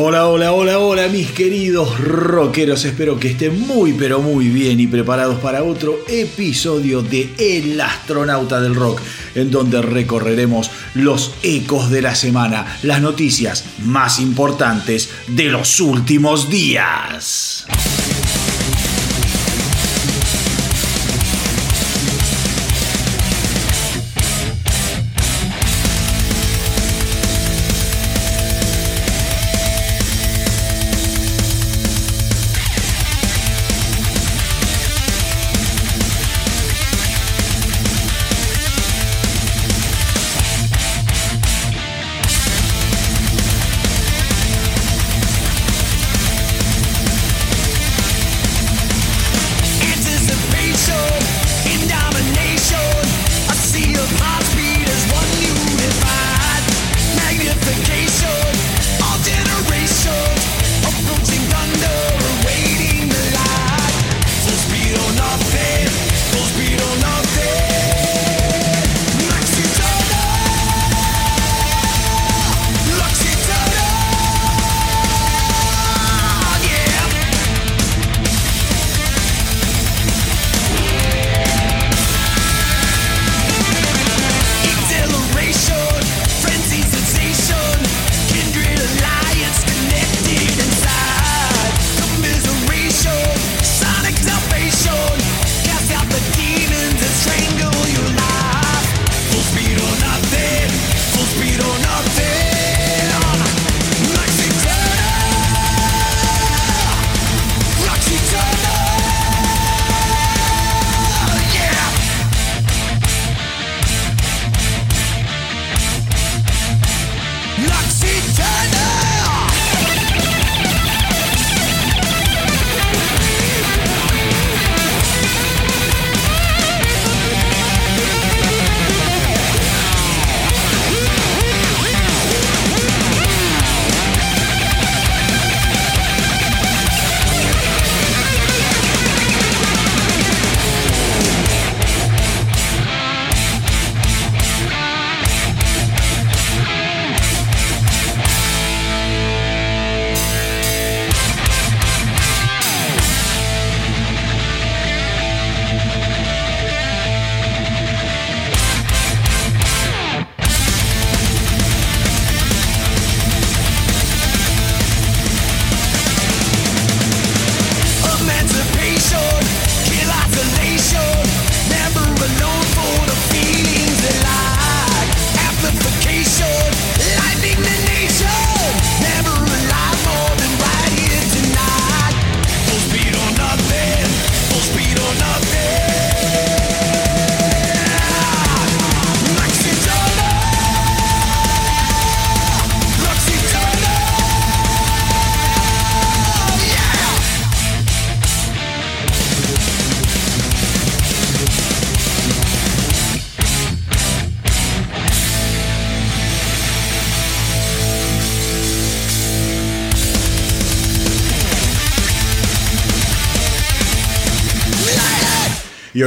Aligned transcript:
Hola, 0.00 0.28
hola, 0.28 0.52
hola, 0.52 0.78
hola 0.78 1.08
mis 1.08 1.32
queridos 1.32 1.98
rockeros, 1.98 2.84
espero 2.84 3.18
que 3.18 3.30
estén 3.30 3.58
muy 3.66 3.94
pero 3.94 4.20
muy 4.20 4.46
bien 4.48 4.78
y 4.78 4.86
preparados 4.86 5.40
para 5.40 5.64
otro 5.64 6.04
episodio 6.06 7.02
de 7.02 7.34
El 7.36 7.80
astronauta 7.80 8.60
del 8.60 8.76
rock, 8.76 9.00
en 9.34 9.50
donde 9.50 9.82
recorreremos 9.82 10.70
los 10.94 11.34
ecos 11.42 11.90
de 11.90 12.02
la 12.02 12.14
semana, 12.14 12.78
las 12.84 13.02
noticias 13.02 13.64
más 13.80 14.20
importantes 14.20 15.10
de 15.26 15.46
los 15.46 15.80
últimos 15.80 16.48
días. 16.48 17.66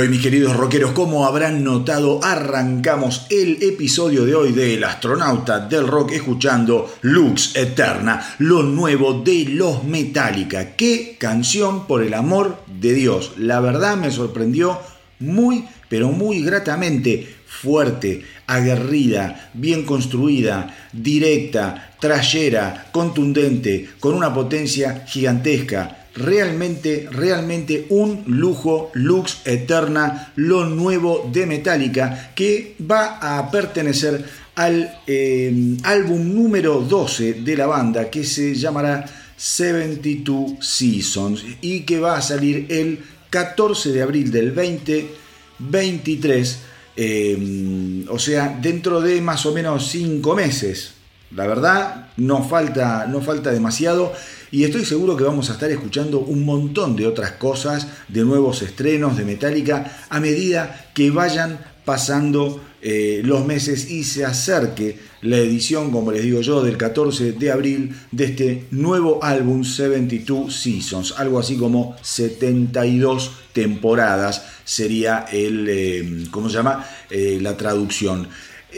Hoy, 0.02 0.10
mis 0.10 0.24
queridos 0.24 0.58
rockeros, 0.58 0.94
como 0.94 1.28
habrán 1.28 1.64
notado, 1.64 2.24
arrancamos 2.24 3.28
el 3.30 3.62
episodio 3.62 4.26
de 4.26 4.34
hoy 4.34 4.52
de 4.52 4.74
El 4.74 4.84
astronauta 4.84 5.60
del 5.60 5.86
rock 5.86 6.14
escuchando 6.14 6.92
Lux 7.02 7.56
Eterna, 7.56 8.36
lo 8.40 8.64
nuevo 8.64 9.22
de 9.22 9.46
los 9.46 9.84
Metallica. 9.84 10.76
Qué 10.76 11.18
canción 11.20 11.86
por 11.86 12.02
el 12.02 12.16
amor 12.16 12.58
de 12.66 12.96
Dios. 12.96 13.34
La 13.38 13.60
verdad 13.60 13.96
me 13.96 14.10
sorprendió 14.10 14.80
muy, 15.20 15.66
pero 15.88 16.08
muy 16.10 16.42
gratamente. 16.42 17.36
Fuerte, 17.46 18.26
aguerrida, 18.48 19.52
bien 19.54 19.86
construida, 19.86 20.76
directa, 20.94 21.94
trayera, 22.00 22.88
contundente, 22.92 23.88
con 24.00 24.16
una 24.16 24.34
potencia 24.34 25.06
gigantesca 25.06 26.01
realmente, 26.16 27.08
realmente 27.12 27.86
un 27.90 28.24
lujo 28.28 28.92
Lux 28.94 29.42
Eterna, 29.46 30.32
lo 30.36 30.66
nuevo 30.66 31.30
de 31.32 31.46
Metallica, 31.46 32.32
que 32.36 32.76
va 32.90 33.38
a 33.38 33.50
pertenecer 33.50 34.26
al 34.56 35.00
eh, 35.08 35.78
álbum 35.84 36.34
número 36.34 36.82
12 36.82 37.36
de 37.36 37.56
la 37.56 37.68
banda, 37.68 38.10
que 38.10 38.24
se 38.24 38.54
llamará 38.54 39.06
72 39.38 40.54
Seasons 40.60 41.44
y 41.62 41.82
que 41.82 42.00
va 42.00 42.18
a 42.18 42.22
salir 42.22 42.66
el 42.70 43.00
14 43.30 43.92
de 43.92 44.02
abril 44.02 44.32
del 44.32 44.54
2023, 44.54 46.60
eh, 46.98 48.06
o 48.10 48.20
sea, 48.20 48.60
dentro 48.62 49.02
de 49.02 49.22
más 49.22 49.46
o 49.46 49.54
menos 49.54 49.90
5 49.90 50.36
meses. 50.36 50.96
La 51.34 51.48
verdad, 51.48 52.10
no 52.18 52.44
falta, 52.44 53.08
no 53.08 53.22
falta 53.22 53.52
demasiado 53.52 54.12
y 54.52 54.64
estoy 54.64 54.86
seguro 54.86 55.16
que 55.16 55.24
vamos 55.24 55.50
a 55.50 55.54
estar 55.54 55.72
escuchando 55.72 56.20
un 56.20 56.46
montón 56.46 56.96
de 56.96 57.08
otras 57.08 57.34
cosas, 57.34 57.88
de 58.08 58.24
nuevos 58.24 58.62
estrenos 58.62 59.18
de 59.18 59.24
Metallica, 59.24 60.06
a 60.10 60.20
medida 60.20 60.90
que 60.94 61.10
vayan 61.10 61.60
pasando 61.86 62.62
eh, 62.82 63.22
los 63.24 63.46
meses 63.46 63.90
y 63.90 64.04
se 64.04 64.26
acerque 64.26 64.98
la 65.22 65.38
edición, 65.38 65.92
como 65.92 66.12
les 66.12 66.24
digo 66.24 66.42
yo, 66.42 66.64
del 66.64 66.78
14 66.78 67.34
de 67.34 67.52
abril 67.52 67.96
de 68.12 68.26
este 68.26 68.66
nuevo 68.72 69.24
álbum 69.24 69.64
72 69.64 70.54
Seasons, 70.54 71.14
algo 71.18 71.40
así 71.40 71.58
como 71.58 71.96
72 72.02 73.32
temporadas 73.54 74.44
sería 74.66 75.26
el, 75.32 75.68
eh, 75.70 76.24
¿cómo 76.32 76.50
se 76.50 76.56
llama? 76.56 76.86
Eh, 77.10 77.40
la 77.42 77.56
traducción. 77.56 78.28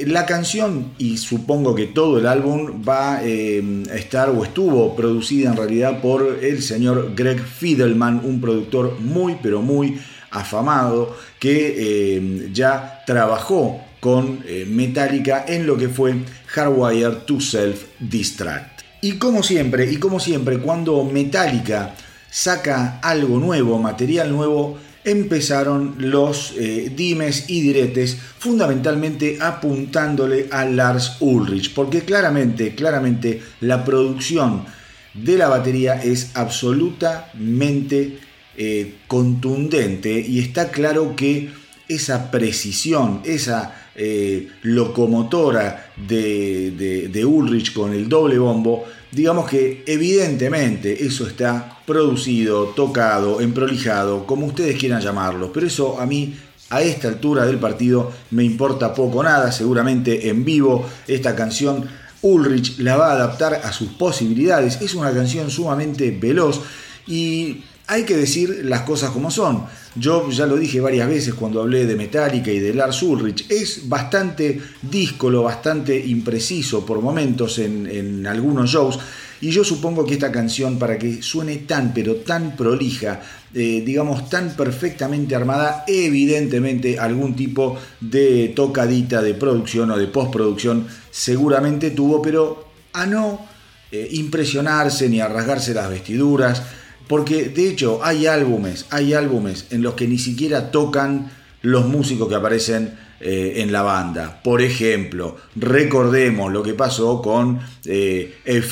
La 0.07 0.25
canción, 0.25 0.93
y 0.97 1.17
supongo 1.17 1.75
que 1.75 1.85
todo 1.85 2.17
el 2.17 2.25
álbum, 2.25 2.83
va 2.87 3.19
eh, 3.23 3.83
a 3.91 3.95
estar 3.95 4.29
o 4.29 4.43
estuvo 4.43 4.95
producida 4.95 5.51
en 5.51 5.57
realidad 5.57 6.01
por 6.01 6.39
el 6.41 6.63
señor 6.63 7.13
Greg 7.15 7.39
Fidelman, 7.39 8.21
un 8.23 8.41
productor 8.41 8.99
muy, 8.99 9.37
pero 9.43 9.61
muy 9.61 9.99
afamado, 10.31 11.15
que 11.39 11.75
eh, 11.77 12.49
ya 12.51 13.03
trabajó 13.05 13.81
con 13.99 14.43
eh, 14.47 14.65
Metallica 14.67 15.45
en 15.47 15.67
lo 15.67 15.77
que 15.77 15.89
fue 15.89 16.15
Hardwire 16.47 17.17
to 17.27 17.39
Self 17.39 17.83
Distract. 17.99 18.81
Y 19.01 19.13
como 19.13 19.43
siempre, 19.43 19.91
y 19.91 19.97
como 19.97 20.19
siempre, 20.19 20.57
cuando 20.57 21.03
Metallica 21.03 21.93
saca 22.31 22.99
algo 23.01 23.37
nuevo, 23.37 23.77
material 23.77 24.31
nuevo, 24.31 24.79
empezaron 25.05 25.95
los 25.97 26.53
eh, 26.57 26.91
dimes 26.95 27.49
y 27.49 27.61
diretes, 27.61 28.17
fundamentalmente 28.39 29.37
apuntándole 29.41 30.47
a 30.51 30.65
Lars 30.65 31.17
Ulrich, 31.19 31.73
porque 31.73 32.01
claramente, 32.01 32.75
claramente 32.75 33.41
la 33.61 33.83
producción 33.83 34.65
de 35.13 35.37
la 35.37 35.47
batería 35.47 36.01
es 36.01 36.31
absolutamente 36.35 38.17
eh, 38.57 38.95
contundente 39.07 40.19
y 40.19 40.39
está 40.39 40.69
claro 40.71 41.15
que 41.15 41.49
esa 41.87 42.31
precisión, 42.31 43.21
esa 43.25 43.89
eh, 43.95 44.47
locomotora 44.63 45.91
de, 46.07 47.09
de 47.11 47.25
Ulrich 47.25 47.73
con 47.73 47.93
el 47.93 48.09
doble 48.09 48.39
bombo, 48.39 48.85
digamos 49.13 49.49
que 49.49 49.83
evidentemente 49.85 51.05
eso 51.05 51.27
está 51.27 51.79
producido, 51.85 52.67
tocado, 52.69 53.41
emprolijado, 53.41 54.25
como 54.25 54.47
ustedes 54.47 54.77
quieran 54.77 55.01
llamarlo, 55.01 55.51
pero 55.53 55.67
eso 55.67 55.99
a 55.99 56.05
mí 56.05 56.35
a 56.69 56.81
esta 56.81 57.07
altura 57.07 57.45
del 57.45 57.59
partido 57.59 58.11
me 58.31 58.43
importa 58.43 58.93
poco 58.93 59.21
nada, 59.21 59.51
seguramente 59.51 60.29
en 60.29 60.43
vivo 60.43 60.85
esta 61.07 61.35
canción 61.35 61.87
Ulrich 62.23 62.79
la 62.79 62.95
va 62.95 63.11
a 63.11 63.13
adaptar 63.13 63.53
a 63.63 63.71
sus 63.71 63.89
posibilidades, 63.89 64.81
es 64.81 64.95
una 64.95 65.11
canción 65.11 65.51
sumamente 65.51 66.17
veloz 66.19 66.61
y 67.05 67.63
hay 67.87 68.03
que 68.03 68.15
decir 68.15 68.61
las 68.63 68.81
cosas 68.81 69.11
como 69.11 69.29
son. 69.29 69.65
Yo 69.95 70.29
ya 70.31 70.45
lo 70.45 70.57
dije 70.57 70.79
varias 70.79 71.07
veces 71.07 71.33
cuando 71.33 71.61
hablé 71.61 71.85
de 71.85 71.95
Metallica 71.95 72.51
y 72.51 72.59
de 72.59 72.73
Lars 72.73 73.03
Ulrich. 73.03 73.45
Es 73.49 73.87
bastante 73.89 74.59
díscolo, 74.81 75.43
bastante 75.43 75.97
impreciso 75.97 76.85
por 76.85 77.01
momentos 77.01 77.59
en, 77.59 78.25
algunos 78.25 78.69
shows. 78.69 78.99
Y 79.41 79.51
yo 79.51 79.65
supongo 79.65 80.05
que 80.05 80.13
esta 80.13 80.31
canción, 80.31 80.79
para 80.79 80.97
que 80.97 81.21
suene 81.21 81.57
tan, 81.57 81.93
pero 81.93 82.15
tan 82.15 82.55
prolija, 82.55 83.19
eh, 83.53 83.83
digamos, 83.85 84.29
tan 84.29 84.55
perfectamente 84.55 85.35
armada, 85.35 85.83
evidentemente 85.85 86.97
algún 86.97 87.35
tipo 87.35 87.77
de 87.99 88.53
tocadita 88.55 89.21
de 89.21 89.33
producción 89.33 89.91
o 89.91 89.97
de 89.97 90.07
postproducción 90.07 90.87
seguramente 91.11 91.91
tuvo, 91.91 92.21
pero 92.21 92.69
a 92.93 93.05
no 93.05 93.45
eh, 93.91 94.07
impresionarse 94.13 95.09
ni 95.09 95.19
a 95.19 95.27
rasgarse 95.27 95.73
las 95.73 95.89
vestiduras 95.89 96.63
porque 97.07 97.49
de 97.49 97.69
hecho 97.69 98.03
hay 98.03 98.27
álbumes, 98.27 98.85
hay 98.89 99.13
álbumes 99.13 99.65
en 99.69 99.81
los 99.81 99.93
que 99.95 100.07
ni 100.07 100.17
siquiera 100.17 100.71
tocan 100.71 101.31
los 101.61 101.85
músicos 101.85 102.27
que 102.29 102.35
aparecen 102.35 102.97
eh, 103.25 103.61
en 103.61 103.71
la 103.71 103.83
banda. 103.83 104.41
Por 104.43 104.61
ejemplo, 104.61 105.37
recordemos 105.55 106.51
lo 106.51 106.61
que 106.61 106.73
pasó 106.73 107.21
con 107.21 107.57
eh, 107.85 108.39
el 108.43 108.63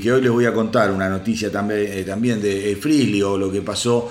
que 0.00 0.12
hoy 0.12 0.22
les 0.22 0.30
voy 0.30 0.46
a 0.46 0.54
contar 0.54 0.90
una 0.92 1.10
noticia 1.10 1.52
también, 1.52 1.80
eh, 1.92 2.04
también 2.04 2.40
de 2.40 2.74
Frizzly, 2.80 3.20
o 3.20 3.36
lo 3.36 3.52
que 3.52 3.60
pasó 3.60 4.10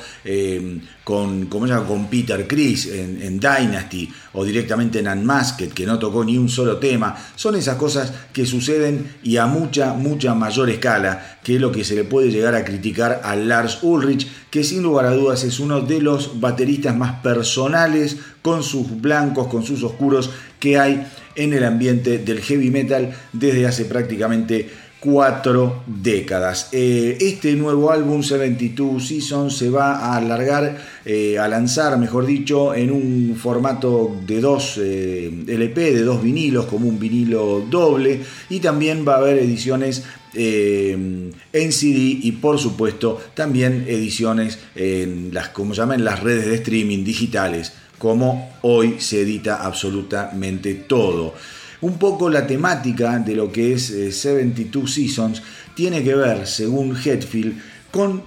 con, 1.03 1.47
con 1.47 2.07
Peter 2.11 2.45
Chris 2.47 2.85
en, 2.87 3.39
Dynasty, 3.39 4.07
o 4.33 4.45
directamente 4.45 4.99
en 4.99 5.07
Unmasked, 5.07 5.71
que 5.71 5.87
no 5.87 5.97
tocó 5.97 6.23
ni 6.23 6.37
un 6.37 6.49
solo 6.49 6.77
tema. 6.77 7.15
Son 7.35 7.55
esas 7.55 7.77
cosas 7.77 8.13
que 8.31 8.45
suceden 8.45 9.15
y 9.23 9.37
a 9.37 9.47
mucha, 9.47 9.93
mucha 9.93 10.35
mayor 10.35 10.69
escala 10.69 11.39
que 11.43 11.59
lo 11.59 11.71
que 11.71 11.83
se 11.83 11.95
le 11.95 12.03
puede 12.03 12.29
llegar 12.29 12.53
a 12.53 12.63
criticar 12.63 13.21
a 13.23 13.35
Lars 13.35 13.79
Ulrich, 13.81 14.27
que 14.51 14.63
sin 14.63 14.83
lugar 14.83 15.05
a 15.05 15.13
dudas 15.13 15.43
es 15.43 15.59
uno 15.59 15.81
de 15.81 16.01
los 16.01 16.39
bateristas 16.39 16.95
más 16.95 17.21
personales, 17.21 18.17
con 18.47 18.63
sus 18.63 19.01
blancos, 19.01 19.47
con 19.47 19.61
sus 19.61 19.83
oscuros, 19.83 20.29
que 20.57 20.79
hay 20.79 21.05
en 21.35 21.51
el 21.51 21.65
ambiente 21.65 22.17
del 22.17 22.39
heavy 22.39 22.71
metal 22.71 23.13
desde 23.33 23.67
hace 23.67 23.83
prácticamente 23.83 24.69
cuatro 25.01 25.83
décadas. 25.85 26.69
Eh, 26.71 27.17
este 27.19 27.53
nuevo 27.57 27.91
álbum 27.91 28.23
72 28.23 29.05
Seasons 29.05 29.57
se 29.57 29.69
va 29.69 29.97
a 29.97 30.15
alargar, 30.15 30.77
eh, 31.03 31.37
a 31.37 31.49
lanzar, 31.49 31.97
mejor 31.99 32.25
dicho, 32.25 32.73
en 32.73 32.89
un 32.89 33.35
formato 33.35 34.15
de 34.25 34.39
dos 34.39 34.79
eh, 34.81 35.29
LP, 35.45 35.93
de 35.93 36.03
dos 36.03 36.23
vinilos, 36.23 36.67
como 36.67 36.87
un 36.87 36.97
vinilo 36.97 37.65
doble, 37.69 38.21
y 38.49 38.61
también 38.61 39.05
va 39.05 39.15
a 39.15 39.17
haber 39.17 39.39
ediciones 39.39 40.05
en 40.39 41.33
CD 41.51 42.19
y 42.21 42.31
por 42.33 42.59
supuesto 42.59 43.19
también 43.33 43.85
ediciones 43.87 44.59
en 44.75 45.33
las, 45.33 45.49
las 45.97 46.19
redes 46.21 46.45
de 46.45 46.55
streaming 46.55 47.03
digitales, 47.03 47.73
como 47.97 48.51
hoy 48.61 48.99
se 48.99 49.21
edita 49.21 49.63
absolutamente 49.63 50.73
todo. 50.75 51.33
Un 51.81 51.97
poco 51.97 52.29
la 52.29 52.47
temática 52.47 53.19
de 53.19 53.35
lo 53.35 53.51
que 53.51 53.73
es 53.73 53.87
72 53.87 54.89
eh, 54.89 54.93
Seasons 54.93 55.43
tiene 55.75 56.03
que 56.03 56.15
ver, 56.15 56.47
según 56.47 56.95
Hetfield, 56.95 57.61
con 57.91 58.23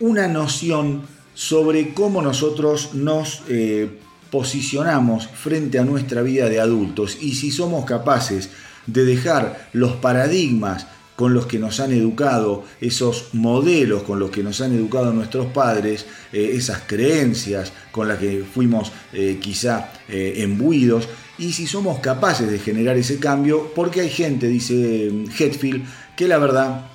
una 0.00 0.28
noción 0.28 1.02
sobre 1.34 1.92
cómo 1.92 2.22
nosotros 2.22 2.94
nos 2.94 3.42
eh, 3.48 3.90
posicionamos 4.30 5.26
frente 5.28 5.78
a 5.78 5.84
nuestra 5.84 6.22
vida 6.22 6.48
de 6.48 6.60
adultos 6.60 7.18
y 7.20 7.34
si 7.34 7.50
somos 7.50 7.84
capaces 7.84 8.50
de 8.86 9.04
dejar 9.04 9.68
los 9.72 9.92
paradigmas 9.96 10.86
con 11.16 11.34
los 11.34 11.46
que 11.46 11.58
nos 11.58 11.80
han 11.80 11.92
educado, 11.92 12.64
esos 12.80 13.30
modelos 13.32 14.02
con 14.02 14.18
los 14.18 14.30
que 14.30 14.42
nos 14.42 14.60
han 14.60 14.74
educado 14.74 15.12
nuestros 15.12 15.46
padres, 15.46 16.06
eh, 16.32 16.52
esas 16.54 16.82
creencias 16.86 17.72
con 17.90 18.06
las 18.08 18.18
que 18.18 18.44
fuimos 18.44 18.92
quizá 19.40 19.90
embuidos, 20.08 21.08
y 21.38 21.52
si 21.52 21.66
somos 21.66 22.00
capaces 22.00 22.50
de 22.50 22.58
generar 22.58 22.96
ese 22.96 23.18
cambio, 23.18 23.72
porque 23.74 24.02
hay 24.02 24.10
gente, 24.10 24.48
dice 24.48 25.10
Hetfield, 25.38 25.84
que 26.16 26.28
la 26.28 26.38
verdad 26.38 26.86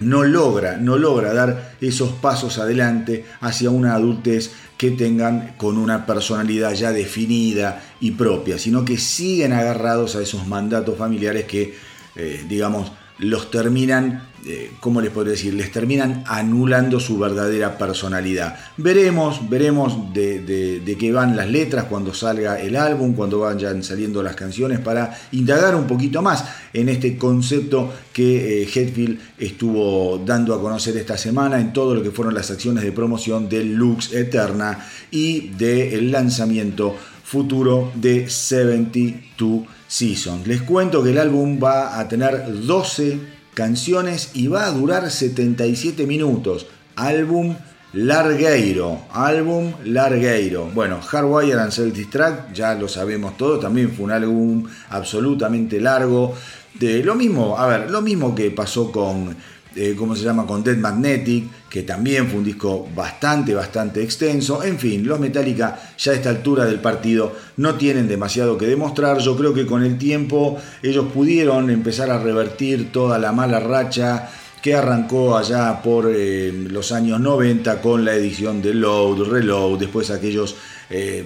no 0.00 0.24
logra, 0.24 0.76
no 0.76 0.98
logra 0.98 1.32
dar 1.32 1.76
esos 1.80 2.12
pasos 2.12 2.58
adelante 2.58 3.24
hacia 3.40 3.70
una 3.70 3.94
adultez 3.94 4.52
que 4.76 4.90
tengan 4.90 5.54
con 5.56 5.78
una 5.78 6.06
personalidad 6.06 6.74
ya 6.74 6.92
definida 6.92 7.82
y 8.00 8.12
propia, 8.12 8.58
sino 8.58 8.84
que 8.84 8.98
siguen 8.98 9.52
agarrados 9.52 10.16
a 10.16 10.22
esos 10.22 10.46
mandatos 10.46 10.98
familiares 10.98 11.44
que, 11.44 11.74
eh, 12.16 12.44
digamos, 12.48 12.90
los 13.18 13.48
terminan, 13.48 14.28
eh, 14.44 14.72
¿cómo 14.80 15.00
les 15.00 15.10
puedo 15.10 15.30
decir? 15.30 15.54
Les 15.54 15.70
terminan 15.70 16.24
anulando 16.26 16.98
su 16.98 17.16
verdadera 17.16 17.78
personalidad. 17.78 18.56
Veremos, 18.76 19.48
veremos 19.48 20.12
de, 20.12 20.96
qué 20.98 21.12
van 21.12 21.36
las 21.36 21.48
letras 21.48 21.84
cuando 21.84 22.12
salga 22.12 22.60
el 22.60 22.74
álbum, 22.74 23.14
cuando 23.14 23.38
vayan 23.38 23.84
saliendo 23.84 24.20
las 24.20 24.34
canciones, 24.34 24.80
para 24.80 25.16
indagar 25.30 25.76
un 25.76 25.86
poquito 25.86 26.22
más 26.22 26.44
en 26.72 26.88
este 26.88 27.16
concepto 27.16 27.92
que 28.12 28.62
eh, 28.62 28.68
Hetfield 28.72 29.20
estuvo 29.38 30.18
dando 30.18 30.52
a 30.52 30.60
conocer 30.60 30.96
esta 30.96 31.16
semana 31.16 31.60
en 31.60 31.72
todo 31.72 31.94
lo 31.94 32.02
que 32.02 32.10
fueron 32.10 32.34
las 32.34 32.50
acciones 32.50 32.82
de 32.82 32.90
promoción 32.90 33.48
de 33.48 33.64
Lux 33.64 34.12
Eterna 34.12 34.86
y 35.12 35.50
del 35.50 36.10
lanzamiento 36.10 36.96
futuro 37.22 37.92
de 37.94 38.28
72 38.28 39.62
Seasons. 39.86 40.46
Les 40.46 40.62
cuento 40.62 41.02
que 41.02 41.10
el 41.10 41.18
álbum 41.18 41.58
va 41.62 41.98
a 41.98 42.08
tener 42.08 42.44
12 42.66 43.20
canciones 43.54 44.30
y 44.34 44.48
va 44.48 44.66
a 44.66 44.70
durar 44.70 45.10
77 45.10 46.06
minutos. 46.06 46.66
Álbum 46.96 47.56
largueiro, 47.94 49.02
álbum 49.12 49.72
largueiro. 49.84 50.68
Bueno, 50.74 51.00
Hardwire 51.00 51.60
and 51.60 51.72
Celtic 51.72 52.10
Track, 52.10 52.52
ya 52.52 52.74
lo 52.74 52.88
sabemos 52.88 53.36
todo, 53.36 53.58
también 53.58 53.92
fue 53.92 54.06
un 54.06 54.10
álbum 54.10 54.66
absolutamente 54.90 55.80
largo. 55.80 56.34
De 56.74 57.04
lo 57.04 57.14
mismo, 57.14 57.56
a 57.56 57.68
ver, 57.68 57.90
lo 57.90 58.02
mismo 58.02 58.34
que 58.34 58.50
pasó 58.50 58.90
con 58.90 59.36
eh, 59.76 59.94
¿cómo 59.96 60.14
se 60.14 60.24
llama? 60.24 60.46
Con 60.46 60.62
Dead 60.62 60.76
Magnetic, 60.76 61.68
que 61.68 61.82
también 61.82 62.28
fue 62.28 62.38
un 62.38 62.44
disco 62.44 62.88
bastante, 62.94 63.54
bastante 63.54 64.02
extenso. 64.02 64.62
En 64.62 64.78
fin, 64.78 65.06
los 65.06 65.18
Metallica 65.18 65.78
ya 65.98 66.12
a 66.12 66.14
esta 66.14 66.30
altura 66.30 66.64
del 66.64 66.80
partido 66.80 67.32
no 67.56 67.74
tienen 67.74 68.06
demasiado 68.06 68.56
que 68.56 68.66
demostrar. 68.66 69.18
Yo 69.18 69.36
creo 69.36 69.52
que 69.52 69.66
con 69.66 69.82
el 69.82 69.98
tiempo 69.98 70.56
ellos 70.82 71.06
pudieron 71.12 71.70
empezar 71.70 72.10
a 72.10 72.18
revertir 72.18 72.92
toda 72.92 73.18
la 73.18 73.32
mala 73.32 73.60
racha 73.60 74.30
que 74.62 74.74
arrancó 74.74 75.36
allá 75.36 75.82
por 75.82 76.10
eh, 76.10 76.50
los 76.52 76.92
años 76.92 77.20
90 77.20 77.82
con 77.82 78.04
la 78.04 78.14
edición 78.14 78.62
de 78.62 78.74
Load, 78.74 79.28
Reload, 79.28 79.78
después 79.78 80.10
aquellos... 80.10 80.56
Eh, 80.90 81.24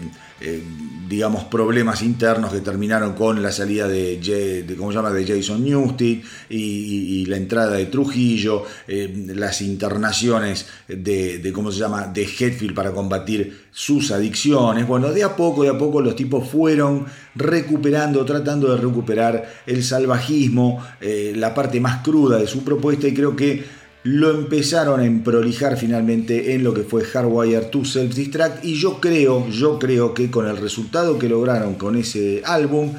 digamos, 1.09 1.45
problemas 1.45 2.03
internos 2.03 2.53
que 2.53 2.61
terminaron 2.61 3.15
con 3.15 3.43
la 3.43 3.51
salida 3.51 3.89
de, 3.89 4.19
de 4.67 4.77
¿cómo 4.77 4.91
se 4.91 4.97
llama? 4.97 5.11
de 5.11 5.27
Jason 5.27 5.65
Newsted 5.65 6.19
y, 6.51 7.25
la 7.27 7.37
entrada 7.37 7.77
de 7.77 7.87
Trujillo, 7.87 8.65
eh, 8.87 9.25
las 9.35 9.61
internaciones 9.61 10.67
de, 10.87 11.51
¿cómo 11.55 11.71
se 11.73 11.81
llama?, 11.81 12.07
de 12.07 12.23
Hetfield 12.23 12.75
para 12.75 12.93
combatir 12.93 13.69
sus 13.71 14.11
adicciones. 14.11 14.87
Bueno, 14.87 15.11
de 15.13 15.25
a 15.25 15.37
poco, 15.37 15.63
de 15.63 15.71
a 15.71 15.79
poco 15.79 16.01
los 16.01 16.17
tipos 16.17 16.49
fueron 16.49 17.07
recuperando, 17.35 18.25
tratando 18.25 18.75
de 18.75 18.81
recuperar 18.81 19.63
el 19.67 19.83
salvajismo, 19.85 20.85
eh, 21.01 21.33
la 21.37 21.55
parte 21.55 21.81
más 21.81 22.03
cruda 22.03 22.39
de 22.39 22.47
su 22.47 22.65
propuesta 22.65 23.09
y 23.09 23.15
creo 23.15 23.37
que 23.37 23.65
lo 24.09 24.31
empezaron 24.31 25.01
a 25.01 25.05
emprolijar 25.05 25.77
finalmente 25.77 26.55
en 26.55 26.65
lo 26.65 26.73
que 26.73 26.83
fue 26.83 27.05
Hardwire 27.05 27.67
to 27.67 27.85
Self 27.85 28.15
Distract 28.15 28.65
y 28.65 28.75
yo 28.75 29.01
creo, 29.01 29.47
yo 29.51 29.79
creo 29.79 30.15
que 30.15 30.31
con 30.31 30.47
el 30.47 30.57
resultado 30.57 31.19
que 31.19 31.29
lograron 31.29 31.75
con 31.75 31.95
ese 31.95 32.41
álbum, 32.47 32.93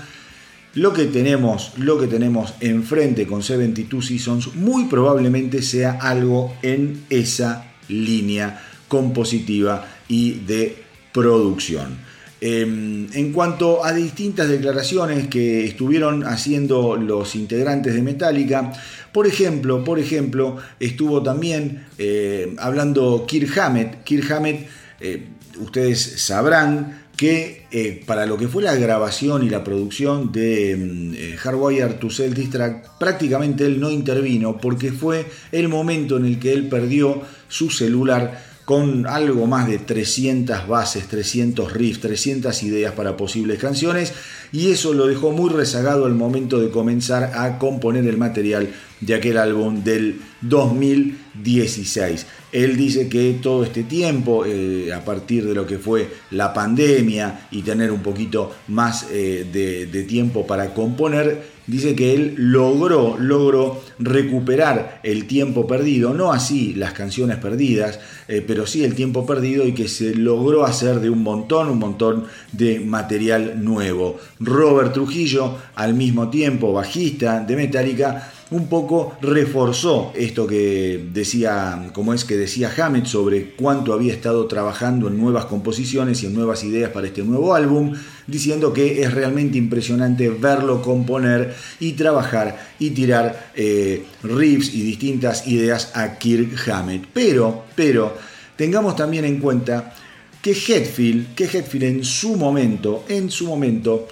lo 0.75 0.93
que 0.93 1.05
tenemos, 1.05 1.73
lo 1.77 1.99
que 1.99 2.05
tenemos 2.05 2.53
enfrente 2.59 3.25
con 3.25 3.41
72 3.41 4.05
Seasons 4.05 4.55
muy 4.55 4.85
probablemente 4.85 5.63
sea 5.63 5.93
algo 5.99 6.53
en 6.61 7.05
esa 7.09 7.65
línea 7.87 8.61
compositiva 8.87 9.87
y 10.07 10.33
de 10.41 10.83
producción. 11.11 12.09
Em, 12.41 13.11
en 13.13 13.33
cuanto 13.33 13.83
a 13.83 13.91
distintas 13.91 14.47
declaraciones 14.47 15.27
que 15.27 15.65
estuvieron 15.65 16.23
haciendo 16.23 16.95
los 16.95 17.35
integrantes 17.35 17.93
de 17.93 18.01
Metallica, 18.01 18.71
por 19.11 19.27
ejemplo, 19.27 19.83
por 19.83 19.99
ejemplo, 19.99 20.57
estuvo 20.79 21.23
también 21.23 21.85
eh, 21.97 22.55
hablando 22.57 23.25
Kirk 23.27 23.57
Hammett. 23.57 24.03
Kirk 24.03 24.31
Hammett, 24.31 24.67
eh, 24.99 25.27
ustedes 25.59 26.21
sabrán 26.21 27.03
que 27.15 27.65
eh, 27.71 28.01
para 28.05 28.25
lo 28.25 28.37
que 28.37 28.47
fue 28.47 28.63
la 28.63 28.75
grabación 28.75 29.43
y 29.43 29.49
la 29.49 29.63
producción 29.63 30.31
de 30.31 30.71
em, 30.71 31.35
Hardwire 31.35 31.95
to 31.95 32.09
Cell 32.09 32.33
Distract, 32.33 32.97
prácticamente 32.97 33.65
él 33.65 33.79
no 33.79 33.91
intervino 33.91 34.57
porque 34.57 34.93
fue 34.93 35.25
el 35.51 35.67
momento 35.67 36.15
en 36.15 36.25
el 36.25 36.39
que 36.39 36.53
él 36.53 36.69
perdió 36.69 37.21
su 37.49 37.69
celular 37.69 38.48
con 38.69 39.07
algo 39.07 39.47
más 39.47 39.67
de 39.67 39.79
300 39.79 40.67
bases, 40.67 41.07
300 41.07 41.73
riffs, 41.73 42.01
300 42.01 42.61
ideas 42.61 42.93
para 42.93 43.17
posibles 43.17 43.57
canciones 43.57 44.13
y 44.51 44.69
eso 44.69 44.93
lo 44.93 45.07
dejó 45.07 45.31
muy 45.31 45.49
rezagado 45.49 46.05
al 46.05 46.13
momento 46.13 46.59
de 46.59 46.69
comenzar 46.69 47.31
a 47.33 47.57
componer 47.57 48.05
el 48.05 48.17
material 48.17 48.69
de 49.01 49.15
aquel 49.15 49.39
álbum 49.39 49.83
del 49.83 50.21
2016. 50.41 52.27
Él 52.51 52.77
dice 52.77 53.09
que 53.09 53.39
todo 53.41 53.63
este 53.63 53.85
tiempo, 53.85 54.45
eh, 54.45 54.93
a 54.93 55.03
partir 55.03 55.47
de 55.47 55.55
lo 55.55 55.65
que 55.65 55.79
fue 55.79 56.07
la 56.29 56.53
pandemia 56.53 57.47
y 57.49 57.63
tener 57.63 57.91
un 57.91 58.03
poquito 58.03 58.55
más 58.67 59.07
eh, 59.09 59.47
de 59.51 60.03
tiempo 60.03 60.45
para 60.45 60.75
componer, 60.75 61.58
dice 61.69 61.95
que 61.95 62.13
él 62.13 62.33
logró, 62.38 63.17
logró 63.19 63.81
recuperar 63.99 64.99
el 65.03 65.27
tiempo 65.27 65.67
perdido, 65.67 66.13
no 66.13 66.31
así 66.31 66.73
las 66.73 66.93
canciones 66.93 67.38
perdidas, 67.38 67.99
eh, 68.27 68.43
pero 68.45 68.65
sí 68.65 68.83
el 68.83 68.95
tiempo 68.95 69.25
perdido 69.25 69.65
y 69.67 69.73
que 69.73 69.88
se 69.88 70.15
logró 70.15 70.65
hacer 70.65 70.99
de 70.99 71.09
un 71.09 71.21
montón, 71.21 71.69
un 71.69 71.79
montón 71.79 72.25
de 72.51 72.79
material 72.79 73.63
nuevo. 73.63 74.17
Robert 74.39 74.93
Trujillo, 74.93 75.57
al 75.75 75.93
mismo 75.93 76.29
tiempo 76.29 76.73
bajista 76.73 77.39
de 77.41 77.55
Metallica, 77.55 78.31
un 78.51 78.67
poco 78.67 79.15
reforzó 79.21 80.11
esto 80.15 80.47
que 80.47 81.07
decía, 81.13 81.91
como 81.93 82.13
es 82.13 82.25
que 82.25 82.35
decía 82.35 82.71
Hammett 82.75 83.05
sobre 83.05 83.51
cuánto 83.51 83.93
había 83.93 84.11
estado 84.11 84.47
trabajando 84.47 85.07
en 85.07 85.19
nuevas 85.19 85.45
composiciones 85.45 86.23
y 86.23 86.25
en 86.25 86.33
nuevas 86.33 86.63
ideas 86.63 86.89
para 86.89 87.07
este 87.07 87.21
nuevo 87.21 87.53
álbum, 87.53 87.93
diciendo 88.25 88.73
que 88.73 89.03
es 89.03 89.13
realmente 89.13 89.57
impresionante 89.59 90.29
verlo 90.29 90.81
componer 90.81 91.53
y 91.79 91.91
trabajar 91.91 92.69
y 92.79 92.89
tirar 92.89 93.51
eh, 93.55 94.05
riffs 94.23 94.73
y 94.73 94.81
distintas 94.81 95.47
ideas 95.47 95.91
a 95.93 96.17
Kirk 96.17 96.67
Hammett. 96.69 97.05
Pero, 97.13 97.65
pero, 97.75 98.17
tengamos 98.55 98.95
también 98.95 99.25
en 99.25 99.39
cuenta 99.39 99.93
que 100.41 100.51
Hetfield, 100.51 101.35
que 101.35 101.43
Hetfield 101.43 101.83
en 101.83 102.03
su 102.03 102.35
momento, 102.35 103.05
en 103.09 103.29
su 103.29 103.45
momento, 103.45 104.07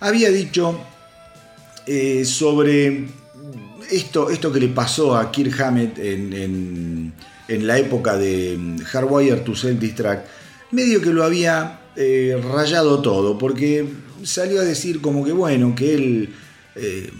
había 0.00 0.30
dicho 0.30 0.80
eh, 1.86 2.24
sobre 2.24 3.23
esto, 3.96 4.30
esto 4.30 4.52
que 4.52 4.60
le 4.60 4.68
pasó 4.68 5.16
a 5.16 5.30
Kirk 5.30 5.60
Hammett 5.60 5.98
en, 5.98 7.12
la 7.48 7.78
época 7.78 8.16
de 8.16 8.56
mm, 8.58 8.78
Hardwire 8.78 9.40
to 9.40 9.54
Self 9.54 9.78
Distract, 9.78 10.26
medio 10.70 11.00
que 11.00 11.10
lo 11.10 11.24
había 11.24 11.80
eh, 11.96 12.40
rayado 12.52 13.00
todo, 13.00 13.38
porque 13.38 13.86
salió 14.22 14.60
a 14.60 14.64
decir 14.64 15.00
como 15.00 15.24
que 15.24 15.32
bueno, 15.32 15.74
que 15.74 15.94
él 15.94 16.34
eh, 16.74 17.10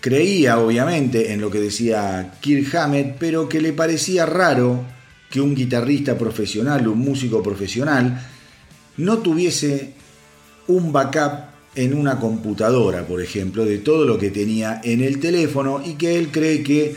creía 0.00 0.58
obviamente 0.58 1.32
en 1.32 1.40
lo 1.40 1.50
que 1.50 1.60
decía 1.60 2.34
Kirk 2.40 2.74
Hammett, 2.74 3.16
pero 3.18 3.48
que 3.48 3.60
le 3.60 3.72
parecía 3.72 4.26
raro 4.26 4.84
que 5.30 5.40
un 5.40 5.54
guitarrista 5.54 6.16
profesional, 6.16 6.88
un 6.88 6.98
músico 6.98 7.42
profesional, 7.42 8.26
no 8.96 9.18
tuviese 9.18 9.94
un 10.66 10.92
backup 10.92 11.50
en 11.74 11.94
una 11.94 12.18
computadora, 12.18 13.06
por 13.06 13.22
ejemplo, 13.22 13.64
de 13.64 13.78
todo 13.78 14.04
lo 14.04 14.18
que 14.18 14.30
tenía 14.30 14.80
en 14.82 15.00
el 15.00 15.20
teléfono 15.20 15.80
y 15.84 15.94
que 15.94 16.18
él 16.18 16.28
cree 16.30 16.62
que 16.62 16.96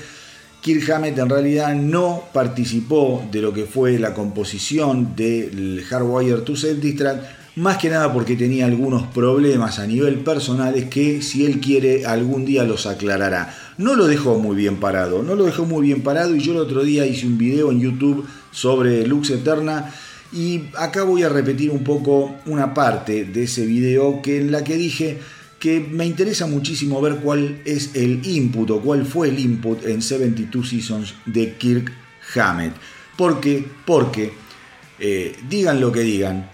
Kirk 0.62 0.90
Hammett 0.92 1.18
en 1.18 1.30
realidad 1.30 1.76
no 1.76 2.24
participó 2.34 3.28
de 3.32 3.42
lo 3.42 3.54
que 3.54 3.66
fue 3.66 4.00
la 4.00 4.14
composición 4.14 5.16
del 5.16 5.84
Hardwire 5.88 6.42
to 6.42 6.56
Self 6.56 6.80
Distract, 6.80 7.24
más 7.58 7.78
que 7.78 7.90
nada 7.90 8.12
porque 8.12 8.36
tenía 8.36 8.66
algunos 8.66 9.06
problemas 9.08 9.78
a 9.78 9.86
nivel 9.86 10.20
personales 10.20 10.86
que 10.86 11.22
si 11.22 11.46
él 11.46 11.60
quiere 11.60 12.06
algún 12.06 12.46
día 12.46 12.64
los 12.64 12.88
aclarará. 12.88 13.56
No 13.78 13.96
lo 13.96 14.08
dejó 14.08 14.40
muy 14.40 14.56
bien 14.56 14.78
parado, 14.78 15.22
no 15.22 15.36
lo 15.36 15.44
dejó 15.44 15.66
muy 15.66 15.86
bien 15.86 16.02
parado 16.02 16.36
y 16.36 16.40
yo 16.40 16.54
el 16.54 16.60
otro 16.60 16.84
día 16.84 17.06
hice 17.06 17.28
un 17.28 17.38
video 17.38 17.70
en 17.70 17.82
YouTube 17.82 18.26
sobre 18.52 19.06
Lux 19.06 19.30
Eterna 19.30 19.94
y 20.34 20.64
acá 20.78 21.04
voy 21.04 21.24
a 21.24 21.30
repetir 21.30 21.70
un 21.70 21.84
poco 21.84 22.36
una 22.48 22.74
parte 22.74 23.26
de 23.26 23.44
ese 23.44 23.66
video 23.66 24.22
que 24.22 24.40
en 24.40 24.52
la 24.52 24.64
que 24.64 24.76
dije 24.76 25.20
que 25.60 25.80
me 25.80 26.06
interesa 26.06 26.48
muchísimo 26.48 27.00
ver 27.02 27.18
cuál 27.18 27.62
es 27.64 27.92
el 27.94 28.26
input 28.26 28.70
o 28.72 28.82
cuál 28.82 29.06
fue 29.06 29.30
el 29.30 29.40
input 29.40 29.86
en 29.86 30.02
72 30.02 30.68
Seasons 30.68 31.14
de 31.26 31.54
Kirk 31.54 31.92
Hammett. 32.36 32.74
¿Por 33.16 33.40
qué? 33.40 33.64
Porque, 33.86 34.34
eh, 35.00 35.36
digan 35.48 35.80
lo 35.80 35.92
que 35.92 36.02
digan, 36.02 36.50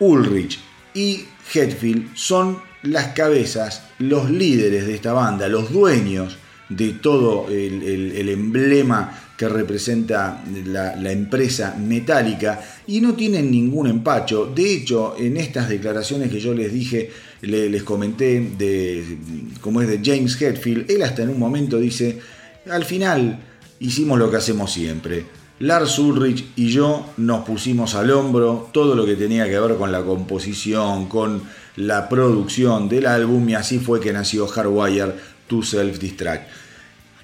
Ulrich 0.00 0.58
y 0.94 1.24
Hetfield 1.52 2.16
son 2.16 2.58
las 2.82 3.08
cabezas, 3.08 3.84
los 3.98 4.30
líderes 4.30 4.86
de 4.86 4.94
esta 4.94 5.12
banda, 5.12 5.48
los 5.48 5.70
dueños 5.72 6.38
de 6.68 6.94
todo 6.94 7.48
el 7.48 8.28
emblema 8.28 9.27
que 9.38 9.48
representa 9.48 10.42
la, 10.66 11.12
empresa 11.12 11.76
metálica 11.78 12.60
y 12.88 13.00
no 13.00 13.14
tienen 13.14 13.52
ningún 13.52 13.86
empacho. 13.86 14.52
De 14.52 14.74
hecho, 14.74 15.14
en 15.16 15.36
estas 15.36 15.68
declaraciones 15.68 16.28
que 16.28 16.40
yo 16.40 16.52
les 16.52 16.72
dije, 16.72 17.08
les 17.42 17.84
comenté 17.84 18.40
de 18.58 19.16
como 19.60 19.80
es 19.80 19.86
de 19.86 20.00
James 20.02 20.42
Hetfield, 20.42 20.90
él 20.90 21.04
hasta 21.04 21.22
en 21.22 21.28
un 21.28 21.38
momento 21.38 21.78
dice, 21.78 22.18
al 22.68 22.84
final 22.84 23.38
hicimos 23.78 24.18
lo 24.18 24.28
que 24.28 24.38
hacemos 24.38 24.72
siempre. 24.72 25.24
Lars 25.60 26.00
Ulrich 26.00 26.44
y 26.56 26.70
yo 26.70 27.06
nos 27.16 27.44
pusimos 27.44 27.94
al 27.94 28.10
hombro 28.10 28.68
todo 28.72 28.96
lo 28.96 29.06
que 29.06 29.14
tenía 29.14 29.44
que 29.44 29.60
ver 29.60 29.76
con 29.76 29.92
la 29.92 30.02
composición, 30.02 31.06
con 31.06 31.42
la 31.76 32.08
producción 32.08 32.88
del 32.88 33.06
álbum 33.06 33.48
y 33.48 33.54
así 33.54 33.78
fue 33.78 34.00
que 34.00 34.12
nació 34.12 34.48
Hardwire 34.48 35.14
to 35.46 35.62
Self 35.62 36.00
Distract. 36.00 36.67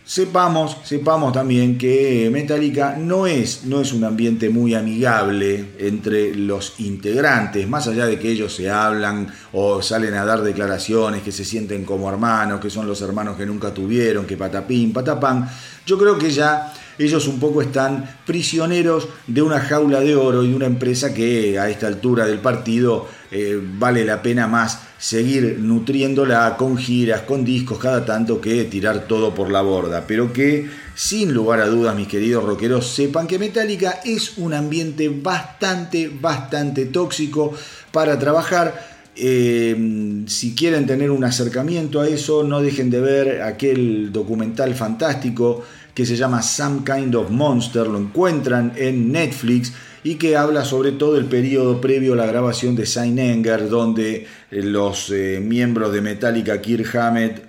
Sepamos, 0.07 0.77
sepamos 0.85 1.33
también 1.33 1.79
que 1.79 2.29
Metallica 2.31 2.95
no 2.99 3.27
es, 3.27 3.65
no 3.65 3.81
es 3.81 3.91
un 3.95 4.05
ambiente 4.05 4.51
muy 4.51 4.75
amigable 4.75 5.71
entre 5.79 6.35
los 6.35 6.75
integrantes, 6.79 7.67
más 7.67 7.89
allá 7.89 8.05
de 8.05 8.19
que 8.19 8.31
ellos 8.31 8.55
se 8.55 8.69
hablan 8.69 9.33
o 9.53 9.81
salen 9.81 10.13
a 10.13 10.27
dar 10.27 10.43
declaraciones, 10.43 11.23
que 11.23 11.33
se 11.33 11.43
sienten 11.43 11.87
como 11.87 12.11
hermanos, 12.11 12.61
que 12.61 12.69
son 12.69 12.87
los 12.87 13.01
hermanos 13.01 13.39
que 13.39 13.47
nunca 13.47 13.73
tuvieron, 13.73 14.27
que 14.27 14.37
patapín, 14.37 14.93
patapán. 14.93 15.49
Yo 15.87 15.97
creo 15.97 16.19
que 16.19 16.31
ya 16.31 16.75
ellos 16.99 17.27
un 17.27 17.41
poco 17.41 17.63
están 17.63 18.19
prisioneros 18.27 19.09
de 19.27 19.41
una 19.41 19.59
jaula 19.59 20.01
de 20.01 20.15
oro 20.17 20.45
y 20.45 20.51
de 20.51 20.55
una 20.55 20.67
empresa 20.67 21.15
que 21.15 21.59
a 21.59 21.71
esta 21.71 21.87
altura 21.87 22.27
del 22.27 22.41
partido 22.41 23.09
eh, 23.31 23.59
vale 23.79 24.05
la 24.05 24.21
pena 24.21 24.47
más 24.49 24.81
seguir 25.05 25.59
nutriéndola 25.61 26.57
con 26.57 26.79
giras, 26.79 27.21
con 27.29 27.45
discos 27.45 27.79
cada 27.79 28.07
tanto 28.07 28.41
que 28.41 28.65
tirar 28.65 29.07
todo 29.07 29.35
por 29.35 29.51
la 29.51 29.61
borda. 29.61 30.07
Pero 30.07 30.33
que 30.33 30.67
sin 30.95 31.35
lugar 31.35 31.61
a 31.61 31.67
dudas, 31.67 31.95
mis 31.95 32.09
queridos 32.09 32.43
rockeros, 32.43 32.87
sepan 32.87 33.27
que 33.27 33.39
Metallica 33.39 34.01
es 34.03 34.39
un 34.39 34.55
ambiente 34.55 35.11
bastante, 35.11 36.09
bastante 36.09 36.87
tóxico 36.87 37.53
para 37.93 38.19
trabajar. 38.19 38.95
Eh, 39.15 40.23
si 40.27 40.55
quieren 40.55 40.87
tener 40.87 41.11
un 41.11 41.23
acercamiento 41.23 42.01
a 42.01 42.09
eso, 42.09 42.43
no 42.43 42.63
dejen 42.63 42.89
de 42.89 43.01
ver 43.03 43.43
aquel 43.43 44.11
documental 44.11 44.75
fantástico 44.75 45.63
que 45.95 46.07
se 46.07 46.17
llama 46.17 46.41
Some 46.41 46.81
Kind 46.83 47.15
of 47.15 47.31
Monster, 47.31 47.87
lo 47.89 47.99
encuentran 47.99 48.73
en 48.75 49.13
Netflix 49.13 49.71
y 50.05 50.17
que 50.17 50.37
habla 50.37 50.65
sobre 50.67 50.93
todo 50.93 51.17
el 51.17 51.25
periodo 51.25 51.81
previo 51.81 52.13
a 52.13 52.17
la 52.17 52.27
grabación 52.27 52.77
de 52.77 52.85
Saint 52.85 53.19
Anger, 53.19 53.71
donde 53.71 54.27
eh, 54.51 54.63
los 54.63 55.11
eh, 55.11 55.41
miembros 55.43 55.93
de 55.93 56.03
Metallica, 56.03 56.61
Kirk 56.61 56.95
Hammett, 56.95 57.43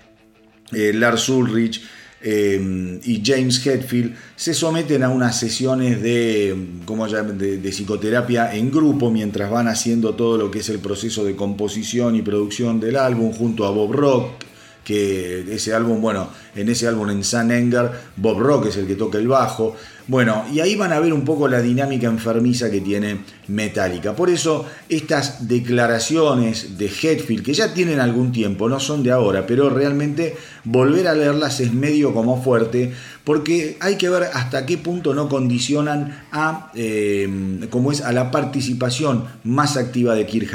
eh, 0.72 0.94
Lars 0.94 1.30
Ulrich, 1.30 1.84
y 2.28 3.22
James 3.24 3.64
Hetfield 3.64 4.16
se 4.36 4.56
someten 4.56 5.04
a 5.04 5.10
unas 5.10 5.40
sesiones 5.40 6.02
de, 6.02 6.56
¿cómo 6.86 7.08
de, 7.08 7.58
de, 7.60 7.70
psicoterapia 7.70 8.56
en 8.56 8.72
grupo 8.72 9.12
mientras 9.12 9.52
van 9.52 9.68
haciendo 9.68 10.16
todo 10.16 10.36
lo 10.36 10.50
que 10.50 10.60
es 10.60 10.70
el 10.70 10.80
proceso 10.80 11.24
de 11.24 11.36
composición 11.36 12.16
y 12.16 12.24
producción 12.24 12.80
del 12.80 12.96
álbum 12.96 13.32
junto 13.32 13.64
a 13.68 13.70
Bob 13.70 13.92
Rock, 13.92 14.44
que 14.86 15.54
ese 15.54 15.74
álbum, 15.74 16.00
bueno, 16.00 16.30
en 16.56 16.70
ese 16.70 16.88
álbum 16.88 17.10
en 17.10 17.24
San 17.24 17.52
Enger, 17.52 17.90
Bob 18.16 18.40
Rock 18.40 18.68
es 18.68 18.78
el 18.78 18.88
que 18.88 18.96
toca 18.96 19.18
el 19.18 19.28
bajo. 19.28 19.76
Bueno, 20.08 20.46
y 20.54 20.60
ahí 20.60 20.76
van 20.76 20.94
a 20.94 21.00
ver 21.00 21.12
un 21.12 21.26
poco 21.26 21.48
la 21.48 21.60
dinámica 21.62 22.06
enfermiza 22.06 22.70
que 22.70 22.80
tiene 22.80 23.22
Metallica. 23.48 24.16
Por 24.16 24.30
eso 24.30 24.64
estas 24.88 25.48
declaraciones 25.48 26.78
de 26.78 26.86
Hetfield, 26.86 27.44
que 27.44 27.56
ya 27.56 27.74
tienen 27.74 28.00
algún 28.00 28.32
tiempo, 28.32 28.70
no 28.70 28.80
son 28.80 29.02
de 29.02 29.12
ahora, 29.12 29.48
pero 29.48 29.72
realmente 29.72 30.38
volver 30.64 31.08
a 31.08 31.16
leerlas 31.16 31.60
es 31.60 31.74
medio 31.74 32.14
como 32.14 32.42
fuerte, 32.44 32.94
porque 33.24 33.78
hay 33.80 33.96
que 33.96 34.10
ver 34.10 34.30
hasta 34.32 34.68
qué 34.68 34.78
punto 34.78 35.16
no 35.16 35.28
condicionan 35.28 36.26
a, 36.32 36.72
eh, 36.76 37.68
como 37.72 37.92
es, 37.92 38.02
a 38.02 38.12
la 38.12 38.30
participación 38.30 39.26
más 39.44 39.76
activa 39.76 40.14
de 40.14 40.28
Kirk. 40.28 40.46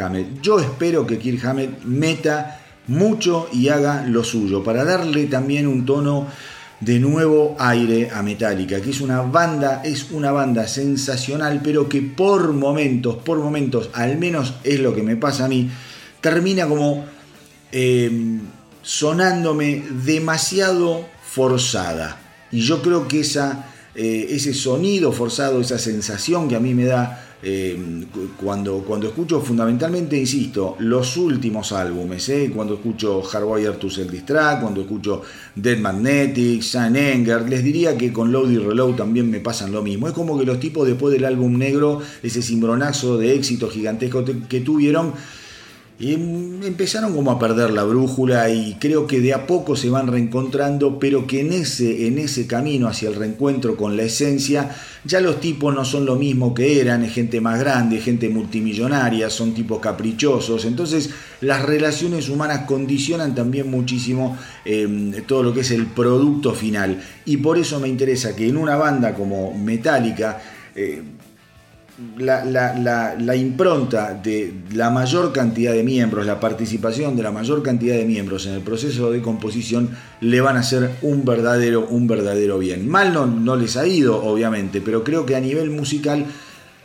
Yo 0.41 0.61
espero 0.61 1.05
que 1.09 1.19
Kirk 1.19 1.45
Hammett 1.45 1.83
meta 1.83 2.60
mucho 2.91 3.49
y 3.53 3.69
haga 3.69 4.05
lo 4.07 4.25
suyo, 4.25 4.63
para 4.63 4.85
darle 4.85 5.27
también 5.27 5.67
un 5.67 5.87
tono 5.87 6.27
de 6.81 6.99
nuevo 6.99 7.57
aire 7.59 8.11
a 8.11 8.23
Metallica, 8.23 8.81
que 8.81 8.91
es 8.91 9.01
una 9.01 9.21
banda, 9.23 9.83
es 9.85 10.11
una 10.11 10.33
banda 10.33 10.67
sensacional, 10.67 11.61
pero 11.63 11.89
que 11.89 12.03
por 12.03 12.53
momentos, 12.53 13.17
por 13.17 13.39
momentos, 13.39 13.91
al 13.93 14.19
menos 14.19 14.55
es 14.65 14.81
lo 14.81 14.95
que 14.95 15.03
me 15.03 15.17
pasa 15.17 15.45
a 15.45 15.49
mí, 15.49 15.71
termina 16.21 16.67
como 16.67 17.05
em, 17.71 18.41
sonándome 18.83 19.85
demasiado 20.05 21.07
forzada. 21.23 22.19
Y 22.51 22.63
yo 22.63 22.83
creo 22.83 23.07
que 23.07 23.21
esa, 23.21 23.67
eh, 23.95 24.29
ese 24.31 24.55
sonido 24.55 25.13
forzado, 25.13 25.61
esa 25.61 25.79
sensación 25.79 26.49
que 26.49 26.57
a 26.57 26.61
mí 26.61 26.75
me 26.75 26.87
da 26.87 27.30
eh, 27.43 28.05
cuando, 28.43 28.85
cuando 28.87 29.09
escucho 29.09 29.41
fundamentalmente, 29.41 30.17
insisto, 30.17 30.77
los 30.81 31.17
últimos 31.17 31.73
álbumes, 31.73 32.29
eh, 32.29 32.51
cuando 32.55 32.75
escucho 32.75 33.23
Hardwire 33.23 33.73
to 33.73 33.89
Self 33.89 34.11
Distract, 34.11 34.63
cuando 34.63 34.83
escucho 34.83 35.23
Dead 35.55 35.79
Magnetic, 35.79 36.63
Sun 36.63 36.97
Anger, 36.97 37.49
les 37.49 37.65
diría 37.65 37.97
que 37.97 38.13
con 38.13 38.31
Load 38.31 38.51
y 38.51 38.59
Reload 38.59 38.97
también 38.97 39.31
me 39.31 39.41
pasan 39.41 39.73
lo 39.73 39.83
mismo. 39.83 40.07
Es 40.07 40.13
como 40.13 40.39
que 40.39 40.45
los 40.45 40.61
tipos 40.61 40.87
después 40.87 41.15
del 41.15 41.25
álbum 41.25 41.57
negro, 41.57 42.01
ese 42.23 42.43
cimbronazo 42.43 43.17
de 43.17 43.35
éxito 43.35 43.71
gigantesco 43.71 44.25
que 44.49 44.61
tuvieron, 44.61 45.15
y 46.01 46.15
empezaron 46.15 47.15
como 47.15 47.31
a 47.31 47.39
perder 47.39 47.73
la 47.73 47.85
brújula 47.85 48.49
y 48.49 48.79
creo 48.81 49.07
que 49.07 49.21
de 49.21 49.35
a 49.35 49.47
poco 49.47 49.77
se 49.77 49.91
van 49.91 50.07
reencontrando, 50.07 50.99
pero 50.99 51.27
que 51.27 51.41
en 51.41 51.53
ese, 51.53 52.07
en 52.07 52.19
ese 52.19 52.47
camino 52.47 52.89
hacia 52.89 53.11
el 53.11 53.17
reencuentro 53.17 53.77
con 53.77 53.99
la 53.99 54.05
esencia, 54.05 54.75
ya 55.05 55.21
los 55.21 55.41
tipos 55.41 55.75
no 55.75 55.85
son 55.85 56.07
lo 56.07 56.17
mismo 56.17 56.55
que 56.55 56.81
eran, 56.81 57.05
es 57.05 57.13
gente 57.13 57.43
más 57.43 57.61
grande, 57.61 58.01
gente 58.01 58.31
multimillonaria, 58.31 59.29
son 59.29 59.53
tipos 59.53 59.79
caprichosos, 59.81 60.65
entonces 60.65 61.11
las 61.43 61.61
relaciones 61.67 62.31
humanas 62.31 62.63
condicionan 62.67 63.35
también 63.35 63.71
muchísimo 63.71 64.39
em, 64.65 65.13
todo 65.27 65.43
lo 65.43 65.53
que 65.53 65.61
es 65.61 65.71
el 65.71 65.85
producto 65.85 66.55
final. 66.55 66.99
Y 67.27 67.37
por 67.37 67.59
eso 67.59 67.79
me 67.79 67.89
interesa 67.89 68.35
que 68.35 68.49
en 68.49 68.57
una 68.57 68.77
banda 68.77 69.13
como 69.13 69.53
Metallica, 69.53 70.41
eh, 70.75 71.03
la, 72.19 73.37
impronta 73.37 74.15
de 74.15 74.53
la 74.73 74.91
mayor 74.91 75.33
cantidad 75.33 75.73
de 75.73 75.83
miembros, 75.83 76.27
la 76.27 76.41
participación 76.41 77.17
de 77.17 77.23
la 77.23 77.31
mayor 77.31 77.63
cantidad 77.63 77.97
de 77.97 78.05
miembros 78.05 78.47
en 78.47 78.55
el 78.55 78.61
proceso 78.61 79.11
de 79.11 79.21
composición 79.23 79.91
le 80.21 80.41
van 80.41 80.57
a 80.57 80.61
hacer 80.61 80.91
un 81.03 81.25
verdadero, 81.25 81.87
un 81.89 82.07
verdadero 82.07 82.59
bien. 82.59 82.89
Mal 82.89 83.13
no, 83.13 83.27
no 83.27 83.57
les 83.57 83.77
ha 83.77 83.87
ido, 83.87 84.23
obviamente, 84.23 84.81
pero 84.81 85.05
creo 85.05 85.27
que 85.27 85.37
a 85.37 85.41
nivel 85.41 85.71
musical 85.71 86.27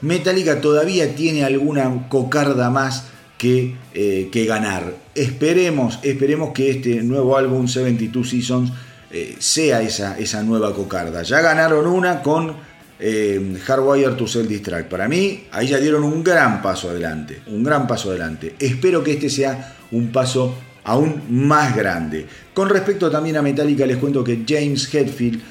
Metallica 0.02 0.62
todavía 0.62 1.16
tiene 1.16 1.44
alguna 1.44 2.08
cocarda 2.10 2.70
más 2.70 3.06
que, 3.38 3.76
eh, 3.94 4.30
que 4.32 4.46
ganar. 4.46 4.94
Esperemos, 5.16 6.00
esperemos 6.04 6.52
que 6.54 6.72
este 6.72 7.02
nuevo 7.02 7.38
álbum 7.38 7.68
72 7.68 8.30
Seasons 8.30 8.72
eh, 9.12 9.36
sea 9.40 9.82
esa, 9.82 10.18
esa 10.18 10.44
nueva 10.44 10.74
cocarda. 10.74 11.24
Ya 11.24 11.42
ganaron 11.42 11.88
una 11.88 12.22
con 12.22 12.56
eh, 13.00 13.58
Hardwire 13.66 14.16
to 14.16 14.28
Cell 14.28 14.48
Distract. 14.48 14.90
Para 14.90 15.08
mí, 15.08 15.46
ahí 15.52 15.68
ya 15.68 15.80
dieron 15.80 16.04
un 16.04 16.24
gran 16.24 16.62
paso 16.62 16.90
adelante, 16.90 17.42
un 17.48 17.64
gran 17.64 17.88
paso 17.88 18.10
adelante. 18.10 18.56
Espero 18.60 19.04
que 19.04 19.14
este 19.14 19.30
sea 19.30 19.76
un 19.92 20.12
paso 20.12 20.56
aún 20.84 21.24
más 21.30 21.76
grande. 21.76 22.26
Con 22.54 22.70
respecto 22.70 23.10
también 23.10 23.38
a 23.38 23.42
Metallica, 23.42 23.86
les 23.86 23.98
cuento 23.98 24.24
que 24.24 24.44
James 24.48 24.94
Hetfield, 24.94 25.42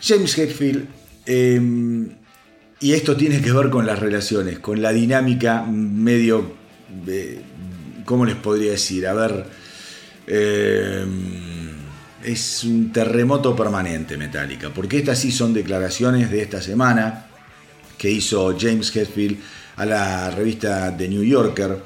James 0.00 0.38
Hetfield, 0.38 0.86
em, 1.26 2.08
y 2.80 2.92
esto 2.92 3.16
tiene 3.16 3.40
que 3.40 3.50
ver 3.50 3.70
con 3.70 3.86
las 3.86 3.98
relaciones, 3.98 4.60
con 4.60 4.80
la 4.80 4.92
dinámica 4.92 5.62
medio, 5.64 6.52
eh, 7.06 7.40
¿cómo 8.04 8.24
les 8.24 8.36
podría 8.36 8.72
decir? 8.72 9.06
A 9.06 9.14
ver, 9.14 9.44
eh, 10.26 11.04
es 12.28 12.62
un 12.64 12.92
terremoto 12.92 13.56
permanente 13.56 14.18
Metallica, 14.18 14.70
porque 14.74 14.98
estas 14.98 15.18
sí 15.18 15.32
son 15.32 15.54
declaraciones 15.54 16.30
de 16.30 16.42
esta 16.42 16.60
semana 16.60 17.26
que 17.96 18.10
hizo 18.10 18.54
James 18.58 18.94
Hetfield 18.94 19.38
a 19.76 19.86
la 19.86 20.30
revista 20.30 20.94
The 20.94 21.08
New 21.08 21.24
Yorker. 21.24 21.82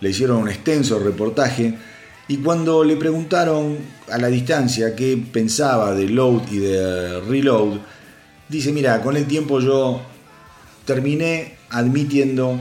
Le 0.00 0.10
hicieron 0.10 0.38
un 0.38 0.48
extenso 0.48 0.98
reportaje 0.98 1.74
y 2.26 2.38
cuando 2.38 2.82
le 2.82 2.96
preguntaron 2.96 3.78
a 4.10 4.18
la 4.18 4.26
distancia 4.26 4.96
qué 4.96 5.16
pensaba 5.32 5.94
de 5.94 6.08
Load 6.08 6.50
y 6.50 6.58
de 6.58 7.20
Reload, 7.20 7.78
dice, 8.48 8.72
mira, 8.72 9.00
con 9.00 9.16
el 9.16 9.26
tiempo 9.26 9.60
yo 9.60 10.02
terminé 10.84 11.54
admitiendo 11.70 12.60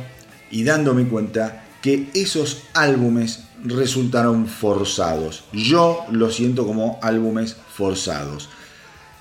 y 0.51 0.63
dándome 0.63 1.05
cuenta 1.05 1.65
que 1.81 2.09
esos 2.13 2.65
álbumes 2.75 3.45
resultaron 3.63 4.47
forzados. 4.47 5.43
Yo 5.53 6.05
lo 6.11 6.29
siento 6.29 6.65
como 6.65 6.99
álbumes 7.01 7.55
forzados. 7.73 8.49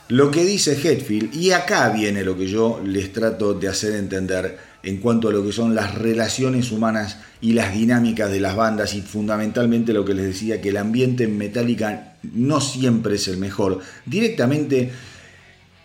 Lo 0.08 0.30
que 0.30 0.44
dice 0.44 0.72
Hetfield, 0.72 1.34
y 1.34 1.52
acá 1.52 1.88
viene 1.90 2.24
lo 2.24 2.36
que 2.36 2.46
yo 2.46 2.80
les 2.84 3.12
trato 3.12 3.54
de 3.54 3.68
hacer 3.68 3.94
entender 3.94 4.58
en 4.82 4.98
cuanto 4.98 5.28
a 5.28 5.32
lo 5.32 5.44
que 5.44 5.52
son 5.52 5.74
las 5.74 5.94
relaciones 5.94 6.72
humanas 6.72 7.18
y 7.40 7.52
las 7.52 7.72
dinámicas 7.72 8.30
de 8.30 8.40
las 8.40 8.56
bandas 8.56 8.94
y 8.94 9.00
fundamentalmente 9.00 9.92
lo 9.92 10.04
que 10.04 10.14
les 10.14 10.26
decía 10.26 10.60
que 10.60 10.70
el 10.70 10.76
ambiente 10.76 11.24
en 11.24 11.38
Metallica 11.38 12.16
no 12.34 12.60
siempre 12.60 13.14
es 13.14 13.28
el 13.28 13.38
mejor. 13.38 13.78
Directamente 14.04 14.90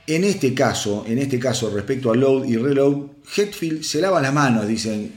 en 0.08 0.24
este 0.24 0.54
caso, 0.54 1.06
en 1.08 1.20
este 1.20 1.38
caso 1.38 1.70
respecto 1.70 2.12
a 2.12 2.15
Load 2.15 2.46
y 2.46 2.56
Reload, 2.56 3.08
Hetfield 3.36 3.84
se 3.84 4.02
lava 4.02 4.22
las 4.22 4.34
manos, 4.34 4.67
dicen, 4.67 5.12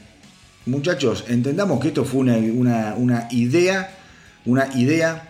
muchachos, 0.65 1.25
entendamos 1.27 1.79
que 1.79 1.89
esto 1.89 2.05
fue 2.05 2.21
una, 2.21 3.27
idea, 3.31 3.97
una 4.45 4.69
idea 4.75 5.29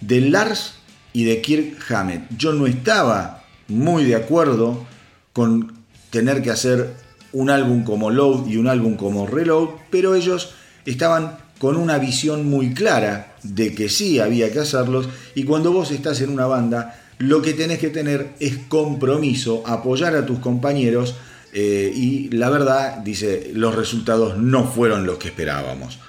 de 0.00 0.20
Lars 0.20 0.74
y 1.12 1.24
de 1.24 1.40
Kirk 1.40 1.76
Hammett. 1.90 2.22
Yo 2.36 2.52
no 2.52 2.66
estaba 2.66 3.44
muy 3.68 4.04
de 4.04 4.16
acuerdo 4.16 4.84
con 5.32 5.72
tener 6.10 6.42
que 6.42 6.50
hacer 6.50 6.94
un 7.32 7.50
álbum 7.50 7.84
como 7.84 8.10
Load 8.10 8.46
y 8.46 8.56
un 8.56 8.68
álbum 8.68 8.96
como 8.96 9.26
Reload, 9.26 9.70
pero 9.90 10.14
ellos 10.14 10.54
estaban 10.86 11.38
con 11.58 11.76
una 11.76 11.98
visión 11.98 12.48
muy 12.48 12.74
clara 12.74 13.34
de 13.42 13.74
que 13.74 13.88
sí 13.88 14.20
había 14.20 14.52
que 14.52 14.60
hacerlos 14.60 15.08
y 15.34 15.44
cuando 15.44 15.72
vos 15.72 15.90
estás 15.90 16.20
en 16.20 16.30
una 16.30 16.46
banda, 16.46 17.00
lo 17.18 17.42
que 17.42 17.52
tenés 17.52 17.78
que 17.78 17.90
tener 17.90 18.34
es 18.40 18.56
compromiso, 18.68 19.62
apoyar 19.66 20.16
a 20.16 20.26
tus 20.26 20.40
compañeros, 20.40 21.14
eh, 21.56 21.92
y 21.94 22.30
la 22.30 22.50
verdad, 22.50 22.98
dice, 22.98 23.52
los 23.54 23.76
resultados 23.76 24.36
no 24.36 24.64
fueron 24.64 25.06
los 25.06 25.18
que 25.18 25.28
esperábamos. 25.28 26.00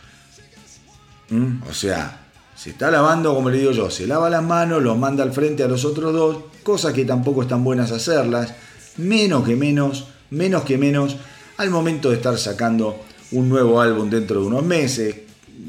¿Mm? 1.29 1.61
O 1.69 1.73
sea, 1.73 2.25
se 2.55 2.71
está 2.71 2.89
lavando, 2.89 3.35
como 3.35 3.51
le 3.51 3.59
digo 3.59 3.71
yo, 3.71 3.91
se 3.91 4.07
lava 4.07 4.27
las 4.31 4.43
manos, 4.43 4.81
los 4.81 4.97
manda 4.97 5.23
al 5.23 5.31
frente 5.31 5.61
a 5.61 5.67
los 5.67 5.85
otros 5.85 6.13
dos, 6.13 6.37
cosas 6.63 6.93
que 6.93 7.05
tampoco 7.05 7.43
están 7.43 7.63
buenas 7.63 7.91
hacerlas, 7.91 8.55
menos 8.97 9.45
que 9.45 9.55
menos, 9.55 10.07
menos 10.31 10.63
que 10.63 10.79
menos, 10.79 11.17
al 11.57 11.69
momento 11.69 12.09
de 12.09 12.15
estar 12.15 12.35
sacando 12.39 13.03
un 13.31 13.47
nuevo 13.47 13.79
álbum 13.79 14.09
dentro 14.09 14.41
de 14.41 14.47
unos 14.47 14.63
meses. 14.63 15.15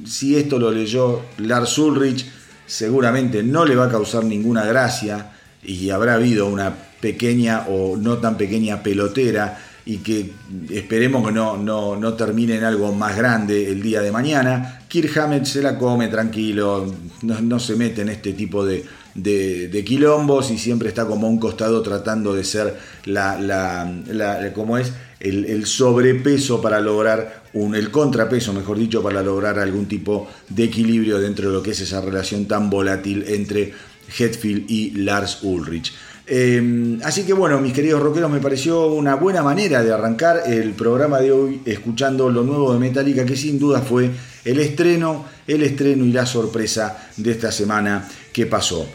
Si 0.07 0.37
esto 0.37 0.59
lo 0.59 0.71
leyó 0.71 1.21
Lars 1.37 1.77
Ulrich, 1.77 2.25
seguramente 2.67 3.43
no 3.43 3.67
le 3.67 3.77
va 3.77 3.87
a 3.87 3.91
causar 3.91 4.25
ninguna 4.25 4.65
gracia 4.65 5.33
y 5.63 5.91
habrá 5.91 6.15
habido 6.15 6.47
una 6.47 6.75
pequeña 7.01 7.67
o 7.69 7.97
no 7.97 8.19
tan 8.19 8.39
pequeña 8.39 8.83
pelotera 8.83 9.66
y 9.89 9.99
que 9.99 10.33
esperemos 10.71 11.25
que 11.25 11.33
no, 11.33 11.57
no, 11.57 12.15
termine 12.15 12.57
en 12.57 12.65
algo 12.65 12.93
más 12.93 13.17
grande 13.17 13.71
el 13.71 13.81
día 13.81 14.03
de 14.03 14.11
mañana. 14.11 14.81
Kirk 14.89 15.17
Hammett 15.17 15.45
se 15.45 15.63
la 15.63 15.79
come 15.79 16.09
tranquilo, 16.09 16.93
no, 17.23 17.61
se 17.61 17.77
mete 17.77 18.03
en 18.03 18.09
este 18.09 18.33
tipo 18.33 18.67
de, 18.67 18.85
de, 19.15 19.85
quilombos 19.87 20.51
y 20.51 20.59
siempre 20.59 20.89
está 20.89 21.07
como 21.07 21.29
a 21.29 21.31
un 21.31 21.39
costado 21.39 21.83
tratando 21.83 22.35
de 22.35 22.43
ser 22.43 22.77
la, 23.05 23.39
la, 23.39 24.53
como 24.53 24.77
es 24.77 24.93
el, 25.21 25.65
sobrepeso 25.67 26.61
para 26.61 26.81
lograr 26.81 27.45
un, 27.53 27.77
el 27.77 27.93
contrapeso, 27.93 28.53
mejor 28.53 28.79
dicho, 28.79 29.05
para 29.05 29.23
lograr 29.23 29.61
algún 29.61 29.87
tipo 29.87 30.29
de 30.49 30.65
equilibrio 30.65 31.21
dentro 31.21 31.49
de 31.49 31.55
lo 31.55 31.63
que 31.63 31.71
es 31.71 31.81
esa 31.81 32.01
relación 32.01 32.47
tan 32.47 32.71
volátil 32.71 33.25
entre 33.29 33.73
Hetfield 34.19 34.69
y 34.69 34.91
Lars 34.91 35.39
Ulrich. 35.43 35.93
Em, 36.29 36.99
así 37.05 37.23
que 37.23 37.33
bueno, 37.33 37.61
mis 37.61 37.73
queridos 37.73 38.03
rockeros, 38.03 38.31
me 38.31 38.41
pareció 38.41 38.89
una 38.89 39.15
buena 39.15 39.45
manera 39.45 39.85
de 39.85 39.93
arrancar 39.93 40.43
el 40.47 40.73
programa 40.73 41.21
de 41.21 41.31
hoy 41.31 41.63
escuchando 41.65 42.29
lo 42.31 42.43
nuevo 42.43 42.73
de 42.73 42.81
Metallica, 42.81 43.25
que 43.25 43.37
sin 43.37 43.61
duda 43.61 43.81
fue 43.81 44.11
el 44.45 44.59
estreno, 44.59 45.25
el 45.47 45.63
estreno 45.63 46.05
y 46.05 46.13
la 46.13 46.27
sorpresa 46.27 47.11
de 47.17 47.31
esta 47.31 47.53
semana 47.53 48.09
que 48.33 48.47
pasó. 48.47 48.89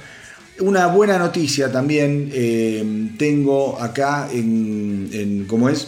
Una 0.59 0.87
buena 0.87 1.17
noticia 1.17 1.71
también 1.71 2.29
em, 2.33 3.17
tengo 3.17 3.81
acá 3.81 4.27
en, 4.31 5.09
en, 5.13 5.45
¿cómo 5.45 5.69
es? 5.69 5.87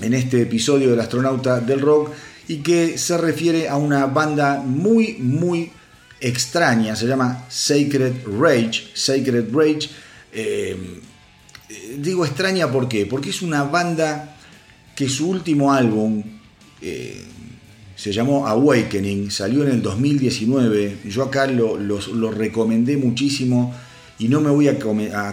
En 0.00 0.14
este 0.14 0.42
episodio 0.42 0.90
del 0.90 1.00
astronauta 1.00 1.60
del 1.60 1.80
rock 1.80 2.10
y 2.46 2.58
que 2.58 2.96
se 2.96 3.18
refiere 3.18 3.68
a 3.68 3.76
una 3.76 4.06
banda 4.06 4.62
muy, 4.64 5.16
muy 5.18 5.72
extraña, 6.20 6.94
se 6.94 7.06
llama 7.06 7.44
Sacred 7.48 8.24
Rage, 8.38 8.90
Sacred 8.94 9.52
Rage 9.52 9.90
eh, 10.32 10.76
digo 11.98 12.24
extraña 12.24 12.70
¿por 12.70 12.88
qué? 12.88 13.06
Porque 13.06 13.30
es 13.30 13.42
una 13.42 13.64
banda 13.64 14.36
que 14.94 15.08
su 15.08 15.28
último 15.30 15.72
álbum 15.72 16.22
eh, 16.82 17.24
se 17.96 18.12
llamó 18.12 18.46
Awakening, 18.46 19.30
salió 19.30 19.62
en 19.62 19.72
el 19.72 19.82
2019. 19.82 20.98
Yo 21.08 21.22
acá 21.22 21.46
lo, 21.46 22.30
recomendé 22.30 22.96
muchísimo 22.96 23.74
y 24.18 24.28
no 24.28 24.40
me 24.40 24.50
voy 24.50 24.68
a, 24.68 24.78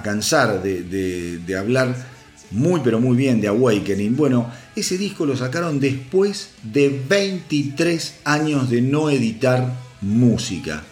cansar 0.04 0.62
de, 0.62 0.84
de, 0.84 1.58
hablar 1.58 1.96
muy 2.52 2.82
pero 2.84 3.00
muy 3.00 3.16
bien 3.16 3.40
de 3.40 3.48
Awakening. 3.48 4.16
Bueno, 4.16 4.52
ese 4.76 4.98
disco 4.98 5.26
lo 5.26 5.36
sacaron 5.38 5.80
después 5.80 6.52
de 6.64 7.02
23 7.08 8.16
años 8.26 8.70
de 8.70 8.82
no 8.82 9.10
editar 9.10 9.74
música. 10.02 10.84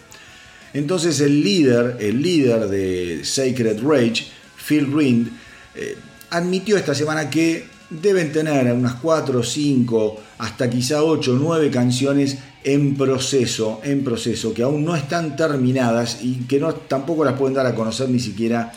Entonces 0.74 1.20
el 1.20 1.42
líder, 1.42 1.96
el 2.00 2.20
líder 2.20 2.68
de 2.68 3.20
Sacred 3.24 3.80
Rage, 3.82 4.26
Phil 4.66 4.92
Rind, 4.92 5.28
eh, 5.74 5.96
admitió 6.30 6.76
esta 6.76 6.94
semana 6.94 7.30
que 7.30 7.64
deben 7.90 8.32
tener 8.32 8.72
unas 8.72 8.94
4, 8.94 9.42
5, 9.42 10.20
hasta 10.38 10.68
quizá 10.68 11.02
8, 11.02 11.38
9 11.40 11.70
canciones 11.70 12.38
en 12.64 12.96
proceso, 12.96 13.80
en 13.84 14.02
proceso, 14.02 14.52
que 14.52 14.62
aún 14.62 14.84
no 14.84 14.96
están 14.96 15.36
terminadas 15.36 16.18
y 16.22 16.46
que 16.48 16.58
no, 16.58 16.74
tampoco 16.74 17.24
las 17.24 17.38
pueden 17.38 17.54
dar 17.54 17.66
a 17.66 17.74
conocer 17.74 18.08
ni 18.08 18.18
siquiera 18.18 18.72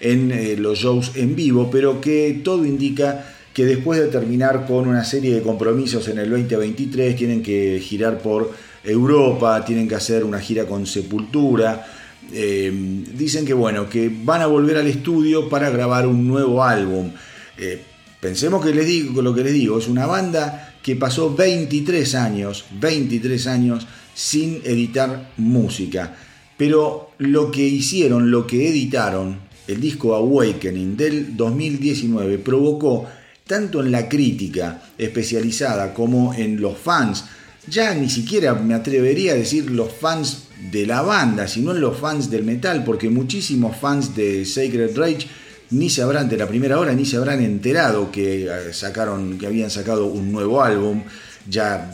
en 0.00 0.30
eh, 0.30 0.56
los 0.56 0.78
shows 0.78 1.12
en 1.14 1.34
vivo, 1.34 1.70
pero 1.70 2.00
que 2.00 2.40
todo 2.44 2.66
indica 2.66 3.24
que 3.54 3.64
después 3.64 3.98
de 3.98 4.06
terminar 4.08 4.66
con 4.66 4.86
una 4.86 5.04
serie 5.04 5.34
de 5.34 5.42
compromisos 5.42 6.08
en 6.08 6.18
el 6.18 6.30
2023 6.30 7.16
tienen 7.16 7.42
que 7.42 7.80
girar 7.82 8.18
por 8.18 8.52
Europa, 8.84 9.64
tienen 9.64 9.88
que 9.88 9.94
hacer 9.94 10.24
una 10.24 10.40
gira 10.40 10.66
con 10.66 10.86
Sepultura. 10.86 11.86
Eh, 12.32 12.70
dicen 13.14 13.44
que 13.44 13.54
bueno, 13.54 13.88
que 13.88 14.10
van 14.24 14.40
a 14.42 14.46
volver 14.46 14.76
al 14.76 14.86
estudio 14.86 15.48
para 15.48 15.70
grabar 15.70 16.06
un 16.06 16.26
nuevo 16.26 16.62
álbum. 16.62 17.10
Eh, 17.58 17.82
pensemos 18.20 18.64
que 18.64 18.74
les 18.74 18.86
digo 18.86 19.22
lo 19.22 19.34
que 19.34 19.44
les 19.44 19.52
digo, 19.52 19.78
es 19.78 19.88
una 19.88 20.06
banda 20.06 20.74
que 20.82 20.96
pasó 20.96 21.34
23 21.34 22.14
años, 22.14 22.64
23 22.80 23.46
años 23.46 23.86
sin 24.14 24.60
editar 24.64 25.32
música. 25.36 26.16
Pero 26.56 27.12
lo 27.18 27.50
que 27.50 27.66
hicieron, 27.66 28.30
lo 28.30 28.46
que 28.46 28.68
editaron, 28.68 29.38
el 29.66 29.80
disco 29.80 30.14
Awakening 30.14 30.96
del 30.96 31.36
2019 31.36 32.38
provocó 32.38 33.06
tanto 33.46 33.80
en 33.80 33.90
la 33.90 34.08
crítica 34.08 34.82
especializada 34.96 35.92
como 35.94 36.34
en 36.34 36.60
los 36.60 36.76
fans 36.78 37.24
ya 37.66 37.94
ni 37.94 38.08
siquiera 38.08 38.54
me 38.54 38.74
atrevería 38.74 39.32
a 39.32 39.36
decir 39.36 39.70
los 39.70 39.92
fans 39.92 40.44
de 40.70 40.86
la 40.86 41.02
banda, 41.02 41.48
sino 41.48 41.72
los 41.72 41.98
fans 41.98 42.30
del 42.30 42.44
metal, 42.44 42.84
porque 42.84 43.08
muchísimos 43.08 43.76
fans 43.76 44.14
de 44.14 44.44
Sacred 44.44 44.96
Rage 44.96 45.26
ni 45.70 45.88
se 45.88 46.02
habrán 46.02 46.28
de 46.28 46.36
la 46.36 46.48
primera 46.48 46.78
hora 46.78 46.92
ni 46.92 47.04
se 47.04 47.16
habrán 47.16 47.40
enterado 47.42 48.10
que 48.10 48.46
eh, 48.46 48.72
sacaron 48.72 49.38
que 49.38 49.46
habían 49.46 49.70
sacado 49.70 50.06
un 50.06 50.32
nuevo 50.32 50.62
álbum 50.62 51.02
ya 51.48 51.92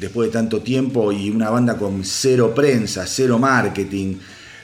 después 0.00 0.28
de 0.28 0.32
tanto 0.32 0.62
tiempo 0.62 1.12
y 1.12 1.30
una 1.30 1.50
banda 1.50 1.76
con 1.76 2.04
cero 2.04 2.52
prensa, 2.54 3.06
cero 3.06 3.38
marketing. 3.38 4.16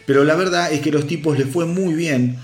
Pero 0.07 0.25
la 0.25 0.35
verdad 0.35 0.73
es 0.73 0.81
que 0.81 0.91
los 0.91 1.07
tipos 1.07 1.39
les 1.39 1.49
fue 1.49 1.67
muy 1.67 1.95
bien, 1.95 2.39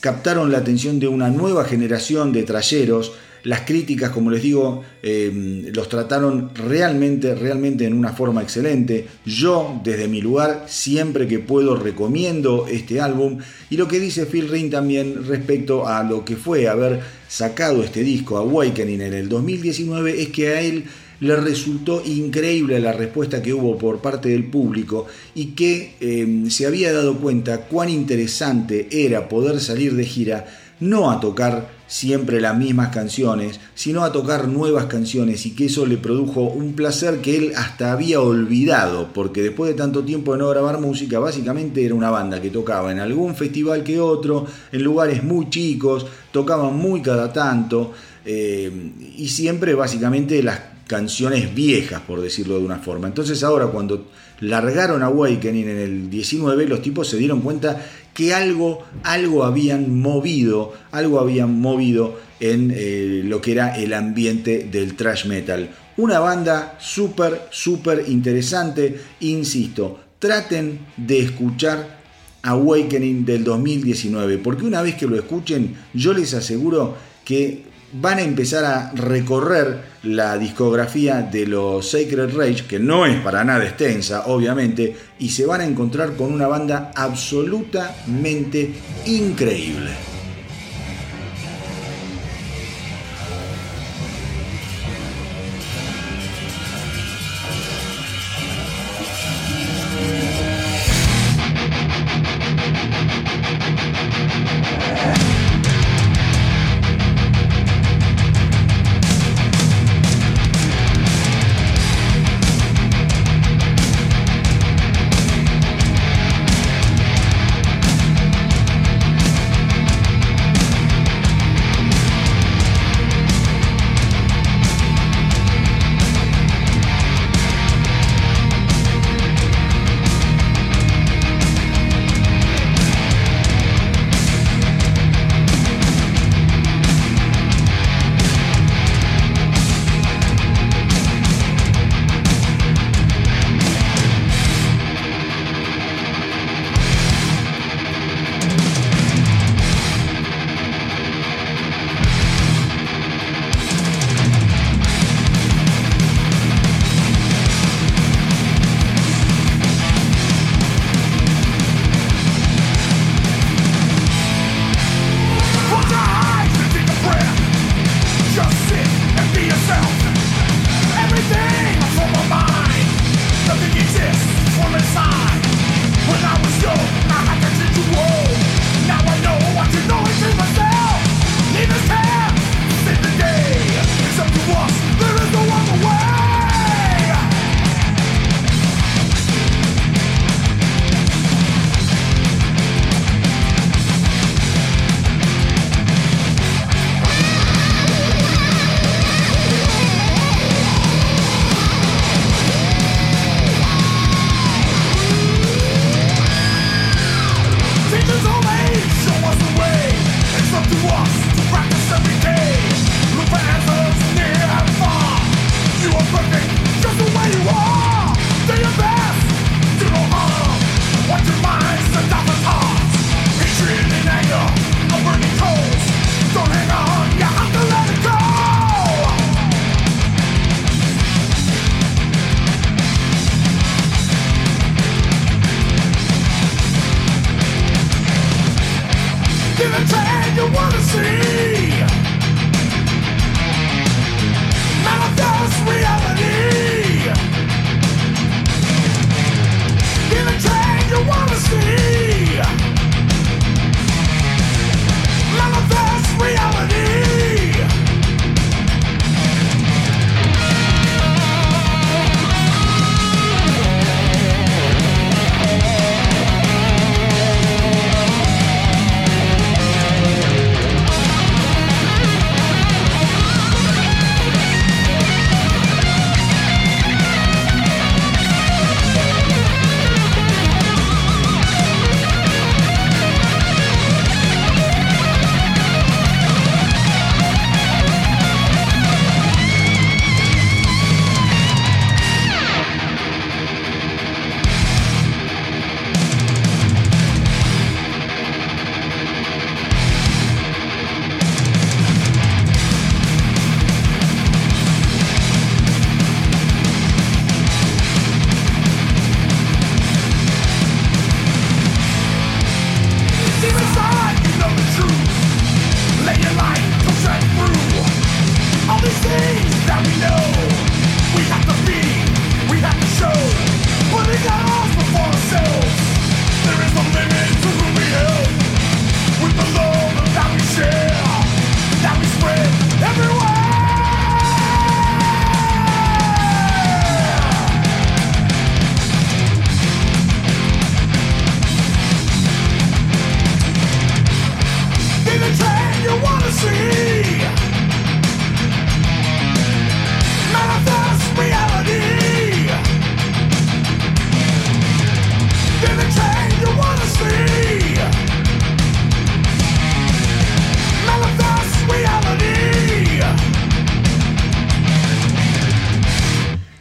captaron 0.00 0.52
la 0.52 0.58
atención 0.58 1.00
de 1.00 1.08
una 1.08 1.30
nueva 1.30 1.64
generación 1.64 2.32
de 2.32 2.42
trayeros 2.42 3.12
las 3.48 3.62
críticas, 3.62 4.10
como 4.10 4.30
les 4.30 4.42
digo, 4.42 4.84
eh, 5.02 5.70
los 5.72 5.88
trataron 5.88 6.50
realmente, 6.54 7.34
realmente 7.34 7.86
en 7.86 7.94
una 7.94 8.12
forma 8.12 8.42
excelente. 8.42 9.06
Yo, 9.24 9.80
desde 9.82 10.06
mi 10.06 10.20
lugar, 10.20 10.66
siempre 10.68 11.26
que 11.26 11.38
puedo 11.38 11.74
recomiendo 11.74 12.66
este 12.70 13.00
álbum. 13.00 13.38
Y 13.70 13.78
lo 13.78 13.88
que 13.88 14.00
dice 14.00 14.26
Phil 14.26 14.50
Ring 14.50 14.70
también 14.70 15.26
respecto 15.26 15.88
a 15.88 16.02
lo 16.04 16.26
que 16.26 16.36
fue 16.36 16.68
haber 16.68 17.00
sacado 17.26 17.82
este 17.82 18.02
disco, 18.02 18.36
Awakening, 18.36 19.00
en 19.00 19.14
el 19.14 19.30
2019, 19.30 20.20
es 20.20 20.28
que 20.28 20.48
a 20.48 20.60
él 20.60 20.84
le 21.20 21.34
resultó 21.36 22.02
increíble 22.04 22.78
la 22.80 22.92
respuesta 22.92 23.40
que 23.40 23.54
hubo 23.54 23.78
por 23.78 24.02
parte 24.02 24.28
del 24.28 24.44
público 24.44 25.06
y 25.34 25.52
que 25.52 25.94
eh, 26.00 26.44
se 26.50 26.66
había 26.66 26.92
dado 26.92 27.16
cuenta 27.16 27.62
cuán 27.62 27.88
interesante 27.88 28.88
era 28.90 29.26
poder 29.26 29.58
salir 29.58 29.94
de 29.94 30.04
gira 30.04 30.44
no 30.80 31.10
a 31.10 31.18
tocar 31.18 31.77
siempre 31.88 32.40
las 32.40 32.56
mismas 32.56 32.90
canciones, 32.90 33.58
sino 33.74 34.04
a 34.04 34.12
tocar 34.12 34.46
nuevas 34.46 34.84
canciones 34.84 35.44
y 35.46 35.56
que 35.56 35.64
eso 35.64 35.86
le 35.86 35.96
produjo 35.96 36.42
un 36.42 36.74
placer 36.74 37.20
que 37.20 37.36
él 37.36 37.52
hasta 37.56 37.92
había 37.92 38.20
olvidado, 38.20 39.08
porque 39.12 39.42
después 39.42 39.70
de 39.70 39.76
tanto 39.76 40.04
tiempo 40.04 40.32
de 40.32 40.38
no 40.38 40.50
grabar 40.50 40.80
música, 40.80 41.18
básicamente 41.18 41.84
era 41.84 41.94
una 41.94 42.10
banda 42.10 42.40
que 42.40 42.50
tocaba 42.50 42.92
en 42.92 43.00
algún 43.00 43.34
festival 43.34 43.82
que 43.82 43.98
otro, 43.98 44.46
en 44.70 44.82
lugares 44.82 45.24
muy 45.24 45.48
chicos, 45.48 46.06
tocaban 46.30 46.76
muy 46.76 47.00
cada 47.00 47.32
tanto, 47.32 47.92
eh, 48.24 48.70
y 49.16 49.26
siempre 49.28 49.74
básicamente 49.74 50.42
las 50.42 50.60
canciones 50.86 51.54
viejas, 51.54 52.02
por 52.02 52.20
decirlo 52.20 52.58
de 52.58 52.64
una 52.64 52.78
forma. 52.78 53.08
Entonces 53.08 53.42
ahora 53.42 53.66
cuando 53.66 54.08
largaron 54.40 55.02
Awakening 55.02 55.68
en 55.68 55.78
el 55.78 56.10
19, 56.10 56.66
los 56.66 56.82
tipos 56.82 57.08
se 57.08 57.16
dieron 57.16 57.40
cuenta 57.40 57.84
que 58.14 58.34
algo, 58.34 58.84
algo 59.04 59.44
habían 59.44 60.00
movido, 60.00 60.72
algo 60.90 61.20
habían 61.20 61.60
movido 61.60 62.18
en 62.40 62.72
eh, 62.74 63.22
lo 63.24 63.40
que 63.40 63.52
era 63.52 63.76
el 63.78 63.94
ambiente 63.94 64.68
del 64.70 64.96
thrash 64.96 65.26
metal. 65.26 65.70
Una 65.96 66.20
banda 66.20 66.76
súper, 66.80 67.42
súper 67.50 68.04
interesante, 68.08 69.00
insisto, 69.20 70.00
traten 70.18 70.80
de 70.96 71.20
escuchar 71.20 71.98
Awakening 72.42 73.24
del 73.24 73.44
2019, 73.44 74.38
porque 74.38 74.64
una 74.64 74.82
vez 74.82 74.94
que 74.94 75.06
lo 75.06 75.16
escuchen, 75.16 75.76
yo 75.92 76.12
les 76.12 76.34
aseguro 76.34 76.96
que 77.24 77.64
van 77.92 78.18
a 78.18 78.22
empezar 78.22 78.64
a 78.64 78.92
recorrer 78.94 79.98
la 80.02 80.38
discografía 80.38 81.22
de 81.22 81.46
los 81.46 81.90
Sacred 81.90 82.34
Rage, 82.36 82.66
que 82.66 82.78
no 82.78 83.06
es 83.06 83.20
para 83.20 83.44
nada 83.44 83.64
extensa, 83.64 84.26
obviamente, 84.26 84.96
y 85.18 85.30
se 85.30 85.46
van 85.46 85.60
a 85.60 85.66
encontrar 85.66 86.14
con 86.16 86.32
una 86.32 86.46
banda 86.46 86.92
absolutamente 86.94 88.72
increíble. 89.06 90.07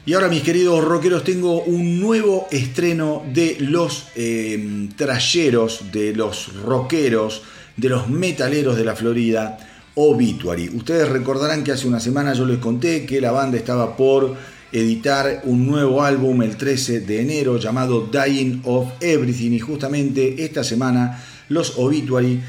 Y 0.08 0.14
ahora 0.14 0.30
mis 0.30 0.42
queridos 0.42 0.86
rockeros 0.86 1.26
tengo 1.26 1.64
un 1.64 2.00
nuevo 2.00 2.48
estreno 2.50 3.24
de 3.34 3.58
los 3.60 4.08
eh, 4.16 4.88
trayeros, 4.96 5.92
de 5.92 6.16
los 6.16 6.64
rockeros, 6.64 7.42
de 7.76 7.90
los 7.90 8.08
metaleros 8.08 8.78
de 8.78 8.86
la 8.86 8.96
Florida, 8.96 9.58
Obituary. 9.96 10.70
Ustedes 10.70 11.10
recordarán 11.10 11.62
que 11.62 11.74
hace 11.74 11.90
una 11.90 12.00
semana 12.00 12.32
yo 12.32 12.46
les 12.46 12.60
conté 12.60 13.06
que 13.06 13.20
la 13.20 13.34
banda 13.34 13.58
estaba 13.58 13.98
por 13.98 14.34
editar 14.72 15.42
un 15.44 15.68
nuevo 15.68 16.02
álbum 16.02 16.42
el 16.42 16.56
13 16.56 17.02
de 17.02 17.20
enero 17.20 17.58
llamado 17.58 18.10
Dying 18.10 18.62
of 18.64 18.88
Everything 19.02 19.52
y 19.52 19.60
justamente 19.60 20.42
esta 20.42 20.64
semana 20.64 21.22
los 21.50 21.74
Obituary 21.78 22.40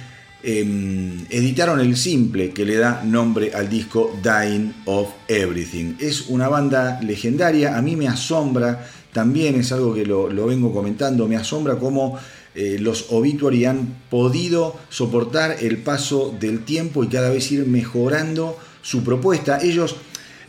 Em, 0.40 1.26
editaron 1.30 1.80
el 1.80 1.96
simple 1.96 2.50
que 2.50 2.64
le 2.64 2.76
da 2.76 3.02
nombre 3.04 3.50
al 3.52 3.68
disco 3.68 4.16
Dying 4.22 4.72
of 4.84 5.08
Everything. 5.26 5.96
Es 5.98 6.28
una 6.28 6.48
banda 6.48 7.00
legendaria, 7.02 7.76
a 7.76 7.82
mí 7.82 7.96
me 7.96 8.06
asombra, 8.06 8.86
también 9.12 9.56
es 9.56 9.72
algo 9.72 9.92
que 9.94 10.06
lo, 10.06 10.28
vengo 10.46 10.72
comentando, 10.72 11.26
me 11.26 11.36
asombra 11.36 11.76
cómo 11.76 12.16
eh, 12.54 12.76
los 12.78 13.06
Obituary 13.10 13.64
han 13.64 13.96
podido 14.08 14.76
soportar 14.90 15.56
el 15.60 15.78
paso 15.78 16.32
del 16.38 16.64
tiempo 16.64 17.02
y 17.02 17.08
cada 17.08 17.30
vez 17.30 17.50
ir 17.50 17.66
mejorando 17.66 18.56
su 18.80 19.02
propuesta. 19.02 19.58
Ellos 19.60 19.96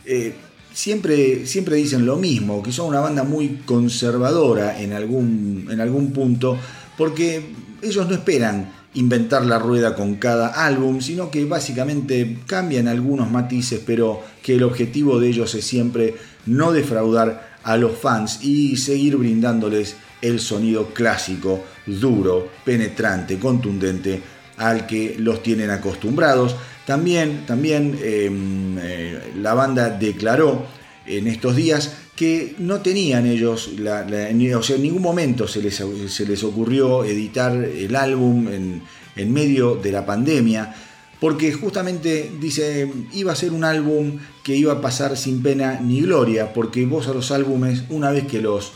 eh, 0.04 0.34
siempre, 0.72 1.46
siempre 1.46 1.74
dicen 1.74 2.06
lo 2.06 2.14
mismo, 2.14 2.62
que 2.62 2.70
son 2.70 2.86
una 2.86 3.00
banda 3.00 3.24
muy 3.24 3.62
conservadora 3.66 4.80
en 4.80 4.92
algún, 4.92 5.66
en 5.68 5.80
algún 5.80 6.12
punto, 6.12 6.56
porque 6.96 7.42
ellos 7.82 8.08
no 8.08 8.14
esperan 8.14 8.79
inventar 8.94 9.44
la 9.44 9.58
rueda 9.58 9.94
con 9.94 10.16
cada 10.16 10.48
álbum, 10.66 11.00
sino 11.00 11.30
que 11.30 11.44
básicamente 11.44 12.38
cambian 12.46 12.88
algunos 12.88 13.30
matices, 13.30 13.80
pero 13.84 14.22
que 14.42 14.56
el 14.56 14.62
objetivo 14.62 15.20
de 15.20 15.28
ellos 15.28 15.54
es 15.54 15.64
siempre 15.64 16.16
no 16.46 16.72
defraudar 16.72 17.50
a 17.62 17.76
los 17.76 17.96
fans 17.98 18.42
y 18.42 18.76
seguir 18.76 19.16
brindándoles 19.16 19.96
el 20.22 20.40
sonido 20.40 20.88
clásico, 20.92 21.64
duro, 21.86 22.48
penetrante, 22.64 23.38
contundente 23.38 24.20
al 24.56 24.86
que 24.86 25.16
los 25.18 25.42
tienen 25.42 25.70
acostumbrados. 25.70 26.56
También, 26.86 27.46
también 27.46 27.98
em, 28.02 28.76
eh, 28.78 29.32
la 29.36 29.54
banda 29.54 29.90
declaró 29.90 30.66
en 31.06 31.26
estos 31.28 31.56
días 31.56 31.92
que 32.20 32.54
no 32.58 32.82
tenían 32.82 33.24
ellos, 33.24 33.70
o 33.78 34.62
sea, 34.62 34.76
en 34.76 34.82
ningún 34.82 35.00
momento 35.00 35.48
se 35.48 35.62
les, 35.62 35.82
se 36.08 36.26
les 36.26 36.44
ocurrió 36.44 37.02
editar 37.02 37.50
el 37.54 37.96
álbum 37.96 38.46
en, 38.48 38.82
en, 39.16 39.32
medio 39.32 39.76
de 39.76 39.90
la 39.90 40.04
pandemia, 40.04 40.74
porque 41.18 41.50
justamente 41.50 42.30
dice, 42.38 42.92
iba 43.14 43.32
a 43.32 43.36
ser 43.36 43.52
un 43.52 43.64
álbum 43.64 44.18
que 44.42 44.54
iba 44.54 44.74
a 44.74 44.82
pasar 44.82 45.16
sin 45.16 45.42
pena 45.42 45.80
ni 45.80 46.02
gloria, 46.02 46.52
porque 46.52 46.84
vos 46.84 47.08
a 47.08 47.14
los 47.14 47.30
álbumes, 47.30 47.84
una 47.88 48.10
vez 48.10 48.26
que 48.26 48.42
los 48.42 48.72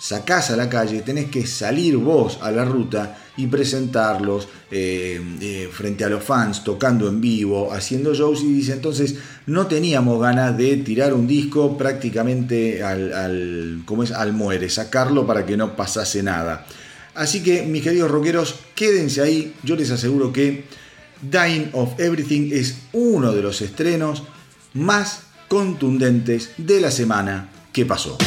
sacás 0.00 0.50
a 0.50 0.56
la 0.56 0.68
calle, 0.68 1.02
tenés 1.02 1.30
que 1.30 1.46
salir 1.46 1.98
vos 1.98 2.40
a 2.42 2.50
la 2.50 2.64
ruta 2.64 3.16
y 3.36 3.46
presentarlos 3.46 4.48
eh, 4.70 5.20
eh, 5.40 5.70
frente 5.72 6.04
a 6.04 6.10
los 6.10 6.22
fans, 6.22 6.62
tocando 6.62 7.08
en 7.08 7.20
vivo, 7.20 7.72
haciendo 7.72 8.12
shows 8.12 8.42
y 8.42 8.52
dice 8.52 8.72
entonces 8.74 9.14
no 9.46 9.66
teníamos 9.66 10.20
ganas 10.20 10.58
de 10.58 10.76
tirar 10.76 11.14
un 11.14 11.26
disco 11.26 11.78
prácticamente 11.78 12.82
al, 12.82 13.12
al, 13.14 13.84
es? 14.02 14.12
al 14.12 14.32
muere, 14.34 14.68
sacarlo 14.68 15.26
para 15.26 15.46
que 15.46 15.56
no 15.56 15.74
pasase 15.74 16.22
nada. 16.22 16.66
Así 17.14 17.42
que 17.42 17.62
mis 17.62 17.82
queridos 17.82 18.10
rockeros, 18.10 18.56
quédense 18.74 19.22
ahí, 19.22 19.54
yo 19.62 19.74
les 19.74 19.90
aseguro 19.90 20.32
que 20.32 20.64
Dying 21.22 21.70
of 21.72 21.98
Everything 21.98 22.50
es 22.52 22.76
uno 22.92 23.32
de 23.32 23.42
los 23.42 23.62
estrenos 23.62 24.22
más 24.74 25.22
contundentes 25.48 26.50
de 26.58 26.80
la 26.80 26.90
semana 26.90 27.48
que 27.72 27.86
pasó. 27.86 28.18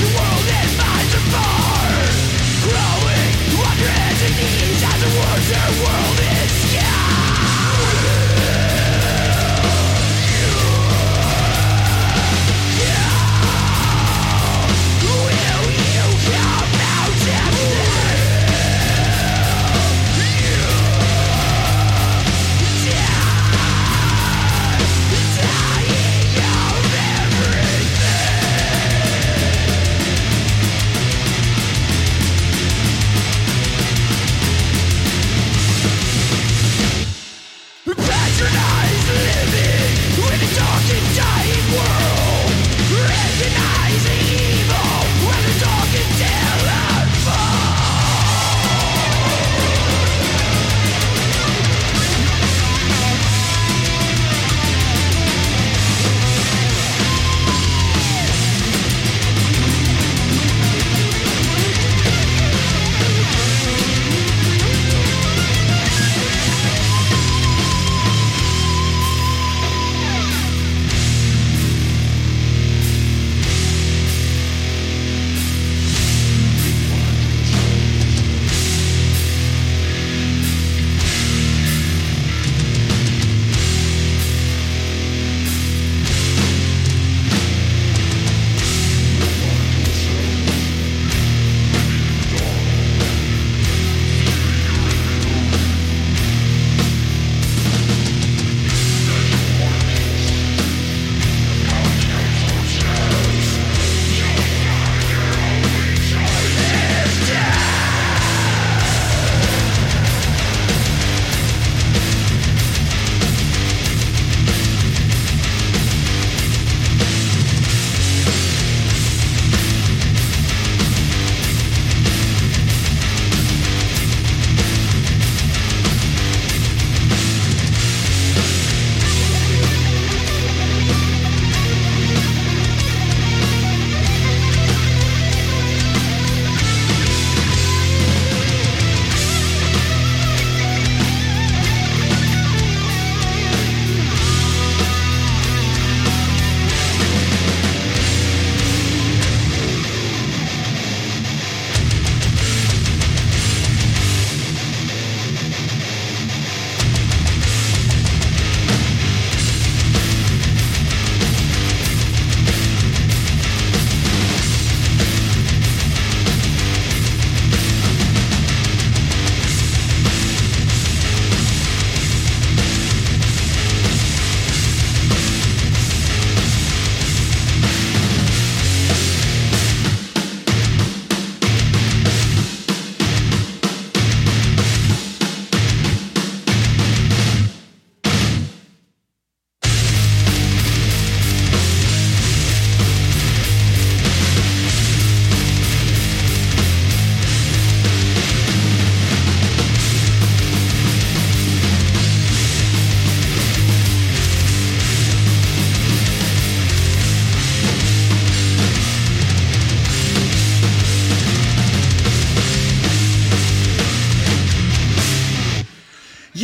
you 0.00 0.06
are. 0.16 0.37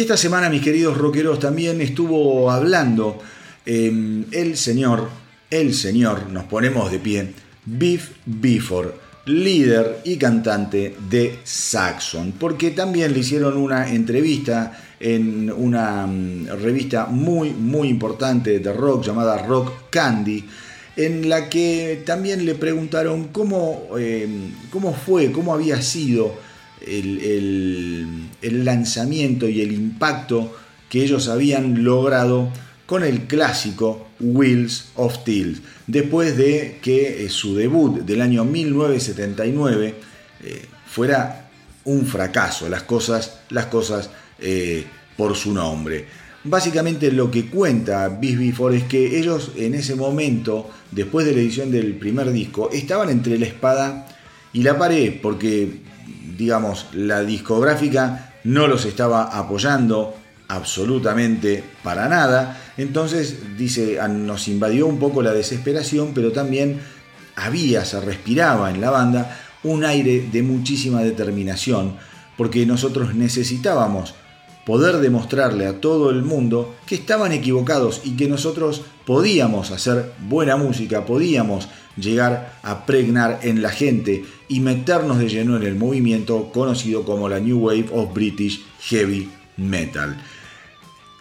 Esta 0.04 0.18
semana, 0.18 0.50
mis 0.50 0.60
queridos 0.60 0.98
rockeros, 0.98 1.38
también 1.38 1.80
estuvo 1.80 2.50
hablando 2.50 3.22
em, 3.64 4.26
el 4.32 4.54
señor, 4.58 5.08
el 5.48 5.72
señor, 5.72 6.28
nos 6.28 6.44
ponemos 6.44 6.92
de 6.92 6.98
pie, 6.98 7.32
Biff 7.64 8.10
Bifford, 8.26 8.90
líder 9.24 10.00
y 10.04 10.18
cantante 10.18 10.94
de 11.08 11.38
Saxon, 11.42 12.32
porque 12.32 12.72
también 12.72 13.14
le 13.14 13.20
hicieron 13.20 13.56
una 13.56 13.88
entrevista 13.88 14.78
en 15.00 15.50
una 15.50 16.06
mm, 16.06 16.48
revista 16.60 17.06
muy, 17.06 17.52
muy 17.52 17.88
importante 17.88 18.58
de 18.58 18.72
rock 18.74 19.06
llamada 19.06 19.38
Rock 19.46 19.88
Candy, 19.88 20.44
en 20.96 21.30
la 21.30 21.48
que 21.48 22.02
también 22.04 22.44
le 22.44 22.56
preguntaron 22.56 23.28
cómo, 23.28 23.88
em, 23.98 24.52
cómo 24.68 24.92
fue, 24.92 25.32
cómo 25.32 25.54
había 25.54 25.80
sido 25.80 26.34
el, 26.86 28.64
lanzamiento 28.64 29.48
y 29.48 29.60
el 29.60 29.72
impacto 29.72 30.56
que 30.88 31.02
ellos 31.02 31.28
habían 31.28 31.84
logrado 31.84 32.50
con 32.86 33.02
el 33.02 33.22
clásico 33.22 34.08
Wheels 34.20 34.90
of 34.96 35.14
Steel, 35.14 35.60
después 35.86 36.36
de 36.36 36.78
que 36.82 37.24
eh, 37.24 37.28
su 37.30 37.54
debut 37.54 38.00
del 38.00 38.20
año 38.20 38.44
1979 38.44 39.94
eh, 40.42 40.62
fuera 40.86 41.50
un 41.84 42.06
fracaso, 42.06 42.68
las 42.68 42.82
cosas, 42.82 43.40
las 43.50 43.66
cosas 43.66 44.10
eh, 44.38 44.84
por 45.16 45.34
su 45.36 45.52
nombre. 45.52 46.06
Básicamente 46.44 47.10
lo 47.10 47.30
que 47.30 47.46
cuenta 47.46 48.08
Bis 48.08 48.38
Before 48.38 48.76
es 48.76 48.84
que 48.84 49.18
ellos 49.18 49.52
en 49.56 49.74
ese 49.74 49.94
momento, 49.94 50.70
después 50.90 51.24
de 51.24 51.32
la 51.32 51.40
edición 51.40 51.70
del 51.70 51.94
primer 51.94 52.30
disco, 52.32 52.70
estaban 52.70 53.08
entre 53.08 53.38
la 53.38 53.46
espada 53.46 54.06
y 54.52 54.62
la 54.62 54.78
pared, 54.78 55.14
porque 55.22 55.80
digamos, 56.36 56.86
la 56.92 57.22
discográfica 57.22 58.34
no 58.44 58.66
los 58.66 58.84
estaba 58.84 59.24
apoyando 59.24 60.14
absolutamente 60.48 61.64
para 61.82 62.08
nada. 62.08 62.60
Entonces, 62.76 63.56
dice, 63.56 63.98
nos 64.08 64.48
invadió 64.48 64.86
un 64.86 64.98
poco 64.98 65.22
la 65.22 65.32
desesperación, 65.32 66.12
pero 66.14 66.32
también 66.32 66.80
había, 67.36 67.84
se 67.84 68.00
respiraba 68.00 68.70
en 68.70 68.80
la 68.80 68.90
banda 68.90 69.40
un 69.62 69.84
aire 69.84 70.28
de 70.30 70.42
muchísima 70.42 71.02
determinación, 71.02 71.96
porque 72.36 72.66
nosotros 72.66 73.14
necesitábamos 73.14 74.14
poder 74.66 74.98
demostrarle 74.98 75.66
a 75.66 75.80
todo 75.80 76.10
el 76.10 76.22
mundo 76.22 76.74
que 76.86 76.94
estaban 76.94 77.32
equivocados 77.32 78.00
y 78.04 78.16
que 78.16 78.28
nosotros 78.28 78.82
podíamos 79.04 79.70
hacer 79.70 80.12
buena 80.26 80.56
música, 80.56 81.04
podíamos 81.04 81.68
llegar 81.96 82.58
a 82.62 82.86
pregnar 82.86 83.40
en 83.42 83.62
la 83.62 83.70
gente 83.70 84.24
y 84.48 84.60
meternos 84.60 85.18
de 85.18 85.28
lleno 85.28 85.56
en 85.56 85.62
el 85.62 85.74
movimiento 85.74 86.50
conocido 86.52 87.04
como 87.04 87.28
la 87.28 87.40
New 87.40 87.58
Wave 87.58 87.86
of 87.92 88.12
British 88.12 88.64
Heavy 88.80 89.30
Metal. 89.56 90.16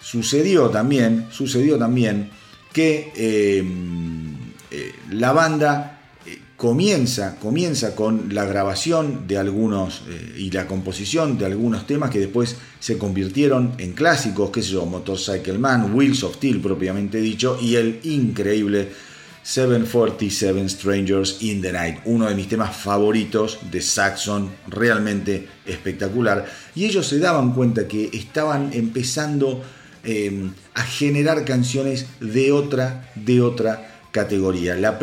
Sucedió 0.01 0.69
también, 0.69 1.27
sucedió 1.31 1.77
también 1.77 2.29
que 2.73 3.13
eh, 3.15 3.63
eh, 4.71 4.93
la 5.11 5.31
banda 5.31 6.01
eh, 6.25 6.39
comienza, 6.57 7.37
comienza 7.39 7.95
con 7.95 8.33
la 8.33 8.43
grabación 8.45 9.27
de 9.27 9.37
algunos 9.37 10.01
y 10.35 10.49
la 10.51 10.67
composición 10.67 11.37
de 11.37 11.45
algunos 11.45 11.87
temas 11.87 12.09
que 12.09 12.19
después 12.19 12.57
se 12.79 12.97
convirtieron 12.97 13.73
en 13.77 13.93
clásicos, 13.93 14.49
qué 14.49 14.61
sé 14.61 14.71
yo, 14.71 14.85
Motorcycle 14.85 15.59
Man, 15.59 15.93
Wheels 15.95 16.23
of 16.23 16.35
Steel 16.35 16.59
propiamente 16.59 17.21
dicho, 17.21 17.57
y 17.61 17.75
el 17.75 17.99
increíble 18.03 18.89
747 19.43 20.69
Strangers 20.69 21.41
in 21.41 21.61
the 21.61 21.71
Night, 21.71 21.99
uno 22.05 22.27
de 22.29 22.35
mis 22.35 22.47
temas 22.47 22.75
favoritos 22.75 23.59
de 23.69 23.81
Saxon, 23.81 24.49
realmente 24.67 25.47
espectacular. 25.65 26.45
Y 26.73 26.85
ellos 26.85 27.07
se 27.07 27.19
daban 27.19 27.53
cuenta 27.53 27.87
que 27.87 28.09
estaban 28.13 28.71
empezando 28.73 29.61
em, 30.03 30.53
a 30.73 30.83
generar 30.83 31.43
canciones 31.43 32.07
de 32.21 32.53
otra, 32.53 33.11
de 33.15 33.41
otra 33.41 34.07
categoría. 34.11 34.75
La, 34.75 34.97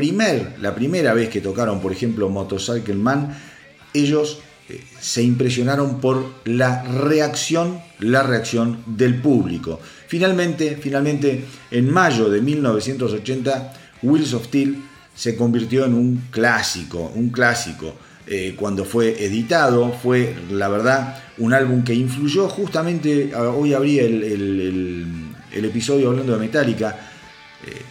la 0.60 0.74
primera 0.74 1.12
vez 1.12 1.28
que 1.28 1.40
tocaron, 1.42 1.80
por 1.80 1.92
ejemplo, 1.92 2.30
Motorcycle 2.30 2.94
Man, 2.94 3.36
ellos 3.92 4.38
eh, 4.70 4.80
se 5.00 5.22
impresionaron 5.22 6.00
por 6.00 6.32
la 6.44 6.82
reacción, 6.84 7.80
la 7.98 8.22
reacción 8.22 8.82
del 8.86 9.20
público. 9.20 9.80
Finalmente, 10.06 10.78
finalmente, 10.80 11.44
en 11.70 11.92
mayo 11.92 12.30
de 12.30 12.40
1980, 12.40 13.72
Wheels 14.02 14.32
of 14.34 14.46
Steel 14.46 14.82
se 15.14 15.36
convirtió 15.36 15.84
en 15.84 15.94
un 15.94 16.22
clásico, 16.30 17.12
un 17.14 17.30
clásico. 17.30 17.94
Eh, 18.26 18.54
cuando 18.56 18.84
fue 18.84 19.24
editado, 19.24 19.92
fue 19.92 20.36
la 20.50 20.68
verdad 20.68 21.22
un 21.38 21.52
álbum 21.52 21.82
que 21.82 21.94
influyó 21.94 22.48
justamente, 22.48 23.34
hoy 23.34 23.74
abrí 23.74 23.98
el, 23.98 25.06
episodio 25.52 26.10
hablando 26.10 26.34
de 26.34 26.38
Metallica, 26.38 26.96
eh, 27.66 27.82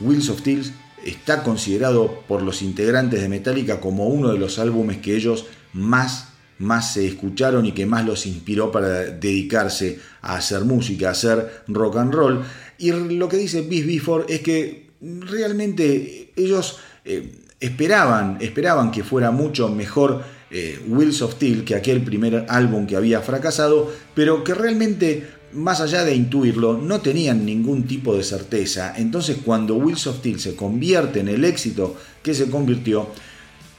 Wheels 0.00 0.28
of 0.28 0.40
Steel 0.40 0.72
está 1.04 1.42
considerado 1.42 2.22
por 2.28 2.42
los 2.42 2.62
integrantes 2.62 3.20
de 3.20 3.28
Metallica 3.28 3.80
como 3.80 4.06
uno 4.08 4.32
de 4.32 4.38
los 4.38 4.58
álbumes 4.58 4.98
que 4.98 5.16
ellos 5.16 5.46
más 5.72 6.30
más 6.60 6.92
se 6.92 7.06
escucharon 7.06 7.64
y 7.64 7.72
que 7.72 7.86
más 7.86 8.04
los 8.04 8.26
inspiró 8.26 8.70
para 8.70 8.88
dedicarse 8.88 9.98
a 10.20 10.36
hacer 10.36 10.64
música, 10.66 11.08
a 11.08 11.12
hacer 11.12 11.62
rock 11.68 11.96
and 11.96 12.12
roll. 12.12 12.42
Y 12.76 12.92
lo 12.92 13.28
que 13.30 13.38
dice 13.38 13.62
Bis 13.62 13.86
Before 13.86 14.26
es 14.28 14.40
que 14.42 14.89
realmente 15.00 16.32
ellos 16.36 16.78
eh, 17.04 17.32
esperaban, 17.58 18.38
esperaban 18.40 18.90
que 18.90 19.04
fuera 19.04 19.30
mucho 19.30 19.68
mejor 19.68 20.22
eh, 20.50 20.82
Wheels 20.88 21.22
of 21.22 21.34
Steel 21.34 21.64
que 21.64 21.74
aquel 21.74 22.02
primer 22.02 22.46
álbum 22.48 22.86
que 22.86 22.96
había 22.96 23.20
fracasado, 23.20 23.92
pero 24.14 24.42
que 24.42 24.54
realmente, 24.54 25.28
más 25.52 25.80
allá 25.80 26.04
de 26.04 26.14
intuirlo, 26.14 26.76
no 26.76 27.00
tenían 27.00 27.44
ningún 27.44 27.86
tipo 27.86 28.16
de 28.16 28.24
certeza. 28.24 28.94
Entonces 28.96 29.38
cuando 29.44 29.76
Wheels 29.76 30.06
of 30.08 30.18
Steel 30.18 30.40
se 30.40 30.56
convierte 30.56 31.20
en 31.20 31.28
el 31.28 31.44
éxito 31.44 31.96
que 32.22 32.34
se 32.34 32.50
convirtió, 32.50 33.08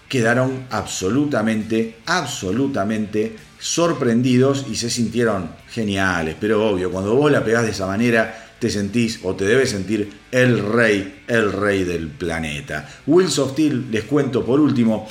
quedaron 0.08 0.66
absolutamente, 0.70 1.96
absolutamente 2.06 3.36
sorprendidos 3.60 4.66
y 4.70 4.76
se 4.76 4.90
sintieron 4.90 5.52
geniales. 5.70 6.36
Pero 6.40 6.68
obvio, 6.70 6.92
cuando 6.92 7.16
vos 7.16 7.32
la 7.32 7.44
pegás 7.44 7.64
de 7.64 7.72
esa 7.72 7.88
manera, 7.88 8.51
te 8.62 8.70
sentís 8.70 9.22
o 9.24 9.34
te 9.34 9.44
debes 9.44 9.72
sentir 9.72 10.08
el 10.32 10.60
rey, 10.60 11.24
el 11.28 11.52
rey 11.52 11.84
del 11.84 12.10
planeta. 12.10 12.88
Wheels 13.08 13.40
of 13.40 13.54
Steel, 13.54 13.90
les 13.90 14.04
cuento 14.04 14.46
por 14.46 14.60
último, 14.60 15.08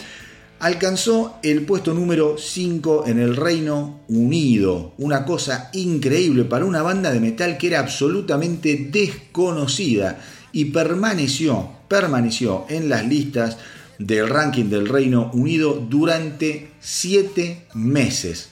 alcanzó 0.61 1.41
el 1.43 1.63
puesto 1.63 1.93
número 1.93 2.37
5 2.39 3.09
en 3.09 3.19
el 3.19 3.35
Reino 3.35 4.03
Unido. 4.07 4.95
Una 4.99 5.25
cosa 5.25 5.69
increíble 5.73 6.45
para 6.45 6.65
una 6.65 6.83
banda 6.83 7.11
de 7.11 7.19
metal 7.19 7.59
que 7.59 7.67
era 7.67 7.81
absolutamente 7.81 8.89
desconocida 8.89 10.21
y 10.53 10.67
permaneció, 10.67 11.71
permaneció 11.89 12.67
en 12.69 12.89
las 12.89 13.05
listas 13.05 13.57
del 13.99 14.29
ranking 14.29 14.67
del 14.67 14.87
Reino 14.87 15.29
Unido 15.35 15.75
durante 15.75 16.71
7 16.79 17.67
meses, 17.75 18.51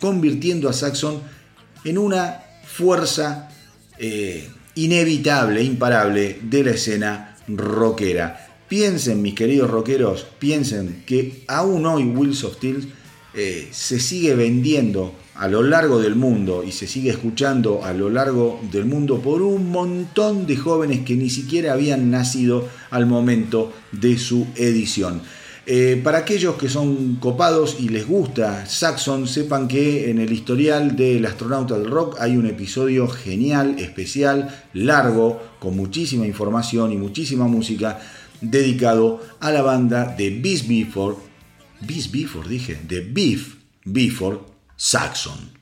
convirtiendo 0.00 0.68
a 0.68 0.72
Saxon 0.72 1.20
en 1.84 1.98
una 1.98 2.42
fuerza 2.64 3.49
eh, 4.02 4.48
inevitable, 4.76 5.62
imparable 5.62 6.38
de 6.42 6.64
la 6.64 6.70
escena 6.70 7.36
rockera. 7.46 8.48
Piensen, 8.66 9.20
mis 9.20 9.34
queridos 9.34 9.70
rockeros, 9.70 10.26
piensen 10.38 11.02
que 11.04 11.44
aún 11.48 11.84
hoy 11.84 12.04
Wheels 12.04 12.44
of 12.44 12.56
eh, 13.34 13.68
se 13.70 14.00
sigue 14.00 14.34
vendiendo 14.34 15.14
a 15.34 15.48
lo 15.48 15.62
largo 15.62 16.00
del 16.00 16.16
mundo 16.16 16.64
y 16.64 16.72
se 16.72 16.86
sigue 16.86 17.10
escuchando 17.10 17.84
a 17.84 17.92
lo 17.92 18.10
largo 18.10 18.58
del 18.72 18.86
mundo 18.86 19.20
por 19.20 19.42
un 19.42 19.70
montón 19.70 20.46
de 20.46 20.56
jóvenes 20.56 21.00
que 21.00 21.16
ni 21.16 21.28
siquiera 21.30 21.74
habían 21.74 22.10
nacido 22.10 22.68
al 22.90 23.06
momento 23.06 23.72
de 23.92 24.18
su 24.18 24.46
edición. 24.56 25.22
Eh, 25.72 26.00
para 26.02 26.18
aquellos 26.18 26.56
que 26.56 26.68
son 26.68 27.14
copados 27.20 27.76
y 27.78 27.90
les 27.90 28.04
gusta 28.04 28.66
Saxon, 28.66 29.28
sepan 29.28 29.68
que 29.68 30.10
en 30.10 30.18
el 30.18 30.32
historial 30.32 30.96
del 30.96 31.24
astronauta 31.24 31.78
del 31.78 31.88
rock 31.88 32.16
hay 32.18 32.36
un 32.36 32.46
episodio 32.46 33.06
genial, 33.06 33.78
especial, 33.78 34.64
largo, 34.72 35.40
con 35.60 35.76
muchísima 35.76 36.26
información 36.26 36.90
y 36.90 36.96
muchísima 36.96 37.46
música, 37.46 38.00
dedicado 38.40 39.20
a 39.38 39.52
la 39.52 39.62
banda 39.62 40.12
de 40.18 40.30
Beast 40.30 40.66
Before, 40.66 41.14
Beast 41.82 42.10
Before 42.10 42.48
dije, 42.48 42.76
de 42.88 43.02
Beef 43.02 43.54
Before 43.84 44.40
Saxon. 44.74 45.59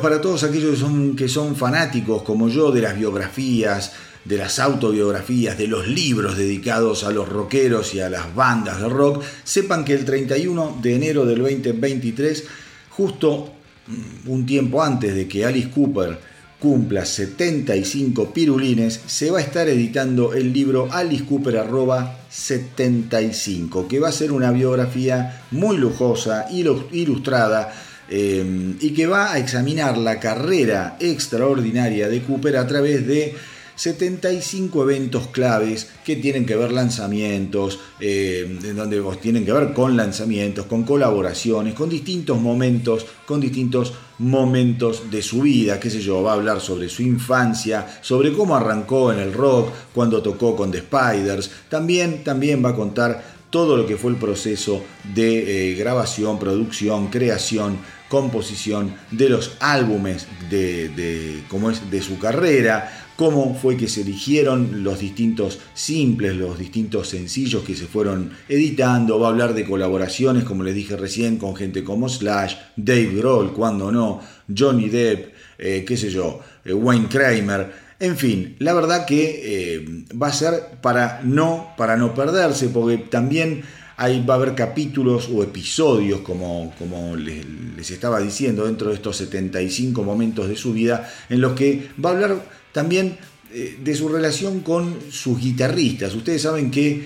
Para 0.00 0.20
todos 0.20 0.42
aquellos 0.44 0.72
que 0.72 0.76
son, 0.76 1.16
que 1.16 1.28
son 1.28 1.56
fanáticos 1.56 2.22
como 2.22 2.48
yo 2.48 2.70
de 2.70 2.82
las 2.82 2.96
biografías, 2.96 3.92
de 4.24 4.36
las 4.36 4.58
autobiografías, 4.58 5.56
de 5.56 5.66
los 5.66 5.88
libros 5.88 6.36
dedicados 6.36 7.04
a 7.04 7.10
los 7.10 7.28
rockeros 7.28 7.94
y 7.94 8.00
a 8.00 8.10
las 8.10 8.34
bandas 8.34 8.80
de 8.80 8.88
rock, 8.88 9.22
sepan 9.44 9.84
que 9.84 9.94
el 9.94 10.04
31 10.04 10.78
de 10.82 10.94
enero 10.94 11.24
del 11.24 11.38
2023, 11.38 12.44
justo 12.90 13.52
mm, 13.86 14.30
un 14.30 14.46
tiempo 14.46 14.82
antes 14.82 15.14
de 15.14 15.26
que 15.26 15.44
Alice 15.44 15.70
Cooper 15.70 16.18
cumpla 16.58 17.06
75 17.06 18.34
pirulines, 18.34 19.00
se 19.06 19.30
va 19.30 19.38
a 19.38 19.42
estar 19.42 19.66
editando 19.66 20.34
el 20.34 20.52
libro 20.52 20.88
Alice 20.92 21.24
Cooper 21.24 21.64
75, 22.28 23.88
que 23.88 23.98
va 23.98 24.08
a 24.08 24.12
ser 24.12 24.30
una 24.30 24.52
biografía 24.52 25.42
muy 25.50 25.78
lujosa, 25.78 26.46
ilustrada, 26.50 27.72
y 28.10 28.90
que 28.90 29.06
va 29.06 29.32
a 29.32 29.38
examinar 29.38 29.96
la 29.96 30.18
carrera 30.18 30.96
extraordinaria 30.98 32.08
de 32.08 32.22
Cooper 32.22 32.56
a 32.56 32.66
través 32.66 33.06
de 33.06 33.36
75 33.80 34.82
eventos 34.82 35.28
claves 35.28 35.88
que 36.04 36.16
tienen 36.16 36.44
que 36.44 36.54
ver 36.54 36.70
lanzamientos, 36.70 37.78
eh, 37.98 38.58
donde 38.76 39.02
tienen 39.22 39.46
que 39.46 39.52
ver 39.52 39.72
con 39.72 39.96
lanzamientos, 39.96 40.66
con 40.66 40.82
colaboraciones, 40.82 41.72
con 41.72 41.88
distintos 41.88 42.38
momentos, 42.38 43.06
con 43.24 43.40
distintos 43.40 43.94
momentos 44.18 45.10
de 45.10 45.22
su 45.22 45.40
vida, 45.40 45.80
qué 45.80 45.88
sé 45.88 46.02
yo, 46.02 46.22
va 46.22 46.32
a 46.32 46.34
hablar 46.34 46.60
sobre 46.60 46.90
su 46.90 47.00
infancia, 47.00 48.00
sobre 48.02 48.34
cómo 48.34 48.54
arrancó 48.54 49.14
en 49.14 49.18
el 49.18 49.32
rock, 49.32 49.70
cuando 49.94 50.20
tocó 50.20 50.54
con 50.54 50.70
The 50.70 50.80
Spiders, 50.80 51.50
también, 51.70 52.22
también 52.22 52.62
va 52.62 52.70
a 52.70 52.76
contar 52.76 53.40
todo 53.48 53.78
lo 53.78 53.86
que 53.86 53.96
fue 53.96 54.10
el 54.10 54.18
proceso 54.18 54.82
de 55.14 55.70
eh, 55.70 55.74
grabación, 55.74 56.38
producción, 56.38 57.08
creación, 57.08 57.78
composición 58.10 58.92
de 59.12 59.28
los 59.28 59.56
álbumes 59.60 60.26
de, 60.50 60.88
de, 60.88 61.38
es, 61.38 61.90
de 61.90 62.02
su 62.02 62.18
carrera, 62.18 63.06
cómo 63.14 63.54
fue 63.54 63.76
que 63.76 63.88
se 63.88 64.00
eligieron 64.00 64.82
los 64.82 64.98
distintos 64.98 65.60
simples, 65.74 66.34
los 66.34 66.58
distintos 66.58 67.08
sencillos 67.08 67.62
que 67.62 67.76
se 67.76 67.86
fueron 67.86 68.32
editando, 68.48 69.20
va 69.20 69.28
a 69.28 69.30
hablar 69.30 69.54
de 69.54 69.64
colaboraciones, 69.64 70.42
como 70.42 70.64
les 70.64 70.74
dije 70.74 70.96
recién, 70.96 71.36
con 71.36 71.54
gente 71.54 71.84
como 71.84 72.08
Slash, 72.08 72.56
Dave 72.76 73.14
Grohl, 73.14 73.52
cuando 73.52 73.92
no, 73.92 74.20
Johnny 74.54 74.88
Depp, 74.88 75.32
eh, 75.58 75.84
qué 75.86 75.96
sé 75.96 76.10
yo, 76.10 76.40
eh, 76.64 76.72
Wayne 76.72 77.06
Kramer, 77.08 77.72
en 78.00 78.16
fin, 78.16 78.56
la 78.58 78.72
verdad 78.72 79.06
que 79.06 79.42
eh, 79.44 80.04
va 80.20 80.28
a 80.28 80.32
ser 80.32 80.80
para 80.80 81.20
no, 81.22 81.74
para 81.76 81.96
no 81.96 82.12
perderse, 82.12 82.70
porque 82.70 82.98
también 82.98 83.62
Ahí 84.00 84.24
va 84.24 84.34
a 84.34 84.36
haber 84.38 84.54
capítulos 84.54 85.28
o 85.32 85.42
episodios, 85.42 86.20
como, 86.20 86.72
les, 87.16 87.44
les, 87.76 87.90
estaba 87.90 88.18
diciendo, 88.18 88.64
dentro 88.64 88.88
de 88.88 88.94
estos 88.94 89.16
75 89.18 90.02
momentos 90.02 90.48
de 90.48 90.56
su 90.56 90.72
vida, 90.72 91.08
en 91.28 91.40
los 91.40 91.52
que 91.52 91.90
va 92.02 92.10
a 92.10 92.12
hablar 92.14 92.42
también 92.72 93.18
eh, 93.52 93.78
de 93.82 93.94
su 93.96 94.08
relación 94.08 94.60
con 94.60 94.96
sus 95.10 95.40
guitarristas. 95.40 96.14
Ustedes 96.14 96.42
saben 96.42 96.70
que 96.70 96.88
eh, 96.88 97.02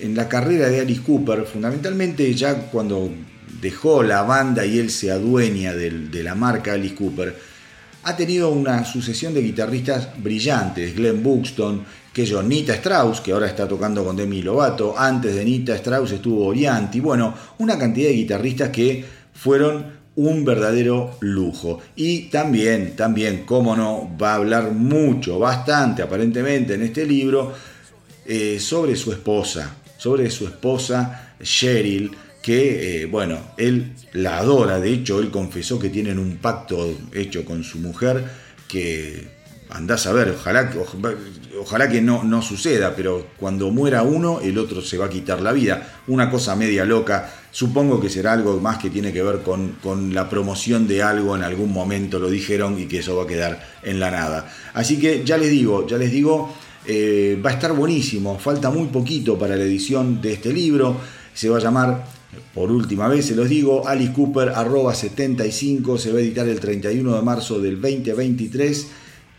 en 0.00 0.16
la 0.16 0.28
carrera 0.28 0.68
de 0.68 0.80
Alice 0.80 1.02
Cooper, 1.02 1.44
fundamentalmente 1.44 2.34
ya 2.34 2.62
cuando 2.62 3.12
dejó 3.60 4.02
la 4.02 4.22
banda 4.22 4.66
y 4.66 4.78
él 4.78 4.90
se 4.90 5.12
adueña 5.12 5.74
de, 5.74 6.22
la 6.24 6.34
marca 6.34 6.72
Alice 6.72 6.96
Cooper, 6.96 7.36
ha 8.02 8.16
tenido 8.16 8.50
una 8.50 8.84
sucesión 8.84 9.34
de 9.34 9.42
guitarristas 9.42 10.20
brillantes, 10.20 10.96
Glenn 10.96 11.22
Buxton, 11.22 11.84
que 12.26 12.42
Nita 12.42 12.74
Strauss, 12.74 13.20
que 13.20 13.30
ahora 13.30 13.46
está 13.46 13.68
tocando 13.68 14.04
con 14.04 14.16
Demi 14.16 14.42
Lovato, 14.42 14.98
antes 14.98 15.36
de 15.36 15.44
Nita 15.44 15.76
Strauss 15.76 16.10
estuvo 16.10 16.46
Orianti, 16.46 16.98
bueno, 16.98 17.32
una 17.58 17.78
cantidad 17.78 18.08
de 18.08 18.14
guitarristas 18.14 18.70
que 18.70 19.04
fueron 19.32 19.86
un 20.16 20.44
verdadero 20.44 21.16
lujo. 21.20 21.78
Y 21.94 22.22
también, 22.22 22.96
también, 22.96 23.44
cómo 23.46 23.76
no, 23.76 24.10
va 24.20 24.32
a 24.32 24.34
hablar 24.34 24.72
mucho, 24.72 25.38
bastante 25.38 26.02
aparentemente 26.02 26.74
en 26.74 26.82
este 26.82 27.06
libro, 27.06 27.52
eh, 28.26 28.58
sobre 28.58 28.96
su 28.96 29.12
esposa, 29.12 29.76
sobre 29.96 30.28
su 30.28 30.48
esposa 30.48 31.34
Cheryl, 31.40 32.10
que, 32.42 33.02
eh, 33.02 33.06
bueno, 33.06 33.52
él 33.56 33.92
la 34.14 34.38
adora, 34.38 34.80
de 34.80 34.92
hecho, 34.92 35.20
él 35.20 35.30
confesó 35.30 35.78
que 35.78 35.88
tienen 35.88 36.18
un 36.18 36.38
pacto 36.38 36.98
hecho 37.12 37.44
con 37.44 37.62
su 37.62 37.78
mujer 37.78 38.24
que 38.66 39.37
andás 39.70 40.06
a 40.06 40.12
ver, 40.12 40.30
ojalá, 40.30 40.70
ojalá 41.60 41.88
que 41.88 42.00
no, 42.00 42.24
no 42.24 42.42
suceda, 42.42 42.94
pero 42.96 43.26
cuando 43.36 43.70
muera 43.70 44.02
uno, 44.02 44.40
el 44.40 44.58
otro 44.58 44.80
se 44.80 44.96
va 44.96 45.06
a 45.06 45.10
quitar 45.10 45.40
la 45.40 45.52
vida. 45.52 46.00
Una 46.06 46.30
cosa 46.30 46.56
media 46.56 46.84
loca, 46.84 47.30
supongo 47.50 48.00
que 48.00 48.08
será 48.08 48.32
algo 48.32 48.58
más 48.60 48.78
que 48.78 48.90
tiene 48.90 49.12
que 49.12 49.22
ver 49.22 49.42
con, 49.42 49.76
con 49.82 50.14
la 50.14 50.28
promoción 50.28 50.88
de 50.88 51.02
algo, 51.02 51.36
en 51.36 51.42
algún 51.42 51.72
momento 51.72 52.18
lo 52.18 52.30
dijeron 52.30 52.78
y 52.78 52.86
que 52.86 52.98
eso 52.98 53.16
va 53.16 53.24
a 53.24 53.26
quedar 53.26 53.60
en 53.82 54.00
la 54.00 54.10
nada. 54.10 54.52
Así 54.74 54.98
que 54.98 55.24
ya 55.24 55.36
les 55.36 55.50
digo, 55.50 55.86
ya 55.86 55.98
les 55.98 56.10
digo, 56.10 56.54
eh, 56.86 57.40
va 57.44 57.50
a 57.50 57.52
estar 57.54 57.72
buenísimo, 57.72 58.38
falta 58.38 58.70
muy 58.70 58.86
poquito 58.88 59.38
para 59.38 59.56
la 59.56 59.64
edición 59.64 60.20
de 60.20 60.32
este 60.32 60.52
libro, 60.52 60.96
se 61.34 61.48
va 61.48 61.58
a 61.58 61.60
llamar 61.60 62.18
por 62.54 62.70
última 62.70 63.08
vez 63.08 63.26
se 63.26 63.34
los 63.34 63.48
digo, 63.48 63.86
Alice 63.88 64.12
Cooper 64.12 64.50
arroba 64.50 64.94
75, 64.94 65.98
se 65.98 66.12
va 66.12 66.18
a 66.18 66.20
editar 66.20 66.46
el 66.46 66.60
31 66.60 67.16
de 67.16 67.22
marzo 67.22 67.58
del 67.58 67.80
2023 67.80 68.86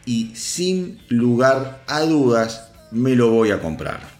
y 0.10 0.32
sin 0.34 0.98
lugar 1.10 1.84
a 1.86 2.00
dudas 2.02 2.72
me 2.90 3.14
lo 3.14 3.30
voy 3.30 3.52
a 3.52 3.62
comprar. 3.62 4.19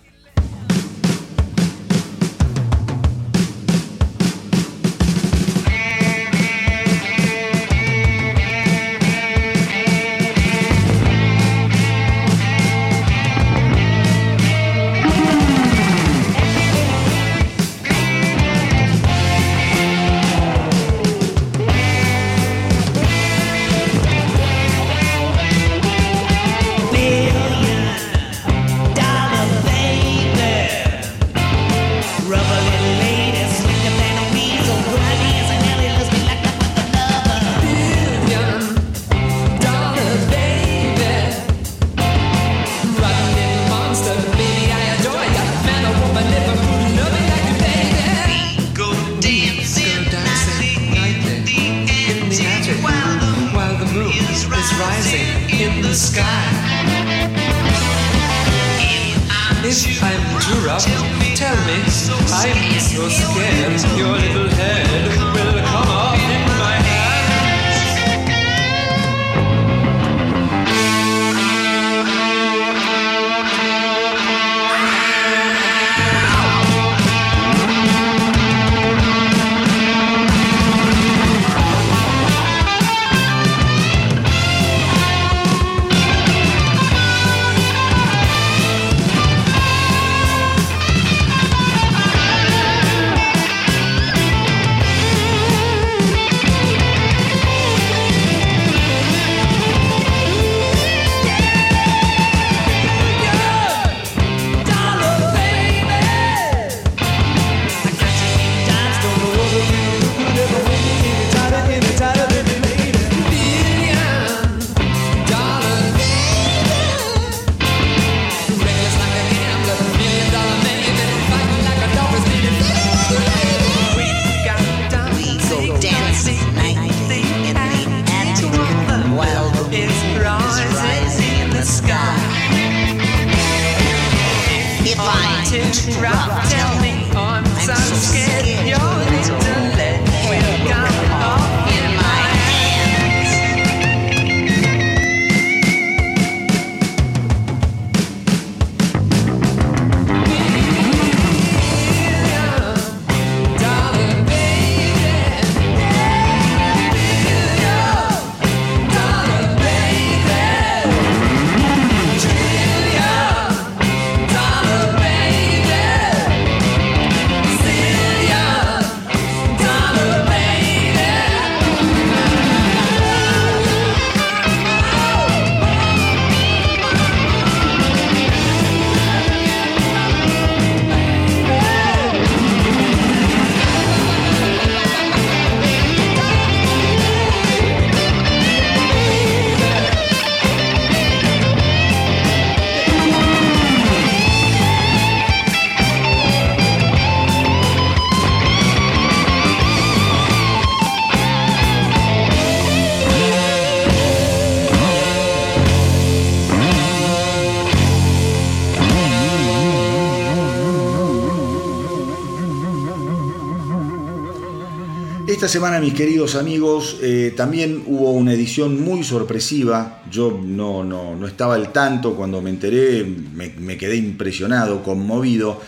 Semana, 215.50 215.80
mis 215.80 215.96
queridos 215.96 216.36
amigos, 216.36 216.98
eh, 217.02 217.34
también 217.36 217.84
hubo 217.88 218.12
una 218.12 218.34
edición 218.34 218.82
muy 218.82 219.04
sorpresiva. 219.04 220.04
Yo 220.10 220.40
no, 220.42 220.84
no, 220.84 221.28
estaba 221.28 221.56
al 221.56 221.74
tanto 221.74 222.16
cuando 222.16 222.42
me 222.42 222.52
enteré, 222.52 223.04
me, 223.04 223.78
quedé 223.78 223.96
impresionado, 223.96 224.84
conmovido, 224.84 225.60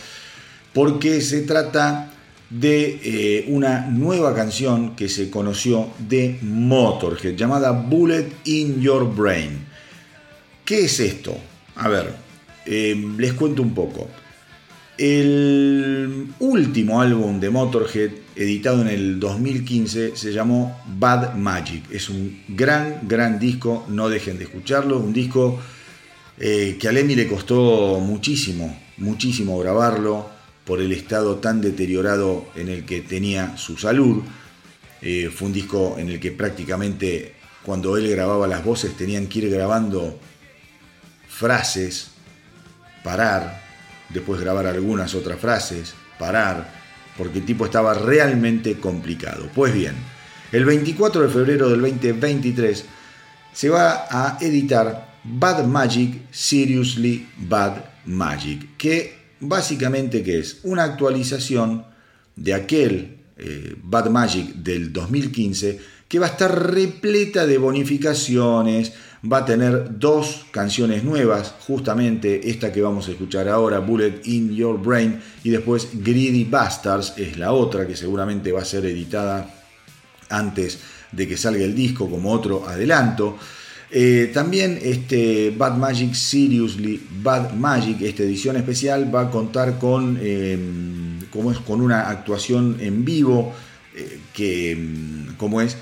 porque 0.72 1.20
se 1.20 1.42
trata 1.42 2.12
de 2.48 3.00
eh, 3.02 3.44
una 3.48 3.88
nueva 3.88 4.34
canción 4.34 4.94
que 4.94 5.08
se 5.08 5.28
conoció 5.28 5.88
de 5.98 6.38
Motorhead, 6.42 7.34
llamada 7.34 7.72
Bullet 7.72 8.28
in 8.44 8.80
Your 8.80 9.12
Brain. 9.12 9.66
¿Qué 10.64 10.84
es 10.84 11.00
esto? 11.00 11.36
A 11.76 11.88
ver, 11.88 12.14
eh, 12.66 12.94
les 13.18 13.32
cuento 13.32 13.62
un 13.62 13.74
poco. 13.74 14.08
El 14.96 16.28
último 16.38 17.00
álbum 17.00 17.40
de 17.40 17.50
Motorhead, 17.50 18.10
editado 18.36 18.82
en 18.82 18.88
el 18.88 19.20
2015, 19.20 20.16
se 20.16 20.32
llamó 20.32 20.80
Bad 20.98 21.34
Magic. 21.34 21.90
Es 21.90 22.08
un 22.08 22.42
gran, 22.48 23.00
gran 23.02 23.38
disco, 23.38 23.86
no 23.88 24.08
dejen 24.08 24.38
de 24.38 24.44
escucharlo. 24.44 24.98
Un 24.98 25.12
disco 25.12 25.58
eh, 26.38 26.76
que 26.80 26.88
a 26.88 26.92
Lemmy 26.92 27.14
le 27.14 27.28
costó 27.28 28.00
muchísimo, 28.00 28.78
muchísimo 28.98 29.58
grabarlo 29.58 30.28
por 30.64 30.80
el 30.80 30.92
estado 30.92 31.36
tan 31.36 31.60
deteriorado 31.60 32.46
en 32.54 32.68
el 32.68 32.84
que 32.84 33.00
tenía 33.00 33.56
su 33.56 33.76
salud. 33.76 34.22
Eh, 35.00 35.30
fue 35.34 35.48
un 35.48 35.54
disco 35.54 35.96
en 35.98 36.08
el 36.08 36.20
que 36.20 36.32
prácticamente 36.32 37.34
cuando 37.64 37.96
él 37.96 38.08
grababa 38.10 38.46
las 38.46 38.64
voces 38.64 38.96
tenían 38.96 39.26
que 39.26 39.40
ir 39.40 39.50
grabando 39.50 40.18
frases, 41.28 42.10
parar, 43.02 43.62
después 44.08 44.40
grabar 44.40 44.66
algunas 44.66 45.14
otras 45.14 45.40
frases, 45.40 45.94
parar, 46.18 46.81
porque 47.16 47.38
el 47.38 47.44
tipo 47.44 47.64
estaba 47.64 47.94
realmente 47.94 48.78
complicado. 48.78 49.48
Pues 49.54 49.72
bien, 49.72 49.94
el 50.50 50.64
24 50.64 51.22
de 51.22 51.28
febrero 51.28 51.68
del 51.68 51.80
2023 51.80 52.84
se 53.52 53.68
va 53.68 54.06
a 54.10 54.38
editar 54.40 55.18
Bad 55.24 55.66
Magic, 55.66 56.22
Seriously 56.30 57.28
Bad 57.38 57.84
Magic, 58.06 58.76
que 58.76 59.14
básicamente 59.40 60.22
¿qué 60.22 60.38
es 60.38 60.60
una 60.62 60.84
actualización 60.84 61.84
de 62.36 62.54
aquel 62.54 63.18
eh, 63.36 63.76
Bad 63.82 64.10
Magic 64.10 64.54
del 64.54 64.92
2015 64.92 65.80
que 66.08 66.18
va 66.18 66.26
a 66.26 66.30
estar 66.30 66.72
repleta 66.72 67.46
de 67.46 67.56
bonificaciones, 67.56 68.92
va 69.30 69.38
a 69.38 69.44
tener 69.44 69.98
dos 69.98 70.46
canciones 70.50 71.04
nuevas, 71.04 71.54
justamente 71.66 72.50
esta 72.50 72.72
que 72.72 72.82
vamos 72.82 73.06
a 73.08 73.12
escuchar 73.12 73.48
ahora, 73.48 73.78
Bullet 73.78 74.20
in 74.24 74.54
Your 74.54 74.80
Brain, 74.80 75.20
y 75.44 75.50
después 75.50 75.88
Greedy 75.92 76.44
Bastards 76.44 77.14
es 77.16 77.38
la 77.38 77.52
otra 77.52 77.86
que 77.86 77.96
seguramente 77.96 78.50
va 78.50 78.62
a 78.62 78.64
ser 78.64 78.84
editada 78.86 79.48
antes 80.28 80.80
de 81.12 81.28
que 81.28 81.36
salga 81.36 81.62
el 81.64 81.74
disco 81.74 82.10
como 82.10 82.32
otro 82.32 82.66
adelanto. 82.66 83.36
Eh, 83.90 84.30
también 84.32 84.78
este 84.82 85.50
Bad 85.50 85.76
Magic 85.76 86.14
Seriously 86.14 87.00
Bad 87.22 87.52
Magic, 87.52 88.00
esta 88.00 88.22
edición 88.22 88.56
especial, 88.56 89.14
va 89.14 89.22
a 89.22 89.30
contar 89.30 89.78
con, 89.78 90.18
em, 90.20 91.20
es, 91.20 91.58
con 91.58 91.80
una 91.80 92.08
actuación 92.08 92.78
en 92.80 93.04
vivo 93.04 93.52
eh, 93.94 94.18
que, 94.32 94.72
em, 94.72 95.36
como 95.36 95.60
es, 95.60 95.76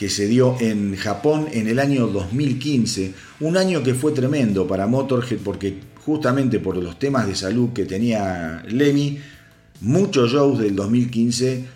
que 0.00 0.08
se 0.08 0.26
dio 0.26 0.56
en 0.60 0.96
Japón 0.96 1.48
en 1.52 1.68
el 1.68 1.78
año 1.78 2.06
2015, 2.06 3.12
un 3.40 3.58
año 3.58 3.82
que 3.82 3.92
fue 3.92 4.12
tremendo 4.12 4.66
para 4.66 4.86
Motorhead 4.86 5.40
porque 5.44 5.78
justamente 6.06 6.58
por 6.58 6.74
los 6.78 6.98
temas 6.98 7.26
de 7.26 7.34
salud 7.34 7.74
que 7.74 7.84
tenía 7.84 8.64
Lemmy, 8.66 9.18
muchos 9.82 10.32
shows 10.32 10.58
del 10.58 10.74
2015 10.74 11.66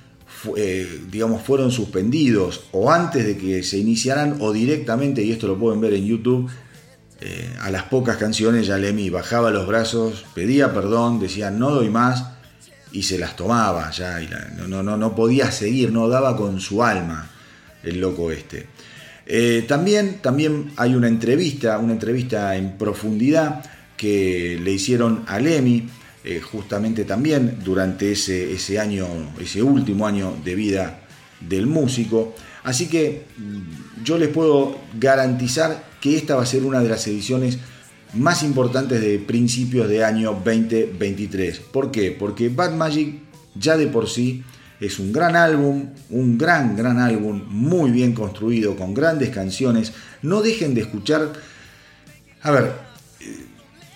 eh, 0.57 1.01
digamos, 1.12 1.43
fueron 1.43 1.70
suspendidos 1.70 2.64
o 2.72 2.91
antes 2.91 3.27
de 3.27 3.37
que 3.37 3.62
se 3.62 3.77
iniciaran 3.77 4.39
o 4.41 4.55
directamente, 4.55 5.22
y 5.22 5.31
esto 5.31 5.47
lo 5.47 5.59
pueden 5.59 5.83
ver 5.83 5.93
en 5.93 6.07
YouTube, 6.07 6.49
eh, 7.20 7.55
a 7.61 7.70
las 7.70 7.83
pocas 7.83 8.16
canciones 8.16 8.66
ya 8.66 8.79
Lemmy 8.79 9.11
bajaba 9.11 9.51
los 9.51 9.66
brazos, 9.66 10.25
pedía 10.35 10.72
perdón, 10.72 11.20
decía 11.20 11.51
no 11.51 11.72
doy 11.72 11.91
más 11.91 12.25
y 12.91 13.03
se 13.03 13.18
las 13.18 13.37
tomaba 13.37 13.91
ya, 13.91 14.22
y 14.22 14.31
no, 14.66 14.83
no, 14.83 14.97
no 14.97 15.14
podía 15.14 15.51
seguir, 15.53 15.93
no 15.93 16.09
daba 16.09 16.39
con 16.39 16.59
su 16.59 16.83
alma 16.83 17.33
el 17.85 18.01
loco 18.01 18.30
este. 18.30 18.66
Eh, 19.26 19.64
también, 19.66 20.18
también 20.20 20.72
hay 20.76 20.95
una 20.95 21.09
entrevista, 21.09 21.78
una 21.78 21.93
entrevista 21.93 22.57
en 22.57 22.76
profundidad 22.76 23.64
que 23.97 24.59
le 24.62 24.72
hicieron 24.72 25.24
a 25.26 25.39
Lemmy, 25.39 25.89
eh, 26.24 26.41
justamente 26.41 27.05
también 27.05 27.59
durante 27.64 28.12
ese, 28.12 28.53
ese 28.53 28.78
año, 28.78 29.07
ese 29.41 29.62
último 29.62 30.07
año 30.07 30.35
de 30.45 30.55
vida 30.55 31.01
del 31.41 31.66
músico. 31.66 32.35
Así 32.64 32.87
que 32.87 33.24
mm, 33.37 34.05
yo 34.05 34.18
les 34.18 34.28
puedo 34.28 34.78
garantizar 34.99 35.85
que 36.01 36.16
esta 36.16 36.37
va 36.37 36.43
a 36.43 36.47
ser 36.47 36.64
una 36.64 36.80
de 36.80 36.89
las 36.89 37.07
ediciones 37.07 37.59
más 38.14 38.43
importantes 38.43 39.01
de 39.01 39.18
principios 39.18 39.89
de 39.89 40.05
año 40.05 40.41
2023. 40.45 41.61
¿Por 41.61 41.91
qué? 41.91 42.11
Porque 42.12 42.49
Bad 42.49 42.74
Magic 42.74 43.16
ya 43.55 43.76
de 43.76 43.87
por 43.87 44.09
sí 44.09 44.45
es 44.81 44.99
un 44.99 45.12
gran 45.12 45.37
álbum, 45.37 45.91
un 46.11 46.37
gran, 46.37 46.77
gran 46.77 46.99
álbum, 46.99 47.43
muy 47.49 47.91
bien 47.91 48.12
construido, 48.12 48.77
con 48.77 48.95
grandes 48.95 49.31
canciones. 49.31 49.93
No 50.22 50.43
dejen 50.43 50.75
de 50.75 50.83
escuchar, 50.83 51.33
a 52.43 52.51
ver, 52.51 52.72
eh, 53.20 53.47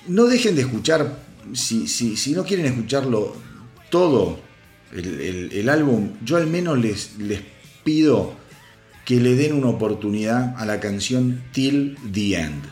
no 0.09 0.25
dejen 0.27 0.55
de 0.55 0.63
escuchar, 0.63 1.19
si, 1.53 1.89
si, 1.89 2.33
no 2.33 2.45
quieren 2.45 2.67
escucharlo 2.67 3.35
todo, 3.91 4.41
el, 4.95 5.69
álbum, 5.69 6.13
yo 6.25 6.39
al 6.39 6.47
menos 6.47 6.79
les, 6.79 7.19
les 7.19 7.41
pido 7.85 8.35
que 9.05 9.21
le 9.21 9.35
den 9.35 9.53
una 9.53 9.69
oportunidad 9.69 10.55
a 10.57 10.65
la 10.65 10.81
canción 10.81 11.43
Till 11.53 11.99
the 12.13 12.37
End. 12.37 12.65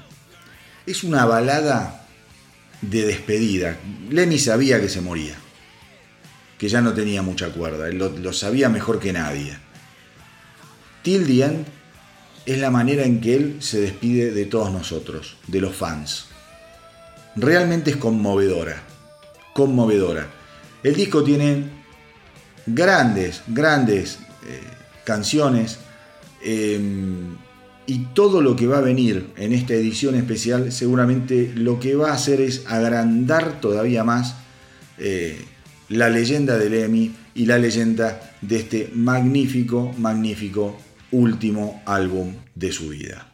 Es 0.87 1.05
una 1.05 1.25
balada 1.27 2.07
de 2.81 3.05
despedida. 3.05 3.79
Lemmy 4.11 4.39
sabía 4.39 4.81
que 4.81 4.89
se 4.89 5.01
moría 5.01 5.37
que 6.59 6.69
ya 6.69 6.81
no 6.81 6.95
tenía 6.95 7.23
mucha 7.23 7.51
cuerda, 7.51 7.89
él 7.89 7.99
lo, 7.99 8.33
sabía 8.33 8.69
mejor 8.69 8.99
que 8.99 9.13
nadie. 9.13 9.59
Till 11.03 11.43
es 12.47 12.59
la 12.59 12.71
manera 12.71 13.05
en 13.05 13.21
que 13.21 13.35
él 13.35 13.57
se 13.61 13.81
despide 13.81 14.31
de 14.31 14.47
todos 14.47 14.73
nosotros, 14.73 15.37
de 15.49 15.61
los 15.61 15.75
fans. 15.75 16.27
Realmente 17.35 17.91
es 17.91 17.97
conmovedora, 17.97 18.83
conmovedora. 19.53 20.29
El 20.83 20.95
disco 20.95 21.23
tiene 21.25 21.65
grandes, 22.67 23.43
grandes 23.49 24.19
eh, 24.47 24.61
canciones 25.05 25.79
em, 26.43 27.37
y 27.87 27.99
todo 28.15 28.41
lo 28.41 28.57
que 28.57 28.67
va 28.67 28.79
a 28.79 28.83
venir 28.83 29.33
en 29.37 29.53
esta 29.53 29.75
edición 29.75 30.15
especial 30.15 30.73
seguramente 30.73 31.53
lo 31.55 31.79
que 31.79 31.95
va 31.95 32.11
a 32.11 32.15
hacer 32.15 32.41
es 32.41 32.65
agrandar 32.67 33.61
todavía 33.61 34.03
más 34.05 34.37
eh, 34.99 35.45
la 35.89 36.09
leyenda 36.09 36.59
de 36.59 36.71
Lemmy 36.71 37.15
y 37.35 37.47
la 37.47 37.59
leyenda 37.59 38.21
de 38.41 38.57
este 38.57 38.91
magnífico, 38.95 39.95
magnífico 39.99 40.77
último 41.13 41.83
álbum 41.87 42.35
de 42.55 42.73
su 42.73 42.89
vida. 42.89 43.33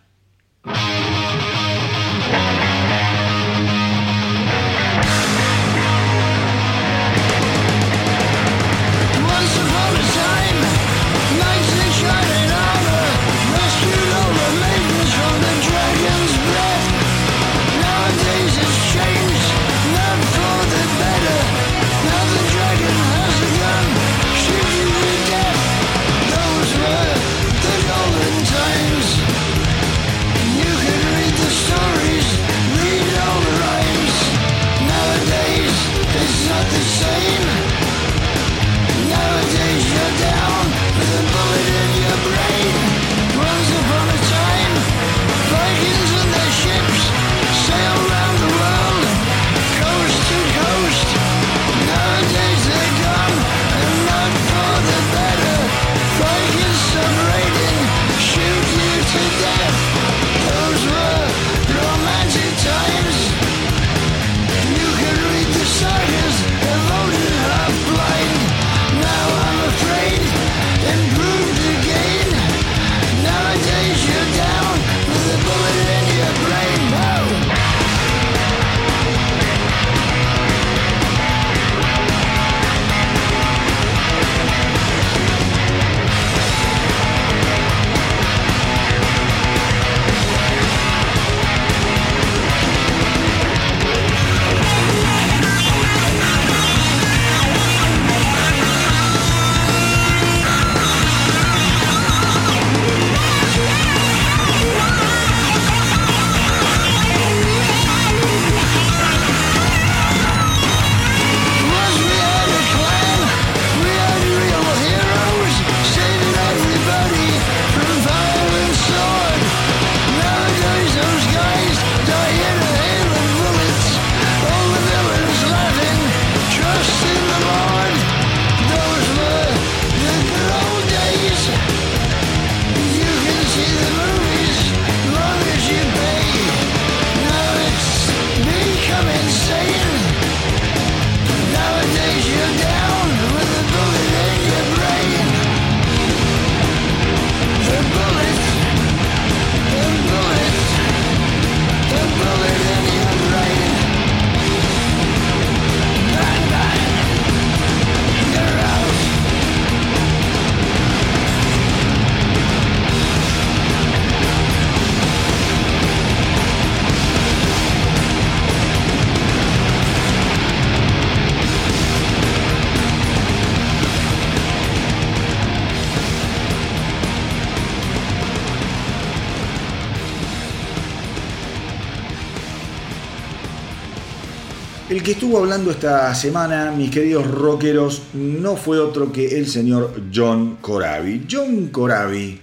Hablando 185.42 185.72
esta 185.72 186.14
semana, 186.14 186.70
mis 186.70 186.88
queridos 186.88 187.28
rockeros, 187.28 188.02
no 188.12 188.54
fue 188.54 188.78
otro 188.78 189.10
que 189.10 189.38
el 189.38 189.48
señor 189.48 190.00
John 190.14 190.58
Corabi. 190.60 191.26
John 191.28 191.66
Corabi, 191.68 192.40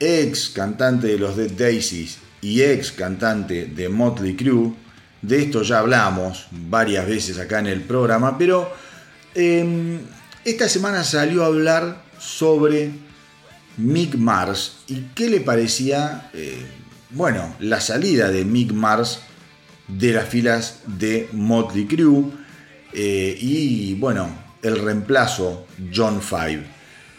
ex 0.00 0.48
cantante 0.48 1.06
de 1.06 1.18
los 1.18 1.36
Dead 1.36 1.52
Daisies 1.52 2.18
y 2.40 2.62
ex 2.62 2.90
cantante 2.90 3.66
de 3.66 3.88
Motley 3.88 4.34
Crue, 4.34 4.72
de 5.22 5.40
esto 5.42 5.62
ya 5.62 5.78
hablamos 5.78 6.48
varias 6.50 7.06
veces 7.06 7.38
acá 7.38 7.60
en 7.60 7.68
el 7.68 7.82
programa, 7.82 8.36
pero 8.36 8.72
em, 9.34 10.00
esta 10.44 10.68
semana 10.68 11.04
salió 11.04 11.44
a 11.44 11.46
hablar 11.46 12.02
sobre 12.18 12.90
Mick 13.76 14.16
Mars 14.16 14.78
y 14.88 15.10
qué 15.14 15.30
le 15.30 15.42
parecía, 15.42 16.28
eh, 16.34 16.66
bueno, 17.10 17.54
la 17.60 17.80
salida 17.80 18.32
de 18.32 18.44
Mick 18.44 18.72
Mars 18.72 19.20
de 19.88 20.12
las 20.12 20.28
filas 20.28 20.80
de 20.86 21.28
Motley 21.32 21.86
Crue 21.86 22.24
eh, 22.92 23.36
y 23.40 23.94
bueno, 23.94 24.28
el 24.62 24.78
reemplazo 24.78 25.66
John 25.94 26.20
Five. 26.20 26.64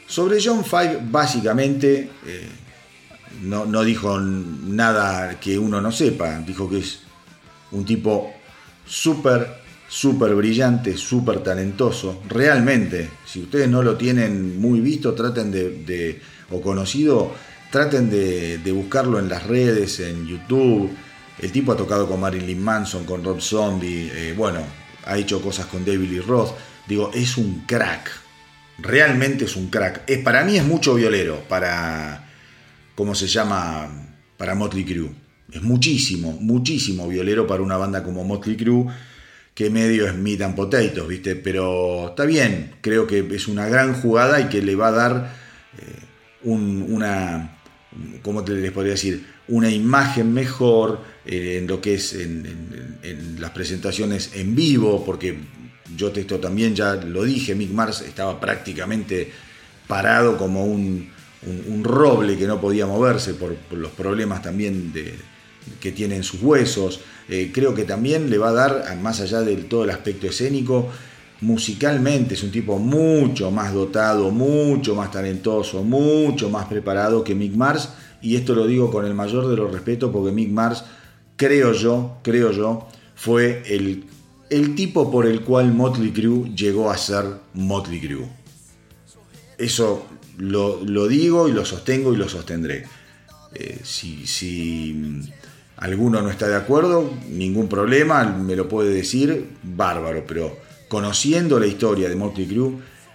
Sobre 0.07 0.39
John 0.43 0.63
Five 0.63 1.01
básicamente 1.09 2.09
eh, 2.25 2.49
no, 3.43 3.65
no, 3.65 3.83
dijo 3.83 4.19
nada 4.19 5.39
que 5.39 5.57
uno 5.59 5.81
no 5.81 5.91
sepa, 5.91 6.39
dijo 6.39 6.69
que 6.69 6.79
es 6.79 7.01
un 7.71 7.85
tipo 7.85 8.33
súper, 8.85 9.47
súper 9.87 10.33
brillante, 10.35 10.97
súper 10.97 11.43
talentoso, 11.43 12.23
realmente, 12.27 13.09
si 13.25 13.41
ustedes 13.41 13.69
no 13.69 13.83
lo 13.83 13.97
tienen 13.97 14.59
muy 14.59 14.79
visto, 14.79 15.13
traten 15.13 15.51
de, 15.51 16.21
o 16.49 16.61
conocido, 16.61 17.33
traten 17.71 18.09
de, 18.09 18.57
de 18.59 18.71
buscarlo 18.71 19.19
en 19.19 19.29
las 19.29 19.45
redes, 19.45 19.99
en 19.99 20.25
YouTube, 20.25 20.89
el 21.39 21.51
tipo 21.51 21.71
ha 21.71 21.77
tocado 21.77 22.07
con 22.07 22.19
Marilyn 22.19 22.61
Manson, 22.61 23.05
con 23.05 23.23
Rob 23.23 23.39
Zombie, 23.39 24.11
eh, 24.13 24.33
bueno, 24.35 24.59
ha 25.05 25.17
hecho 25.17 25.41
cosas 25.41 25.67
con 25.67 25.85
David 25.85 26.09
Lee 26.09 26.19
Roth. 26.19 26.55
Digo, 26.87 27.11
es 27.13 27.37
un 27.37 27.63
crack. 27.67 28.09
Realmente 28.79 29.45
es 29.45 29.55
un 29.55 29.67
crack. 29.69 30.03
Es, 30.07 30.19
para 30.19 30.43
mí 30.43 30.57
es 30.57 30.65
mucho 30.65 30.95
violero 30.95 31.43
para, 31.47 32.27
¿cómo 32.95 33.13
se 33.13 33.27
llama? 33.27 33.87
Para 34.35 34.55
Motley 34.55 34.83
Crue. 34.83 35.11
Es 35.51 35.61
muchísimo, 35.61 36.33
muchísimo 36.33 37.07
violero 37.07 37.45
para 37.45 37.61
una 37.61 37.77
banda 37.77 38.03
como 38.03 38.23
Motley 38.23 38.57
Crue, 38.57 38.87
que 39.53 39.69
medio 39.69 40.07
es 40.07 40.15
meat 40.15 40.41
and 40.41 40.55
potatoes, 40.55 41.07
¿viste? 41.07 41.35
Pero 41.35 42.09
está 42.09 42.25
bien, 42.25 42.75
creo 42.81 43.07
que 43.07 43.25
es 43.31 43.47
una 43.47 43.67
gran 43.67 43.93
jugada 43.93 44.41
y 44.41 44.49
que 44.49 44.61
le 44.61 44.75
va 44.75 44.89
a 44.89 44.91
dar 44.91 45.33
eh, 45.77 45.99
una, 46.43 47.57
¿cómo 48.21 48.43
te 48.43 48.53
les 48.53 48.71
podría 48.71 48.93
decir? 48.93 49.37
una 49.47 49.69
imagen 49.69 50.33
mejor 50.33 51.01
eh, 51.27 51.57
en 51.57 51.67
lo 51.67 51.81
que 51.81 51.95
es 51.95 52.13
en, 52.13 53.37
las 53.39 53.51
presentaciones 53.51 54.31
en 54.33 54.55
vivo, 54.55 55.03
porque 55.05 55.37
yo 55.95 56.09
esto 56.09 56.39
también 56.39 56.75
ya 56.75 56.95
lo 56.95 57.23
dije, 57.23 57.55
Mick 57.55 57.71
Mars 57.71 58.01
estaba 58.01 58.39
prácticamente 58.39 59.31
parado 59.87 60.37
como 60.37 60.65
un, 60.65 61.09
roble 61.83 62.37
que 62.37 62.47
no 62.47 62.59
podía 62.59 62.87
moverse 62.87 63.35
por, 63.35 63.55
los 63.71 63.91
problemas 63.91 64.41
también 64.41 64.91
de, 64.91 65.13
que 65.79 65.91
tiene 65.91 66.15
en 66.15 66.23
sus 66.23 66.41
huesos. 66.41 67.01
Eh, 67.29 67.51
creo 67.53 67.73
que 67.75 67.83
también 67.83 68.29
le 68.29 68.37
va 68.37 68.49
a 68.49 68.53
dar, 68.53 68.97
más 69.01 69.21
allá 69.21 69.41
de 69.41 69.55
todo 69.57 69.83
el 69.83 69.91
aspecto 69.91 70.27
escénico, 70.27 70.89
musicalmente 71.41 72.33
es 72.33 72.43
un 72.43 72.51
tipo 72.51 72.79
mucho 72.79 73.51
más 73.51 73.73
dotado, 73.73 74.31
mucho 74.31 74.95
más 74.95 75.11
talentoso, 75.11 75.83
mucho 75.83 76.49
más 76.49 76.65
preparado 76.65 77.23
que 77.23 77.35
Mick 77.35 77.53
Mars 77.53 77.89
y 78.21 78.35
esto 78.35 78.55
lo 78.55 78.65
digo 78.65 78.89
con 78.91 79.05
el 79.05 79.13
mayor 79.13 79.47
de 79.47 79.55
los 79.55 79.71
respetos 79.71 80.11
porque 80.11 80.31
Mick 80.31 80.49
Mars, 80.49 80.83
creo 81.37 81.71
yo, 81.71 82.17
creo 82.23 82.51
yo, 82.51 82.87
fue 83.15 83.63
el, 83.67 84.03
el 84.49 84.75
tipo 84.75 85.09
por 85.09 85.25
el 85.25 85.41
cual 85.41 85.73
Motley 85.73 86.11
Crue 86.11 86.53
llegó 86.53 86.91
a 86.91 86.97
ser 86.97 87.25
Motley 87.53 88.01
Crue. 88.01 88.27
Eso 89.57 90.05
lo, 90.37 91.07
digo 91.07 91.47
y 91.47 91.53
lo 91.53 91.65
sostengo 91.65 92.13
y 92.13 92.17
lo 92.17 92.27
sostendré. 92.27 92.85
Eh, 93.53 93.79
si, 93.83 94.27
si 94.27 95.21
alguno 95.77 96.21
no 96.21 96.29
está 96.29 96.47
de 96.47 96.55
acuerdo, 96.55 97.11
ningún 97.29 97.67
problema, 97.67 98.23
me 98.25 98.55
lo 98.55 98.67
puede 98.67 98.93
decir, 98.93 99.51
bárbaro, 99.63 100.25
pero 100.27 100.57
conociendo 100.89 101.59
la 101.59 101.67
historia 101.67 102.09
de 102.09 102.15
Motley 102.15 102.47
Crue, 102.47 102.73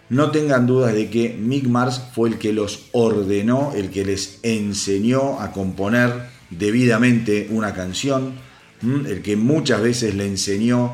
no 0.08 0.30
tengan 0.30 0.66
dudas 0.66 0.94
de 0.94 1.08
que 1.08 1.30
Mick 1.30 1.66
Mars 1.66 2.02
fue 2.12 2.28
el 2.30 2.38
que 2.38 2.52
los 2.52 2.86
ordenó, 2.92 3.72
el 3.74 3.90
que 3.90 4.04
les 4.04 4.40
enseñó 4.42 5.40
a 5.40 5.52
componer 5.52 6.31
debidamente 6.58 7.48
una 7.50 7.74
canción, 7.74 8.34
el 8.82 9.22
que 9.22 9.36
muchas 9.36 9.80
veces 9.80 10.14
le 10.14 10.26
enseñó 10.26 10.92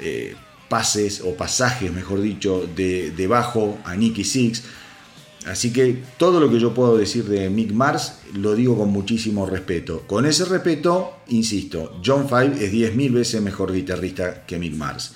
eh, 0.00 0.34
pases 0.68 1.22
o 1.24 1.34
pasajes, 1.34 1.92
mejor 1.92 2.20
dicho, 2.20 2.68
de, 2.76 3.10
de 3.10 3.26
bajo 3.26 3.78
a 3.84 3.96
Nicky 3.96 4.24
Six. 4.24 4.62
Así 5.46 5.72
que 5.72 6.02
todo 6.18 6.38
lo 6.38 6.50
que 6.50 6.60
yo 6.60 6.72
puedo 6.72 6.96
decir 6.96 7.24
de 7.24 7.50
Mick 7.50 7.72
Mars 7.72 8.20
lo 8.34 8.54
digo 8.54 8.78
con 8.78 8.90
muchísimo 8.90 9.44
respeto. 9.46 10.02
Con 10.06 10.24
ese 10.24 10.44
respeto, 10.44 11.18
insisto, 11.28 12.00
John 12.04 12.28
Five 12.28 12.64
es 12.64 12.72
10.000 12.72 13.12
veces 13.12 13.42
mejor 13.42 13.72
guitarrista 13.72 14.44
que 14.46 14.58
Mick 14.58 14.74
Mars. 14.74 15.14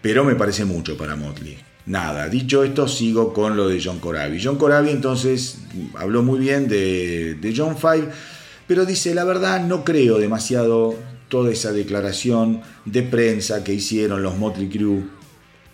Pero 0.00 0.24
me 0.24 0.36
parece 0.36 0.64
mucho 0.64 0.96
para 0.96 1.16
Motley. 1.16 1.58
Nada, 1.86 2.28
dicho 2.28 2.64
esto, 2.64 2.88
sigo 2.88 3.32
con 3.32 3.56
lo 3.56 3.68
de 3.68 3.80
John 3.82 4.00
Corabi. 4.00 4.42
John 4.42 4.56
Corabi 4.56 4.90
entonces 4.90 5.58
habló 5.94 6.22
muy 6.22 6.40
bien 6.40 6.66
de, 6.66 7.54
John 7.56 7.76
Five, 7.76 8.08
pero 8.66 8.84
dice, 8.84 9.14
la 9.14 9.24
verdad 9.24 9.64
no 9.64 9.84
creo 9.84 10.18
demasiado 10.18 10.94
toda 11.28 11.52
esa 11.52 11.72
declaración 11.72 12.62
de 12.84 13.02
prensa 13.02 13.64
que 13.64 13.74
hicieron 13.74 14.22
los 14.22 14.36
Motley 14.36 14.68
Crue, 14.68 15.04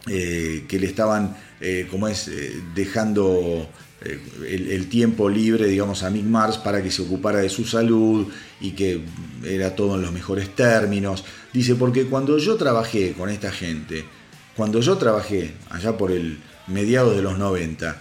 eh, 0.08 0.64
que 0.68 0.78
le 0.78 0.86
estaban, 0.86 1.36
eh, 1.60 1.86
como 1.90 2.08
es, 2.08 2.28
eh, 2.28 2.52
dejando 2.74 3.68
el, 4.48 4.88
tiempo 4.88 5.28
libre, 5.28 5.68
digamos, 5.68 6.02
a 6.02 6.10
Mick 6.10 6.24
Mars 6.24 6.58
para 6.58 6.82
que 6.82 6.90
se 6.90 7.02
ocupara 7.02 7.38
de 7.38 7.48
su 7.48 7.64
salud 7.64 8.26
y 8.60 8.72
que 8.72 9.00
era 9.44 9.76
todo 9.76 9.94
en 9.94 10.02
los 10.02 10.12
mejores 10.12 10.54
términos. 10.56 11.24
Dice, 11.52 11.76
porque 11.76 12.06
cuando 12.06 12.36
yo 12.38 12.56
trabajé 12.56 13.12
con 13.12 13.30
esta 13.30 13.52
gente, 13.52 14.04
cuando 14.56 14.80
yo 14.80 14.96
trabajé, 14.98 15.52
allá 15.70 15.96
por 15.96 16.10
el 16.10 16.38
mediados 16.66 17.16
de 17.16 17.22
los 17.22 17.38
90, 17.38 17.90
eh, 17.90 17.94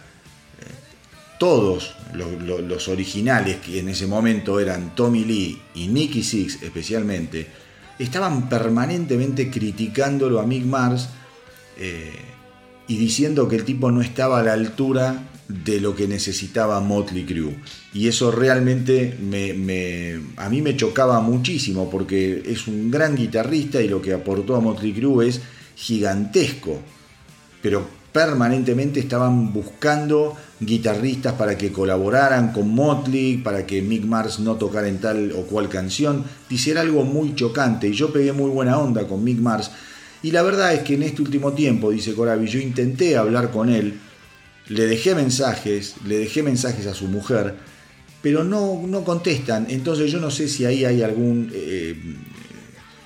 todos 1.42 1.96
los, 2.14 2.88
originales, 2.88 3.58
que 3.66 3.80
en 3.80 3.90
ese 3.90 4.06
momento 4.06 4.60
eran 4.60 4.94
Tommy 4.94 5.26
Lee 5.26 5.60
y 5.74 5.88
Nicky 5.88 6.22
Six 6.22 6.62
especialmente, 6.62 7.48
estaban 7.98 8.48
permanentemente 8.48 9.50
criticándolo 9.50 10.40
a 10.40 10.46
Mick 10.46 10.66
Mars 10.66 11.10
eh, 11.80 12.14
y 12.88 12.96
diciendo 12.96 13.48
que 13.48 13.56
el 13.56 13.66
tipo 13.66 13.90
no 13.90 14.02
estaba 14.02 14.40
a 14.40 14.44
la 14.44 14.54
altura 14.54 15.30
de 15.48 15.82
lo 15.82 15.96
que 15.96 16.08
necesitaba 16.08 16.80
Motley 16.80 17.26
Crue. 17.26 17.56
Y 17.92 18.08
eso 18.08 18.30
realmente 18.30 19.18
a 20.38 20.48
mí 20.48 20.62
me 20.62 20.78
chocaba 20.78 21.22
muchísimo 21.22 21.90
porque 21.90 22.44
es 22.46 22.68
un 22.68 22.92
gran 22.92 23.16
guitarrista 23.16 23.82
y 23.82 23.90
lo 23.90 24.00
que 24.00 24.14
aportó 24.14 24.56
a 24.56 24.62
Motley 24.62 24.94
Crue 24.94 25.28
es 25.28 25.42
gigantesco, 25.76 26.80
pero 27.64 27.88
permanentemente 28.12 29.00
estaban 29.00 29.52
buscando 29.52 30.38
guitarristas 30.62 31.34
para 31.34 31.58
que 31.58 31.72
colaboraran 31.72 32.54
con 32.54 32.70
Motley, 32.70 33.38
para 33.38 33.66
que 33.66 33.82
Mick 33.82 34.06
Mars 34.06 34.40
no 34.40 34.56
tocara 34.56 34.88
en 34.88 35.00
tal 35.00 35.32
o 35.34 35.42
cual 35.42 35.68
canción. 35.68 36.24
Dice, 36.48 36.72
era 36.72 36.82
algo 36.82 37.04
muy 37.04 37.34
chocante 37.36 37.88
y 37.88 37.94
yo 37.94 38.14
pegué 38.14 38.32
muy 38.32 38.50
buena 38.52 38.78
onda 38.78 39.08
con 39.08 39.24
Mick 39.24 39.40
Mars. 39.40 39.72
Y 40.22 40.32
la 40.32 40.44
verdad 40.44 40.74
es 40.74 40.82
que 40.82 40.94
en 40.94 41.04
este 41.04 41.24
último 41.24 41.54
tiempo, 41.54 41.90
dice 41.90 42.14
Corabi, 42.14 42.48
yo 42.48 42.60
intenté 42.60 43.18
hablar 43.18 43.50
con 43.50 43.70
él, 43.70 44.00
le 44.68 44.86
dejé 44.86 45.16
mensajes, 45.16 45.96
le 46.06 46.20
dejé 46.20 46.44
mensajes 46.44 46.86
a 46.86 46.94
su 46.94 47.08
mujer, 47.08 47.56
pero 48.22 48.44
no, 48.44 48.84
no 48.86 49.04
contestan. 49.04 49.66
Entonces 49.70 50.12
yo 50.12 50.20
no 50.20 50.30
sé 50.30 50.48
si 50.48 50.64
ahí 50.66 50.86
hay 50.86 51.02
algún 51.02 51.52
eh, 51.52 51.96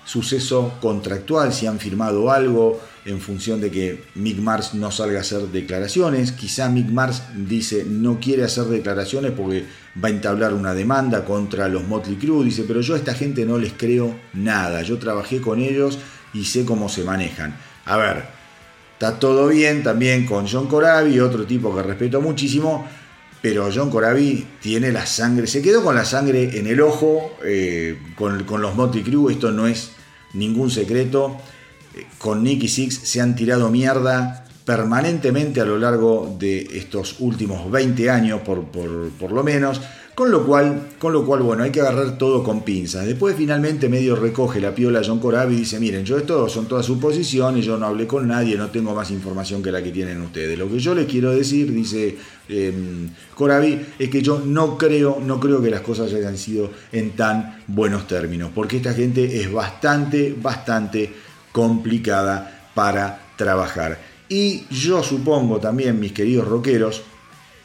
suceso 0.03 0.73
contractual, 0.81 1.53
si 1.53 1.67
han 1.67 1.79
firmado 1.79 2.29
algo 2.29 2.81
en 3.05 3.21
función 3.21 3.61
de 3.61 3.69
que 3.69 4.03
Mick 4.15 4.39
Mars 4.39 4.73
no 4.73 4.89
salga 4.91 5.19
a 5.19 5.21
hacer 5.21 5.41
declaraciones. 5.43 6.31
Quizá 6.31 6.69
Mick 6.69 6.89
Mars 6.89 7.21
dice 7.35 7.85
no 7.87 8.19
quiere 8.19 8.43
hacer 8.43 8.65
declaraciones 8.65 9.31
porque 9.31 9.63
va 10.03 10.07
a 10.07 10.11
entablar 10.11 10.53
una 10.53 10.73
demanda 10.73 11.23
contra 11.23 11.69
los 11.69 11.83
Motley 11.83 12.17
Crue. 12.17 12.43
Dice, 12.43 12.65
pero 12.67 12.81
yo 12.81 12.95
a 12.95 12.97
esta 12.97 13.13
gente 13.13 13.45
no 13.45 13.59
les 13.59 13.73
creo 13.73 14.15
nada. 14.33 14.81
Yo 14.81 14.97
trabajé 14.97 15.39
con 15.39 15.61
ellos 15.61 15.99
y 16.33 16.45
sé 16.45 16.65
cómo 16.65 16.89
se 16.89 17.03
manejan. 17.03 17.55
A 17.85 17.97
ver, 17.97 18.25
está 18.93 19.19
todo 19.19 19.47
bien 19.49 19.83
también 19.83 20.25
con 20.25 20.47
John 20.47 20.67
Corabi, 20.67 21.19
otro 21.19 21.45
tipo 21.45 21.75
que 21.75 21.83
respeto 21.83 22.21
muchísimo. 22.21 22.87
Pero 23.39 23.69
John 23.71 23.91
Corabi 23.91 24.47
tiene 24.59 24.91
la 24.91 25.05
sangre, 25.05 25.45
se 25.45 25.61
quedó 25.61 25.83
con 25.83 25.93
la 25.93 26.05
sangre 26.05 26.57
en 26.57 26.65
el 26.65 26.81
ojo 26.81 27.37
eh, 27.45 27.99
con, 28.15 28.43
con 28.45 28.63
los 28.63 28.73
Motley 28.73 29.03
Crue. 29.03 29.33
Esto 29.33 29.51
no 29.51 29.67
es 29.67 29.91
ningún 30.33 30.71
secreto. 30.71 31.37
Con 32.17 32.43
Nicky 32.43 32.67
Six 32.67 33.01
se 33.03 33.21
han 33.21 33.35
tirado 33.35 33.69
mierda 33.69 34.45
permanentemente 34.65 35.61
a 35.61 35.65
lo 35.65 35.77
largo 35.77 36.35
de 36.39 36.67
estos 36.73 37.17
últimos 37.19 37.69
20 37.69 38.09
años, 38.09 38.41
por, 38.41 38.65
por, 38.65 39.31
lo 39.31 39.43
menos. 39.43 39.79
Con 40.15 40.31
lo 40.31 40.45
cual, 40.45 40.91
con 40.97 41.11
lo 41.11 41.25
cual, 41.25 41.41
bueno, 41.41 41.63
hay 41.63 41.71
que 41.71 41.81
agarrar 41.81 42.17
todo 42.17 42.41
con 42.41 42.63
pinzas. 42.63 43.05
Después 43.05 43.35
finalmente 43.35 43.89
medio 43.89 44.15
recoge 44.15 44.61
la 44.61 44.73
piola 44.73 45.01
John 45.05 45.19
Corabi 45.19 45.55
y 45.55 45.59
dice, 45.59 45.77
miren, 45.77 46.05
yo 46.05 46.17
esto 46.17 46.47
son 46.47 46.67
todas 46.67 46.85
suposiciones, 46.85 47.65
yo 47.65 47.77
no 47.77 47.85
hablé 47.85 48.07
con 48.07 48.25
nadie, 48.25 48.55
no 48.55 48.69
tengo 48.69 48.95
más 48.95 49.11
información 49.11 49.61
que 49.61 49.73
la 49.73 49.83
que 49.83 49.91
tienen 49.91 50.21
ustedes. 50.21 50.57
Lo 50.57 50.69
que 50.69 50.79
yo 50.79 50.95
les 50.95 51.05
quiero 51.05 51.31
decir, 51.31 51.71
dice 51.71 52.15
eh, 52.47 52.73
Corabi, 53.35 53.85
es 53.99 54.09
que 54.09 54.21
yo 54.21 54.39
no 54.39 54.77
creo, 54.77 55.19
no 55.23 55.37
creo 55.37 55.61
que 55.61 55.69
las 55.69 55.81
cosas 55.81 56.13
hayan 56.13 56.37
sido 56.37 56.71
en 56.93 57.11
tan 57.11 57.61
buenos 57.67 58.07
términos, 58.07 58.51
porque 58.55 58.77
esta 58.77 58.93
gente 58.93 59.41
es 59.41 59.51
bastante, 59.51 60.33
bastante 60.41 61.11
complicada 61.55 62.69
para 62.75 63.17
trabajar. 63.37 63.97
Y 64.27 64.65
yo 64.69 65.01
supongo 65.01 65.61
también, 65.61 65.97
mis 66.01 66.11
queridos 66.11 66.45
rockeros, 66.45 67.01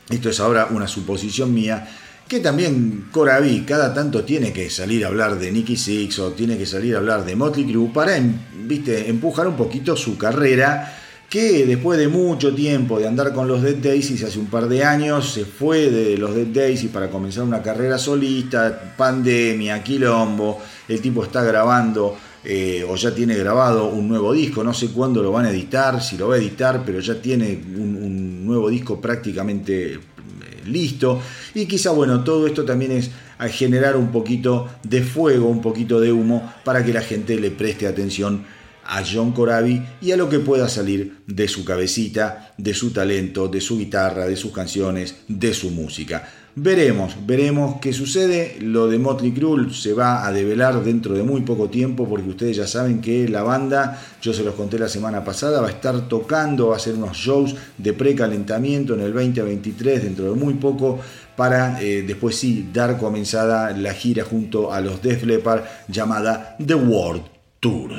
esto 0.08 0.30
es 0.30 0.38
ahora 0.38 0.68
una 0.70 0.86
suposición 0.86 1.52
mía, 1.52 1.90
que 2.28 2.38
también 2.38 3.08
Corabi 3.10 3.62
cada 3.62 3.92
tanto 3.92 4.22
tiene 4.22 4.52
que 4.52 4.70
salir 4.70 5.04
a 5.04 5.08
hablar 5.08 5.40
de 5.40 5.50
Nicky 5.50 5.76
Six 5.76 6.20
o 6.20 6.30
tiene 6.30 6.56
que 6.56 6.66
salir 6.66 6.94
a 6.94 6.98
hablar 6.98 7.24
de 7.24 7.34
Motley 7.34 7.66
Crue 7.66 7.90
para 7.92 8.16
em, 8.16 8.32
¿viste? 8.68 9.10
empujar 9.10 9.48
un 9.48 9.56
poquito 9.56 9.96
su 9.96 10.16
carrera 10.16 10.96
que 11.28 11.66
después 11.66 11.98
de 11.98 12.06
mucho 12.06 12.54
tiempo 12.54 13.00
de 13.00 13.08
andar 13.08 13.32
con 13.32 13.48
los 13.48 13.60
Dead 13.60 13.74
Daisies 13.74 14.22
hace 14.22 14.38
un 14.38 14.46
par 14.46 14.68
de 14.68 14.84
años 14.84 15.32
se 15.32 15.44
fue 15.44 15.90
de 15.90 16.16
los 16.16 16.32
Dead 16.36 16.46
Daisies 16.46 16.92
para 16.92 17.10
comenzar 17.10 17.42
una 17.42 17.60
carrera 17.60 17.98
solista, 17.98 18.94
pandemia, 18.96 19.82
quilombo, 19.82 20.60
el 20.86 21.00
tipo 21.00 21.24
está 21.24 21.42
grabando 21.42 22.16
eh, 22.44 22.84
o 22.88 22.96
ya 22.96 23.14
tiene 23.14 23.34
grabado 23.34 23.88
un 23.88 24.08
nuevo 24.08 24.32
disco, 24.32 24.64
no 24.64 24.72
sé 24.72 24.88
cuándo 24.88 25.22
lo 25.22 25.32
van 25.32 25.46
a 25.46 25.50
editar, 25.50 26.02
si 26.02 26.16
lo 26.16 26.28
va 26.28 26.36
a 26.36 26.38
editar, 26.38 26.82
pero 26.84 27.00
ya 27.00 27.20
tiene 27.20 27.52
un 27.52 28.46
nuevo 28.46 28.70
disco 28.70 29.00
prácticamente 29.00 29.98
listo. 30.66 31.20
Y 31.54 31.66
quizá, 31.66 31.90
bueno, 31.90 32.24
todo 32.24 32.46
esto 32.46 32.64
también 32.64 32.92
es 32.92 33.10
generar 33.52 33.96
un 33.96 34.10
poquito 34.10 34.68
de 34.82 35.02
fuego, 35.02 35.48
un 35.48 35.60
poquito 35.60 36.00
de 36.00 36.12
humo, 36.12 36.52
para 36.64 36.84
que 36.84 36.92
la 36.92 37.02
gente 37.02 37.38
le 37.38 37.50
preste 37.50 37.86
atención 37.86 38.44
a 38.84 39.02
John 39.04 39.32
Corabi 39.32 39.82
y 40.00 40.10
a 40.10 40.16
lo 40.16 40.28
que 40.28 40.40
pueda 40.40 40.68
salir 40.68 41.18
de 41.26 41.46
su 41.46 41.64
cabecita, 41.64 42.54
de 42.58 42.74
su 42.74 42.90
talento, 42.90 43.48
de 43.48 43.60
su 43.60 43.78
guitarra, 43.78 44.26
de 44.26 44.36
sus 44.36 44.52
canciones, 44.52 45.16
de 45.28 45.54
su 45.54 45.70
música. 45.70 46.28
Veremos, 46.62 47.16
veremos 47.24 47.76
qué 47.80 47.94
sucede. 47.94 48.58
Lo 48.60 48.86
de 48.86 48.98
Motley 48.98 49.32
Crue 49.32 49.72
se 49.72 49.94
va 49.94 50.26
a 50.26 50.30
develar 50.30 50.84
dentro 50.84 51.14
de 51.14 51.22
muy 51.22 51.40
poco 51.40 51.70
tiempo 51.70 52.06
porque 52.06 52.28
ustedes 52.28 52.58
ya 52.58 52.66
saben 52.66 53.00
que 53.00 53.26
la 53.30 53.42
banda, 53.42 53.98
yo 54.20 54.34
se 54.34 54.44
los 54.44 54.54
conté 54.56 54.78
la 54.78 54.90
semana 54.90 55.24
pasada, 55.24 55.62
va 55.62 55.68
a 55.68 55.70
estar 55.70 56.06
tocando, 56.06 56.68
va 56.68 56.74
a 56.74 56.76
hacer 56.76 56.96
unos 56.96 57.16
shows 57.16 57.56
de 57.78 57.94
precalentamiento 57.94 58.92
en 58.92 59.00
el 59.00 59.14
2023 59.14 60.02
dentro 60.02 60.34
de 60.34 60.38
muy 60.38 60.52
poco 60.52 60.98
para 61.34 61.80
eh, 61.80 62.04
después 62.06 62.36
sí 62.36 62.68
dar 62.70 62.98
comenzada 62.98 63.70
la 63.70 63.94
gira 63.94 64.24
junto 64.24 64.70
a 64.70 64.82
los 64.82 65.00
Def 65.00 65.24
Leppard 65.24 65.62
llamada 65.88 66.58
The 66.62 66.74
World 66.74 67.22
Tour. 67.60 67.92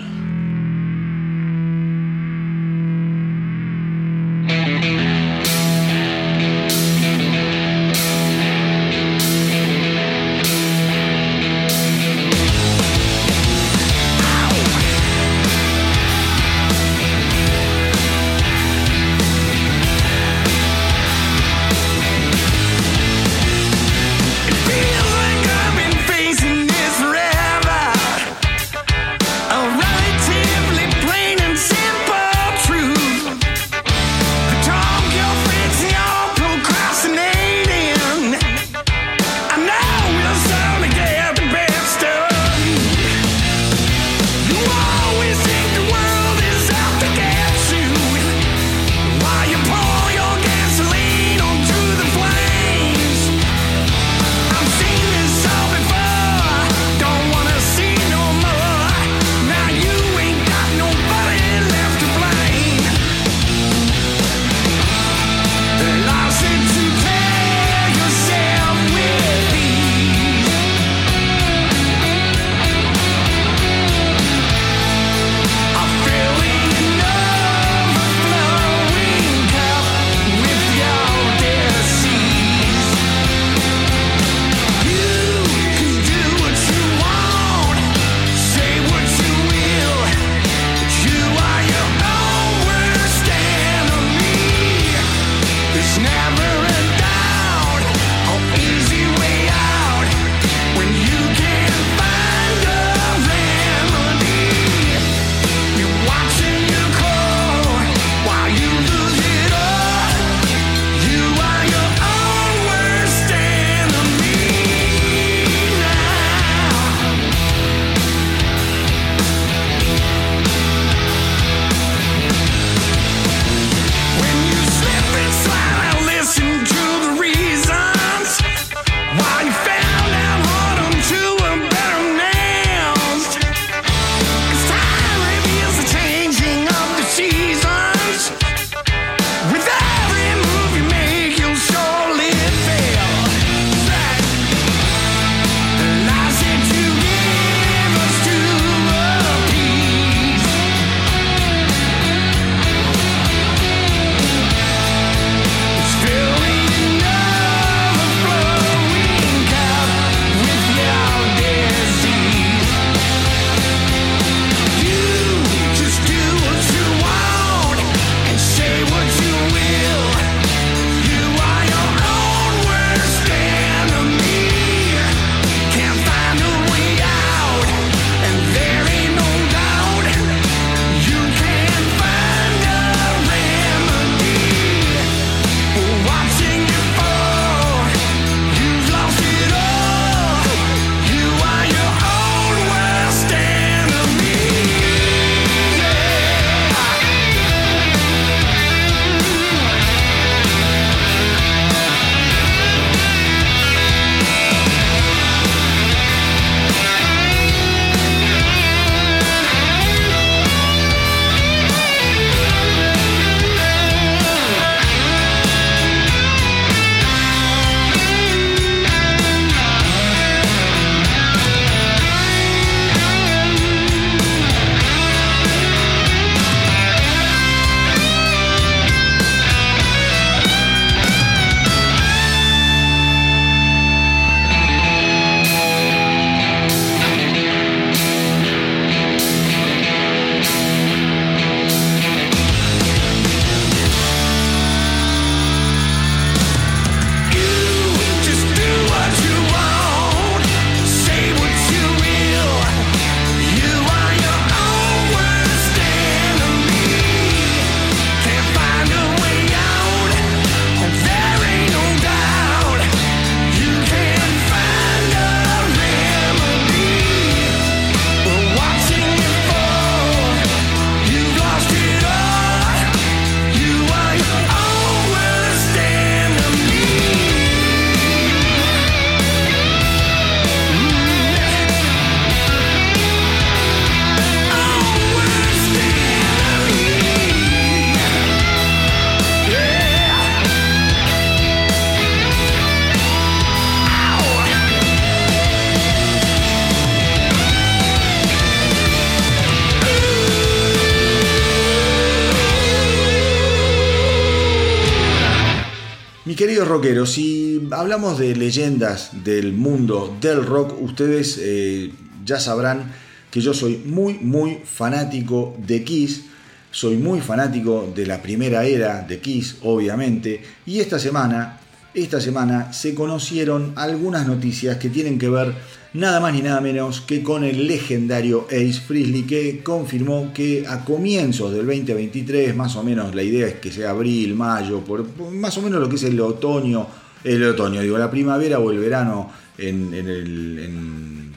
Hablamos 307.91 308.19
de 308.19 308.33
leyendas 308.37 309.09
del 309.25 309.51
mundo 309.51 310.15
del 310.21 310.45
rock, 310.45 310.81
ustedes 310.81 311.37
eh, 311.41 311.91
ya 312.23 312.39
sabrán 312.39 312.89
que 313.29 313.41
yo 313.41 313.53
soy 313.53 313.81
muy, 313.83 314.13
muy 314.13 314.59
fanático 314.63 315.57
de 315.67 315.83
Kiss. 315.83 316.23
Soy 316.71 316.95
muy 316.95 317.19
fanático 317.19 317.91
de 317.93 318.05
la 318.05 318.21
primera 318.21 318.63
era 318.63 319.01
de 319.01 319.19
Kiss, 319.19 319.57
obviamente. 319.63 320.41
Y 320.65 320.79
esta 320.79 320.99
semana, 320.99 321.59
esta 321.93 322.21
semana 322.21 322.71
se 322.71 322.95
conocieron 322.95 323.73
algunas 323.75 324.25
noticias 324.25 324.77
que 324.77 324.89
tienen 324.89 325.19
que 325.19 325.27
ver 325.27 325.53
nada 325.93 326.21
más 326.21 326.33
ni 326.33 326.41
nada 326.41 326.61
menos 326.61 327.01
que 327.01 327.21
con 327.21 327.43
el 327.43 327.67
legendario 327.67 328.47
Ace 328.49 328.79
Frehley 328.87 329.23
que 329.23 329.61
confirmó 329.61 330.31
que 330.33 330.65
a 330.65 330.85
comienzos 330.85 331.51
del 331.51 331.65
2023, 331.65 332.55
más 332.55 332.77
o 332.77 332.83
menos 332.83 333.13
la 333.13 333.23
idea 333.23 333.47
es 333.47 333.55
que 333.55 333.69
sea 333.69 333.89
abril, 333.89 334.33
mayo, 334.33 334.79
por, 334.79 335.05
más 335.33 335.57
o 335.57 335.61
menos 335.61 335.81
lo 335.81 335.89
que 335.89 335.97
es 335.97 336.03
el 336.03 336.21
otoño, 336.21 336.87
el 337.23 337.43
otoño, 337.43 337.81
digo, 337.81 337.97
la 337.97 338.09
primavera 338.09 338.59
o 338.59 338.71
el 338.71 338.79
verano 338.79 339.31
en, 339.57 339.93
el, 339.93 341.31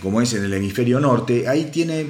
como 0.00 0.20
es 0.20 0.32
en 0.34 0.44
el 0.44 0.54
hemisferio 0.54 1.00
norte, 1.00 1.48
ahí 1.48 1.66
tiene 1.66 2.06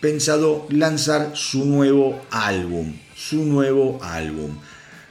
pensado 0.00 0.66
lanzar 0.70 1.32
su 1.34 1.64
nuevo 1.64 2.22
álbum, 2.30 2.94
su 3.14 3.44
nuevo 3.44 3.98
álbum. 4.02 4.56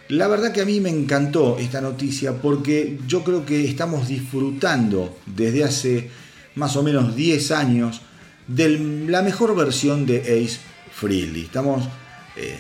La 0.10 0.28
verdad 0.28 0.54
que 0.54 0.62
a 0.62 0.66
mí 0.66 0.80
me 0.80 0.90
encantó 0.90 1.58
esta 1.60 1.82
noticia 1.82 2.34
porque 2.34 2.98
yo 3.08 3.24
creo 3.24 3.46
que 3.46 3.66
estamos 3.66 4.08
disfrutando 4.08 5.18
desde 5.26 5.66
hace 5.66 6.10
más 6.56 6.76
o 6.78 6.84
menos 6.84 7.16
10 7.16 7.52
años 7.52 8.02
de 8.48 9.06
la 9.08 9.22
mejor 9.22 9.54
versión 9.56 10.06
de 10.06 10.20
Ace 10.22 10.60
Frehley. 10.94 11.44
Estamos 11.44 11.84
eh, 12.38 12.56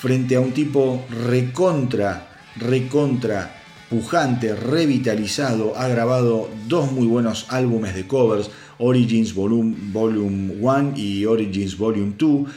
frente 0.00 0.36
a 0.36 0.40
un 0.40 0.52
tipo 0.52 1.04
recontra, 1.26 2.28
recontra 2.56 3.61
pujante, 3.92 4.54
revitalizado. 4.54 5.76
Ha 5.76 5.86
grabado 5.86 6.48
dos 6.66 6.90
muy 6.90 7.06
buenos 7.06 7.44
álbumes 7.50 7.94
de 7.94 8.06
covers, 8.06 8.50
Origins 8.78 9.34
Volume, 9.34 9.76
Volume 9.92 10.54
1 10.58 10.94
y 10.96 11.26
Origins 11.26 11.76
Volume 11.76 12.14
2. 12.16 12.50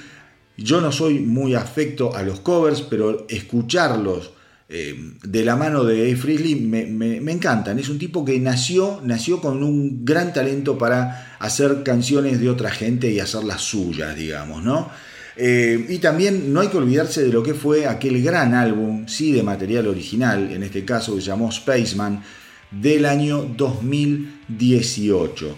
Yo 0.57 0.79
no 0.79 0.93
soy 0.93 1.19
muy 1.19 1.53
afecto 1.53 2.15
a 2.15 2.23
los 2.23 2.39
covers, 2.39 2.81
pero 2.81 3.27
escucharlos 3.27 4.31
eh, 4.69 4.95
de 5.23 5.43
la 5.43 5.57
mano 5.57 5.83
de 5.83 5.97
Dave 5.97 6.15
Frisley 6.15 6.55
me, 6.55 7.31
encantan. 7.31 7.79
Es 7.79 7.89
un 7.89 7.99
tipo 7.99 8.23
que 8.23 8.39
nació, 8.39 9.01
nació 9.03 9.41
con 9.41 9.61
un 9.61 10.05
gran 10.05 10.31
talento 10.31 10.77
para 10.77 11.35
hacer 11.39 11.83
canciones 11.83 12.39
de 12.39 12.49
otra 12.49 12.71
gente 12.71 13.11
y 13.11 13.19
hacerlas 13.19 13.61
suyas, 13.61 14.15
digamos, 14.15 14.63
¿no? 14.63 14.89
Eh, 15.37 15.85
y 15.89 15.97
también 15.97 16.53
no 16.53 16.61
hay 16.61 16.69
que 16.69 16.77
olvidarse 16.77 17.23
de 17.23 17.33
lo 17.33 17.43
que 17.43 17.53
fue 17.53 17.87
aquel 17.87 18.23
gran 18.23 18.53
álbum, 18.53 19.05
sí 19.07 19.33
de 19.33 19.43
material 19.43 19.87
original, 19.87 20.49
en 20.51 20.63
este 20.63 20.85
caso 20.85 21.15
se 21.15 21.21
llamó 21.21 21.51
Spaceman, 21.51 22.23
del 22.71 23.05
año 23.05 23.43
2018. 23.43 25.55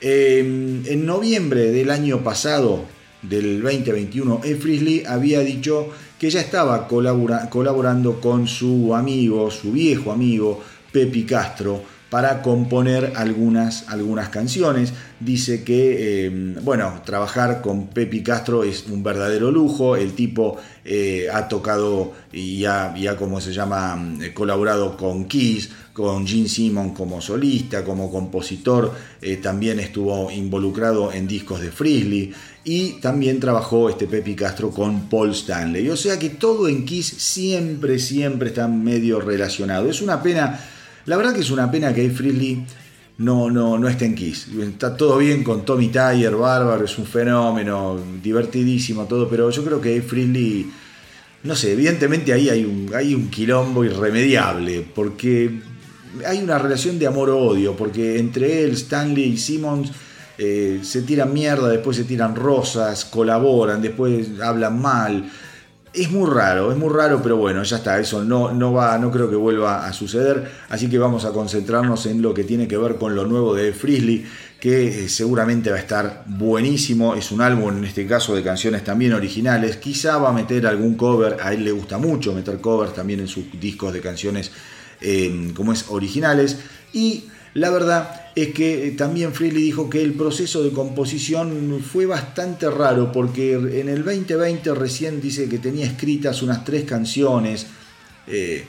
Eh, 0.00 0.82
en 0.86 1.06
noviembre 1.06 1.70
del 1.70 1.90
año 1.90 2.22
pasado, 2.22 2.84
del 3.22 3.62
2021, 3.62 4.40
E. 4.44 4.54
Frisley 4.56 5.02
había 5.06 5.40
dicho 5.40 5.88
que 6.18 6.30
ya 6.30 6.40
estaba 6.40 6.88
colaborando 6.88 8.20
con 8.20 8.46
su 8.46 8.94
amigo, 8.94 9.50
su 9.50 9.72
viejo 9.72 10.12
amigo, 10.12 10.62
Pepi 10.92 11.24
Castro, 11.24 11.82
para 12.14 12.42
componer 12.42 13.14
algunas, 13.16 13.88
algunas 13.88 14.28
canciones. 14.28 14.92
Dice 15.18 15.64
que, 15.64 16.26
eh, 16.26 16.30
bueno, 16.62 17.02
trabajar 17.04 17.60
con 17.60 17.88
Pepi 17.88 18.22
Castro 18.22 18.62
es 18.62 18.86
un 18.86 19.02
verdadero 19.02 19.50
lujo. 19.50 19.96
El 19.96 20.12
tipo 20.12 20.56
eh, 20.84 21.26
ha 21.34 21.48
tocado 21.48 22.12
y 22.32 22.66
ha, 22.66 22.94
como 23.18 23.40
se 23.40 23.52
llama, 23.52 24.16
eh, 24.22 24.32
colaborado 24.32 24.96
con 24.96 25.24
Kiss, 25.24 25.70
con 25.92 26.24
Gene 26.24 26.48
Simon 26.48 26.94
como 26.94 27.20
solista, 27.20 27.82
como 27.82 28.08
compositor. 28.12 28.92
también 29.42 29.80
estuvo 29.80 30.30
involucrado 30.30 31.12
en 31.12 31.26
discos 31.26 31.62
de 31.62 31.72
Frisley 31.72 32.32
y 32.62 33.00
también 33.00 33.40
trabajó 33.40 33.90
este 33.90 34.06
Pepi 34.06 34.36
Castro 34.36 34.70
con 34.70 35.08
Paul 35.08 35.32
Stanley. 35.32 35.90
O 35.90 35.96
sea 35.96 36.16
que 36.16 36.30
todo 36.30 36.68
en 36.68 36.84
Kiss 36.84 37.08
siempre, 37.08 37.98
siempre 37.98 38.50
está 38.50 38.68
medio 38.68 39.18
relacionado. 39.18 39.90
Es 39.90 40.00
una 40.00 40.22
pena, 40.22 40.60
la 41.06 41.16
verdad 41.16 41.34
que 41.34 41.40
es 41.40 41.50
una 41.50 41.70
pena 41.70 41.92
que 41.92 42.02
Dave 42.02 42.14
Frizzly 42.14 42.64
no, 43.18 43.50
no, 43.50 43.78
no 43.78 43.88
esté 43.88 44.06
en 44.06 44.14
Kiss. 44.14 44.48
Está 44.60 44.96
todo 44.96 45.18
bien 45.18 45.44
con 45.44 45.64
Tommy 45.64 45.88
Tyler, 45.88 46.34
bárbaro, 46.34 46.84
es 46.84 46.98
un 46.98 47.06
fenómeno, 47.06 47.98
divertidísimo 48.22 49.04
todo, 49.04 49.28
pero 49.28 49.50
yo 49.50 49.64
creo 49.64 49.80
que 49.80 49.90
Dave 49.90 50.02
Frizzly, 50.02 50.70
no 51.44 51.54
sé, 51.54 51.72
evidentemente 51.72 52.32
ahí 52.32 52.48
hay 52.48 52.64
un, 52.64 52.90
hay 52.94 53.14
un 53.14 53.30
quilombo 53.30 53.84
irremediable, 53.84 54.86
porque 54.94 55.60
hay 56.26 56.38
una 56.38 56.58
relación 56.58 56.98
de 56.98 57.06
amor-odio, 57.06 57.76
porque 57.76 58.18
entre 58.18 58.64
él, 58.64 58.72
Stanley 58.72 59.24
y 59.24 59.36
Simmons 59.36 59.90
eh, 60.36 60.80
se 60.82 61.02
tiran 61.02 61.32
mierda, 61.32 61.68
después 61.68 61.96
se 61.96 62.04
tiran 62.04 62.34
rosas, 62.34 63.04
colaboran, 63.04 63.80
después 63.80 64.40
hablan 64.40 64.80
mal. 64.80 65.30
Es 65.94 66.10
muy 66.10 66.28
raro, 66.28 66.72
es 66.72 66.76
muy 66.76 66.92
raro, 66.92 67.22
pero 67.22 67.36
bueno, 67.36 67.62
ya 67.62 67.76
está, 67.76 68.00
eso 68.00 68.24
no, 68.24 68.52
no 68.52 68.72
va, 68.72 68.98
no 68.98 69.12
creo 69.12 69.30
que 69.30 69.36
vuelva 69.36 69.86
a 69.86 69.92
suceder, 69.92 70.50
así 70.68 70.90
que 70.90 70.98
vamos 70.98 71.24
a 71.24 71.30
concentrarnos 71.30 72.06
en 72.06 72.20
lo 72.20 72.34
que 72.34 72.42
tiene 72.42 72.66
que 72.66 72.76
ver 72.76 72.96
con 72.96 73.14
lo 73.14 73.24
nuevo 73.26 73.54
de 73.54 73.72
Frizzly, 73.72 74.26
que 74.58 75.04
eh, 75.04 75.08
seguramente 75.08 75.70
va 75.70 75.76
a 75.76 75.78
estar 75.78 76.24
buenísimo, 76.26 77.14
es 77.14 77.30
un 77.30 77.42
álbum 77.42 77.78
en 77.78 77.84
este 77.84 78.08
caso 78.08 78.34
de 78.34 78.42
canciones 78.42 78.82
también 78.82 79.12
originales, 79.12 79.76
quizá 79.76 80.18
va 80.18 80.30
a 80.30 80.32
meter 80.32 80.66
algún 80.66 80.96
cover, 80.96 81.36
a 81.40 81.52
él 81.52 81.62
le 81.62 81.70
gusta 81.70 81.96
mucho 81.96 82.34
meter 82.34 82.60
covers 82.60 82.92
también 82.92 83.20
en 83.20 83.28
sus 83.28 83.44
discos 83.60 83.92
de 83.92 84.00
canciones 84.00 84.50
eh, 85.00 85.52
como 85.54 85.72
es 85.72 85.84
originales, 85.90 86.58
y 86.92 87.26
la 87.54 87.70
verdad 87.70 88.22
es 88.34 88.52
que 88.52 88.88
eh, 88.88 88.90
también 88.92 89.32
Freely 89.32 89.62
dijo 89.62 89.88
que 89.88 90.02
el 90.02 90.14
proceso 90.14 90.62
de 90.64 90.72
composición 90.72 91.80
fue 91.80 92.04
bastante 92.04 92.68
raro 92.68 93.12
porque 93.12 93.52
en 93.52 93.88
el 93.88 94.04
2020 94.04 94.74
recién 94.74 95.20
dice 95.20 95.48
que 95.48 95.58
tenía 95.58 95.86
escritas 95.86 96.42
unas 96.42 96.64
tres 96.64 96.84
canciones 96.84 97.66
eh, 98.26 98.64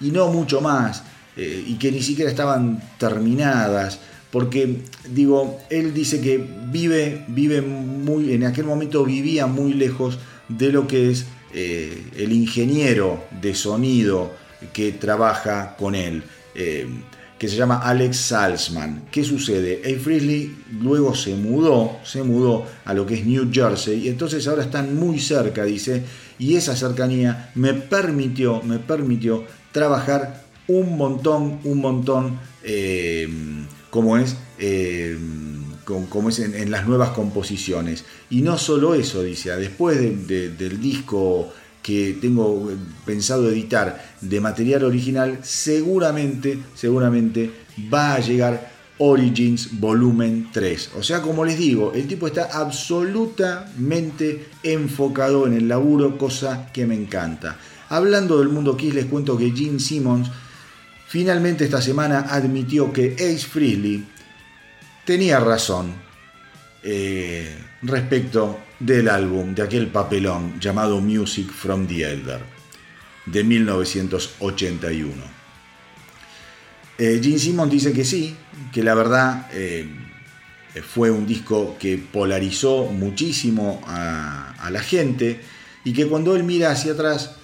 y 0.00 0.10
no 0.10 0.28
mucho 0.28 0.62
más 0.62 1.04
eh, 1.36 1.62
y 1.66 1.74
que 1.74 1.92
ni 1.92 2.02
siquiera 2.02 2.30
estaban 2.30 2.82
terminadas 2.98 3.98
porque 4.30 4.78
digo 5.10 5.60
él 5.68 5.92
dice 5.92 6.22
que 6.22 6.42
vive 6.70 7.26
vive 7.28 7.60
muy 7.60 8.32
en 8.32 8.44
aquel 8.44 8.64
momento 8.64 9.04
vivía 9.04 9.46
muy 9.46 9.74
lejos 9.74 10.18
de 10.48 10.72
lo 10.72 10.86
que 10.86 11.10
es 11.10 11.26
el 11.54 12.32
ingeniero 12.32 13.24
de 13.42 13.54
sonido 13.54 14.32
que 14.72 14.92
trabaja 14.92 15.76
con 15.76 15.94
él 15.94 16.22
que 17.42 17.48
se 17.48 17.56
llama 17.56 17.78
Alex 17.78 18.18
Salzman. 18.18 19.06
¿Qué 19.10 19.24
sucede? 19.24 19.82
A. 19.84 19.98
Frizzly 20.00 20.58
luego 20.80 21.12
se 21.12 21.34
mudó, 21.34 21.98
se 22.04 22.22
mudó 22.22 22.64
a 22.84 22.94
lo 22.94 23.04
que 23.04 23.14
es 23.14 23.26
New 23.26 23.50
Jersey 23.52 24.06
y 24.06 24.08
entonces 24.10 24.46
ahora 24.46 24.62
están 24.62 24.94
muy 24.94 25.18
cerca, 25.18 25.64
dice, 25.64 26.04
y 26.38 26.54
esa 26.54 26.76
cercanía 26.76 27.50
me 27.56 27.74
permitió, 27.74 28.62
me 28.62 28.78
permitió 28.78 29.42
trabajar 29.72 30.44
un 30.68 30.96
montón, 30.96 31.58
un 31.64 31.80
montón, 31.80 32.38
eh, 32.62 33.28
como 33.90 34.18
es, 34.18 34.36
eh, 34.60 35.18
como 35.84 36.28
es 36.28 36.38
en, 36.38 36.70
las 36.70 36.86
nuevas 36.86 37.10
composiciones. 37.10 38.04
Y 38.30 38.42
no 38.42 38.56
solo 38.56 38.94
eso, 38.94 39.20
dice, 39.24 39.50
después 39.56 39.98
del 39.98 40.80
disco 40.80 41.52
que 41.82 42.16
tengo 42.20 42.70
pensado 43.04 43.50
editar 43.50 44.02
de 44.20 44.40
material 44.40 44.84
original, 44.84 45.40
seguramente, 45.42 46.58
seguramente 46.74 47.50
va 47.92 48.14
a 48.14 48.20
llegar 48.20 48.72
Origins 48.98 49.80
Volumen 49.80 50.50
3. 50.52 50.90
O 50.96 51.02
sea, 51.02 51.20
como 51.22 51.44
les 51.44 51.58
digo, 51.58 51.92
el 51.92 52.06
tipo 52.06 52.26
está 52.28 52.44
absolutamente 52.52 54.46
enfocado 54.62 55.46
en 55.46 55.54
el 55.54 55.68
laburo, 55.68 56.16
cosa 56.16 56.70
que 56.72 56.86
me 56.86 56.94
encanta. 56.94 57.58
Hablando 57.88 58.38
del 58.38 58.48
mundo 58.48 58.76
Kiss, 58.76 58.94
les 58.94 59.06
cuento 59.06 59.36
que 59.36 59.50
Gene 59.50 59.80
Simmons 59.80 60.30
finalmente 61.08 61.64
esta 61.64 61.82
semana 61.82 62.20
admitió 62.30 62.92
que 62.92 63.14
Ace 63.14 63.46
Frehley 63.46 64.06
tenía 65.04 65.40
razón 65.40 65.92
eh, 66.82 67.54
respecto 67.82 68.58
del 68.84 69.08
álbum, 69.08 69.54
de 69.54 69.62
aquel 69.62 69.86
papelón 69.88 70.58
llamado 70.58 71.00
Music 71.00 71.50
from 71.52 71.86
the 71.86 72.02
Elder, 72.02 72.40
de 73.26 73.44
1981. 73.44 75.12
Eh, 76.98 77.20
Gene 77.22 77.38
Simmons 77.38 77.70
dice 77.70 77.92
que 77.92 78.04
sí, 78.04 78.34
que 78.72 78.82
la 78.82 78.94
verdad 78.94 79.48
eh, 79.52 79.86
fue 80.86 81.10
un 81.10 81.26
disco 81.26 81.76
que 81.78 81.96
polarizó 81.96 82.86
muchísimo 82.86 83.80
a, 83.86 84.68
la 84.70 84.80
gente 84.80 85.40
y 85.84 85.92
que 85.92 86.06
cuando 86.06 86.34
él 86.36 86.44
mira 86.44 86.70
hacia 86.70 86.92
atrás, 86.92 87.36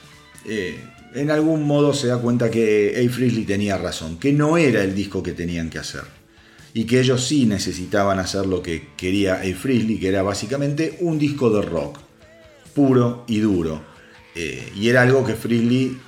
eh, 0.45 0.79
en 1.15 1.31
algún 1.31 1.65
modo 1.65 1.93
se 1.95 2.09
da 2.09 2.19
cuenta 2.19 2.51
que 2.51 2.95
A. 2.97 3.13
Frizzly 3.13 3.45
tenía 3.45 3.79
razón, 3.79 4.19
que 4.19 4.33
no 4.33 4.57
era 4.57 4.83
el 4.83 4.95
disco 4.95 5.23
que 5.23 5.33
tenían 5.33 5.71
que 5.71 5.79
hacer 5.79 6.18
y 6.75 6.85
que 6.85 7.01
ellos 7.01 7.27
sí 7.27 7.47
necesitaban 7.47 8.19
hacer 8.19 8.47
lo 8.47 8.63
que 8.63 8.89
quería 8.97 9.37
A. 9.37 9.55
Frizzly, 9.55 9.99
que 9.99 10.09
era 10.09 10.23
básicamente 10.23 10.97
un 11.01 11.19
disco 11.19 11.51
de 11.51 11.63
rock, 11.63 11.99
puro 12.75 13.25
y 13.27 13.41
duro. 13.41 13.81
Eh, 14.35 14.73
y 14.77 14.89
era 14.89 15.03
algo 15.03 15.25
que 15.25 15.35
Frizzly 15.35 15.99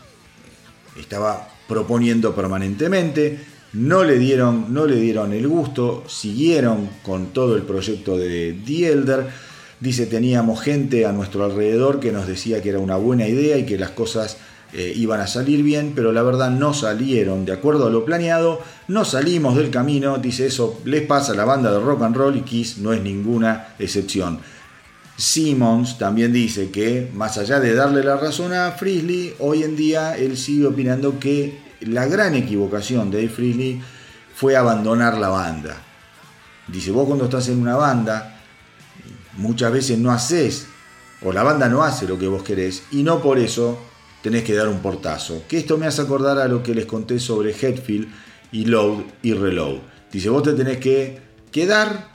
estaba 0.99 1.49
proponiendo 1.67 2.35
permanentemente. 2.35 3.39
No 3.73 4.05
le, 4.05 4.19
dieron, 4.19 4.75
no 4.75 4.87
le 4.87 4.97
dieron 4.97 5.33
el 5.33 5.47
gusto, 5.47 6.05
siguieron 6.09 6.91
con 7.03 7.27
todo 7.33 7.57
el 7.57 7.63
proyecto 7.63 8.17
de 8.17 8.57
The 8.67 8.89
Elder. 8.89 9.27
Dice, 9.79 10.07
teníamos 10.07 10.61
gente 10.61 11.07
a 11.07 11.13
nuestro 11.13 11.45
alrededor 11.45 12.01
que 12.01 12.13
nos 12.13 12.27
decía 12.27 12.61
que 12.61 12.69
era 12.69 12.81
una 12.81 12.97
buena 12.97 13.27
idea 13.27 13.57
y 13.57 13.65
que 13.65 13.79
las 13.79 13.91
cosas 13.91 14.37
eh, 14.73 14.93
iban 14.95 15.21
a 15.21 15.27
salir 15.27 15.65
bien, 15.65 15.93
pero 15.97 16.13
la 16.13 16.23
verdad 16.23 16.51
no 16.51 16.73
salieron 16.75 17.45
de 17.45 17.53
acuerdo 17.53 17.89
a 17.89 17.91
lo 17.91 18.05
planeado, 18.05 18.61
no 18.87 19.05
salimos 19.05 19.57
del 19.57 19.71
camino, 19.71 20.19
dice 20.19 20.47
eso, 20.47 20.81
les 20.85 21.03
pasa 21.03 21.33
a 21.33 21.37
la 21.37 21.45
banda 21.45 21.73
de 21.73 21.81
rock 21.81 22.03
and 22.03 22.17
roll 22.17 22.37
y 22.37 22.43
Kiss 22.43 22.79
no 22.79 22.93
es 22.93 23.03
ninguna 23.03 23.75
excepción. 23.81 24.39
Simmons 25.17 25.99
también 25.99 26.33
dice 26.33 26.71
que, 26.71 27.11
más 27.13 27.37
allá 27.37 27.59
de 27.59 27.75
darle 27.75 28.05
la 28.05 28.17
razón 28.17 28.53
a 28.53 28.71
Frizzly, 28.71 29.35
hoy 29.41 29.65
en 29.65 29.77
día 29.77 30.17
él 30.17 30.37
sigue 30.37 30.67
opinando 30.67 31.19
que 31.19 31.59
la 31.81 32.07
gran 32.07 32.35
equivocación 32.35 33.11
de 33.11 33.19
Dave 33.19 33.29
Frizzly 33.29 33.83
fue 34.35 34.57
abandonar 34.57 35.19
la 35.19 35.31
banda. 35.31 35.77
Dice, 36.69 36.93
vos 36.93 37.07
cuando 37.07 37.25
estás 37.25 37.49
en 37.49 37.61
una 37.61 37.75
banda, 37.75 38.41
muchas 39.37 39.73
veces 39.73 39.99
no 39.99 40.13
haces, 40.13 40.69
o 41.23 41.33
la 41.33 41.43
banda 41.43 41.69
no 41.69 41.83
hace 41.83 42.07
lo 42.07 42.19
que 42.19 42.29
vos 42.29 42.45
querés, 42.45 42.85
y 42.93 43.03
no 43.03 43.21
por 43.21 43.39
eso 43.39 43.90
tenés 44.23 44.45
que 44.45 44.55
dar 44.55 44.69
un 44.69 44.81
portazo. 44.81 45.45
Que 45.49 45.59
esto 45.59 45.79
me 45.79 45.87
hace 45.87 46.03
acordar 46.03 46.39
a 46.39 46.49
lo 46.49 46.63
que 46.63 46.75
les 46.75 46.87
conté 46.87 47.19
sobre 47.19 47.51
Headfield 47.53 48.09
y 48.53 48.65
Load 48.67 49.03
y 49.23 49.33
Reload. 49.33 49.79
Dice, 50.13 50.29
vos 50.29 50.43
te 50.43 50.55
tenés 50.55 50.79
que 50.79 51.19
quedar 51.51 52.09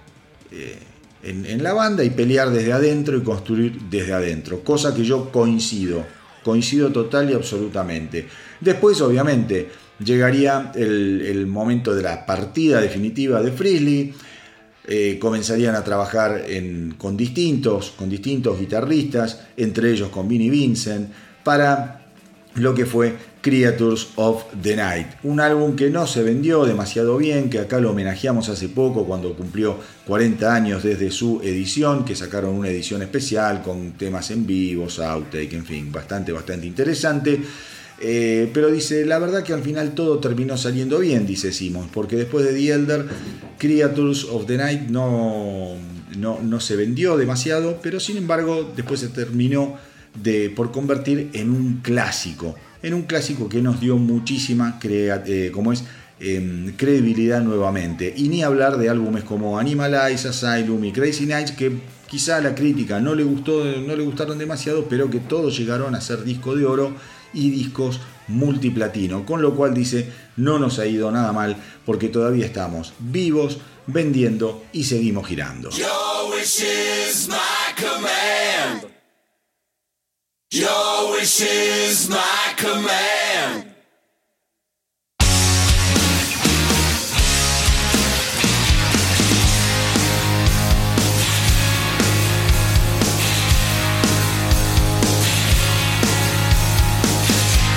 eh, 0.52 0.80
en, 1.23 1.64
la 1.64 1.73
banda 1.73 2.03
y 2.03 2.10
pelear 2.10 2.52
desde 2.52 2.73
adentro 2.73 3.18
y 3.18 3.22
construir 3.22 3.80
desde 3.90 4.14
adentro. 4.14 4.64
Cosa 4.64 4.94
que 4.94 5.03
yo 5.03 5.32
coincido, 5.32 6.06
coincido 6.44 6.91
total 6.91 7.30
y 7.32 7.34
absolutamente. 7.34 8.27
Después, 8.60 9.02
obviamente, 9.02 9.69
llegaría 10.03 10.72
el, 10.76 11.48
momento 11.48 11.95
de 11.95 12.03
la 12.03 12.26
partida 12.26 12.82
definitiva 12.82 13.41
de 13.41 13.52
Frizzly. 13.52 14.14
Eh, 14.88 15.18
comenzarían 15.19 15.73
a 15.73 15.84
trabajar 15.84 16.45
con, 16.99 17.18
distintos, 17.18 17.91
con 17.98 18.07
distintos 18.07 18.60
guitarristas, 18.60 19.41
entre 19.57 19.91
ellos 19.91 20.10
con 20.10 20.27
Vinnie 20.27 20.52
Vincent, 20.52 21.10
para 21.46 22.02
lo 22.56 22.74
que 22.74 22.86
fue 22.86 23.16
Creatures 23.42 24.08
of 24.16 24.46
the 24.64 24.76
Night. 24.76 25.08
Un 25.24 25.40
álbum 25.40 25.76
que 25.76 25.92
no 25.92 26.08
se 26.08 26.24
vendió 26.24 26.66
demasiado 26.66 27.18
bien, 27.18 27.52
que 27.52 27.60
acá 27.60 27.80
lo 27.80 27.92
homenajeamos 27.92 28.50
hace 28.50 28.70
poco 28.70 29.06
cuando 29.06 29.36
cumplió 29.36 29.78
40 30.08 30.54
años 30.54 30.84
desde 30.84 31.12
su 31.12 31.42
edición, 31.44 32.04
que 32.04 32.16
sacaron 32.16 32.56
una 32.56 32.70
edición 32.70 33.04
especial 33.04 33.62
con 33.62 33.92
temas 33.92 34.32
en 34.32 34.48
vivo, 34.48 34.88
outtake, 34.88 35.54
en 35.54 35.66
fin, 35.66 35.92
bastante, 35.92 36.32
bastante 36.32 36.66
interesante. 36.66 37.40
Eh, 38.02 38.50
pero 38.52 38.72
dice, 38.72 39.06
la 39.06 39.20
verdad 39.20 39.44
que 39.44 39.54
al 39.54 39.62
final 39.62 39.94
todo 39.94 40.18
terminó 40.18 40.58
saliendo 40.58 40.98
bien, 40.98 41.28
dice 41.28 41.52
Simon, 41.52 41.90
porque 41.94 42.16
después 42.16 42.44
de 42.46 42.54
The 42.54 42.74
Elder, 42.74 43.06
Creatures 43.60 44.24
of 44.26 44.48
the 44.48 44.58
Night 44.58 44.90
no, 44.90 45.76
no, 46.18 46.40
no 46.42 46.60
se 46.60 46.76
vendió 46.76 47.16
demasiado, 47.16 47.80
pero 47.84 48.00
sin 48.00 48.18
embargo 48.18 48.74
después 48.76 49.00
se 49.02 49.10
terminó 49.10 49.78
por 50.56 50.72
convertir 50.72 51.30
en 51.34 51.52
un 51.52 51.82
clásico, 51.82 52.56
en 52.82 52.94
un 52.94 53.04
clásico 53.04 53.50
que 53.50 53.62
nos 53.62 53.80
dio 53.80 53.98
muchísima 53.98 54.80
eh, 54.84 55.52
como 55.54 55.74
es, 55.74 55.84
em, 56.20 56.74
credibilidad 56.76 57.42
nuevamente. 57.42 58.14
Y 58.16 58.30
ni 58.30 58.44
hablar 58.44 58.78
de 58.78 58.90
álbumes 58.90 59.24
como 59.24 59.60
Animalize, 59.60 60.30
Asylum 60.30 60.84
y 60.86 60.92
Crazy 60.92 61.26
Nights, 61.26 61.52
que 61.52 61.72
quizá 62.08 62.38
a 62.38 62.42
la 62.42 62.56
crítica 62.56 63.00
no 63.00 63.16
le, 63.16 63.24
gustó, 63.24 63.64
no 63.66 63.96
le 63.96 64.04
gustaron 64.04 64.38
demasiado, 64.38 64.86
pero 64.90 65.10
que 65.10 65.20
todos 65.20 65.58
llegaron 65.58 65.96
a 65.96 66.02
ser 66.02 66.24
disco 66.24 66.56
de 66.56 66.66
oro 66.66 66.96
y 67.34 67.50
discos 67.50 68.00
multiplatino, 68.28 69.26
con 69.26 69.42
lo 69.42 69.56
cual 69.56 69.74
dice, 69.74 70.10
no 70.38 70.58
nos 70.60 70.80
ha 70.80 70.86
ido 70.86 71.12
nada 71.12 71.32
mal 71.32 71.58
porque 71.86 72.08
todavía 72.08 72.46
estamos 72.46 72.94
vivos, 73.00 73.60
vendiendo 73.88 74.64
y 74.72 74.86
seguimos 74.86 75.28
girando. 75.28 75.70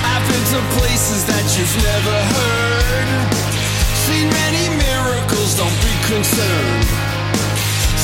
I've 0.07 0.23
been 0.31 0.45
to 0.47 0.61
places 0.79 1.25
that 1.25 1.43
you've 1.59 1.75
never 1.83 2.15
heard. 2.31 3.07
Seen 4.07 4.29
many 4.31 4.71
miracles, 4.79 5.57
don't 5.59 5.75
be 5.83 5.91
concerned. 6.07 6.87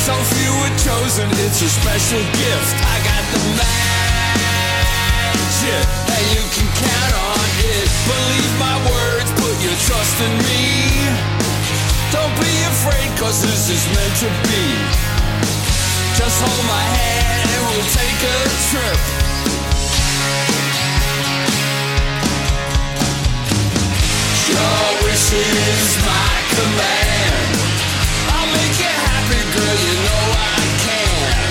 So 0.03 0.11
few 0.35 0.51
were 0.59 0.75
chosen, 0.83 1.31
it's 1.47 1.61
a 1.61 1.69
special 1.69 2.19
gift. 2.19 2.75
I 2.83 2.99
got 3.07 3.23
the 3.31 3.39
man 3.55 3.94
shit, 5.65 5.85
and 6.13 6.25
you 6.37 6.43
can 6.53 6.69
count 6.77 7.13
on 7.17 7.47
it. 7.73 7.87
Believe 8.05 8.53
my 8.61 8.77
words, 8.85 9.29
put 9.41 9.55
your 9.65 9.77
trust 9.89 10.17
in 10.21 10.33
me. 10.45 10.63
Don't 12.13 12.35
be 12.37 12.53
afraid, 12.73 13.09
cause 13.17 13.41
this 13.41 13.69
is 13.73 13.83
meant 13.95 14.15
to 14.21 14.29
be. 14.49 14.65
Just 16.17 16.37
hold 16.41 16.65
my 16.69 16.85
hand 16.97 17.47
and 17.49 17.63
we'll 17.67 17.89
take 17.97 18.19
a 18.35 18.39
trip. 18.69 18.99
Your 24.53 24.83
wish 25.03 25.27
is 25.33 25.89
my 26.05 26.31
command. 26.55 27.49
I'll 28.31 28.49
make 28.53 28.75
you 28.83 28.93
happy, 29.09 29.41
girl, 29.53 29.77
you 29.85 29.95
know 30.05 30.23
I 30.53 30.59
can. 30.85 31.49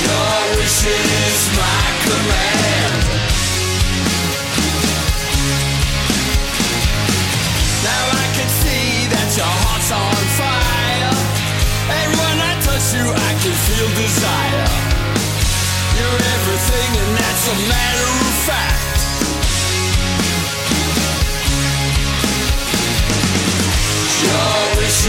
Your 0.00 0.38
wish 0.56 0.80
is 0.88 1.40
my 1.60 1.84
command. 2.08 2.51
You, 13.52 13.58
feel 13.58 13.88
desire. 14.00 14.64
You're 15.98 16.22
everything, 16.36 16.90
and 17.02 17.10
that's 17.18 17.44
a 17.48 17.56
matter 17.68 18.08
of 18.24 18.34
fact. 18.48 18.80
Your 24.24 24.76
wish 24.78 25.06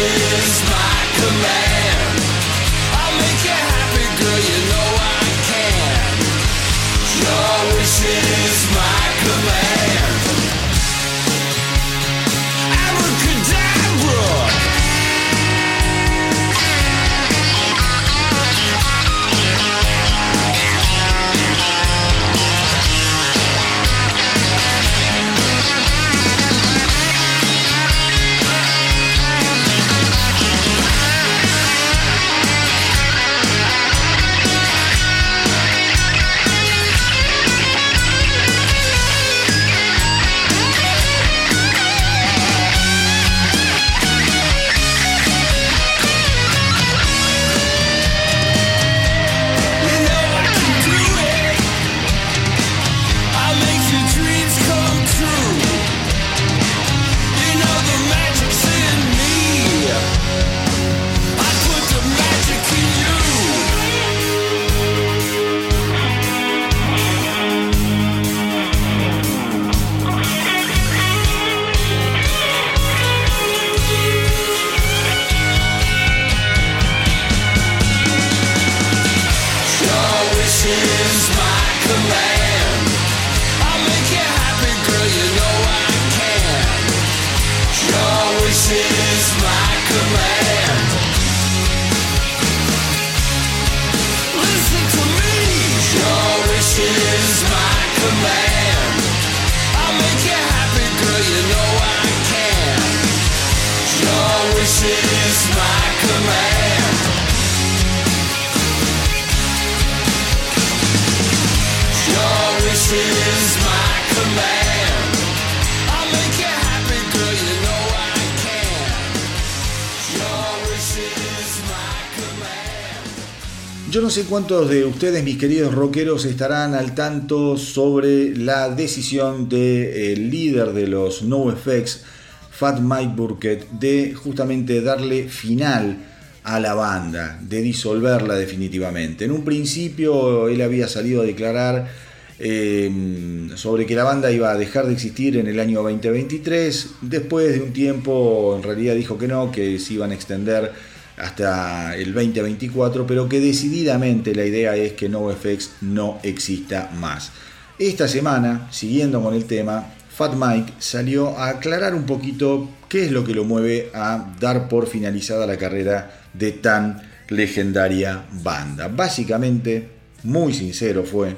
sé 124.14 124.26
cuántos 124.26 124.70
de 124.70 124.86
ustedes, 124.86 125.24
mis 125.24 125.40
queridos 125.40 125.74
rockeros, 125.74 126.26
estarán 126.26 126.76
al 126.76 126.94
tanto 126.94 127.58
sobre 127.58 128.38
la 128.38 128.70
decisión 128.70 129.50
del 129.50 130.30
líder 130.30 130.74
de 130.74 130.86
los 130.86 131.24
NoFX, 131.24 132.04
Fat 132.52 132.80
Mike 132.80 133.14
Burkett, 133.16 133.72
de 133.72 134.14
justamente 134.14 134.82
darle 134.82 135.30
final 135.30 135.98
a 136.44 136.60
la 136.60 136.76
banda, 136.76 137.40
de 137.42 137.64
disolverla 137.64 138.36
definitivamente. 138.36 139.26
En 139.26 139.32
un 139.32 139.44
principio 139.44 140.48
él 140.48 140.62
había 140.62 140.88
salido 140.88 141.24
a 141.24 141.26
declarar 141.26 141.90
em, 142.38 143.50
sobre 143.58 143.88
que 143.88 143.96
la 143.96 144.04
banda 144.04 144.30
iba 144.30 144.52
a 144.52 144.58
dejar 144.58 144.86
de 144.86 144.94
existir 144.94 145.38
en 145.38 145.48
el 145.48 145.60
año 145.60 145.82
2023. 145.82 146.98
Después 147.02 147.52
de 147.54 147.62
un 147.64 147.74
tiempo, 147.74 148.54
en 148.56 148.62
realidad 148.62 148.94
dijo 148.94 149.18
que 149.18 149.28
no, 149.28 149.52
que 149.52 149.80
se 149.80 149.96
iban 149.96 150.12
a 150.12 150.14
extender 150.14 150.93
hasta 151.18 151.96
el 151.96 152.14
2024, 152.14 153.06
pero 153.06 153.30
que 153.30 153.40
decididamente 153.40 154.34
la 154.36 154.46
idea 154.46 154.76
es 154.76 154.94
que 154.94 155.10
NoFX 155.10 155.72
no 155.82 156.20
exista 156.24 156.90
más. 156.96 157.32
Esta 157.80 158.08
semana, 158.08 158.68
siguiendo 158.72 159.22
con 159.22 159.34
el 159.34 159.46
tema, 159.46 159.86
Fat 160.16 160.36
Mike 160.36 160.74
salió 160.80 161.38
a 161.38 161.50
aclarar 161.50 161.96
un 161.96 162.06
poquito 162.06 162.70
qué 162.88 163.06
es 163.06 163.12
lo 163.12 163.24
que 163.24 163.34
lo 163.34 163.44
mueve 163.44 163.90
a 163.94 164.34
dar 164.40 164.68
por 164.70 164.88
finalizada 164.88 165.48
la 165.48 165.58
carrera 165.58 166.22
de 166.34 166.52
tan 166.52 167.02
legendaria 167.30 168.26
banda. 168.44 168.88
Básicamente, 168.90 169.90
muy 170.24 170.54
sincero 170.54 171.04
fue, 171.04 171.36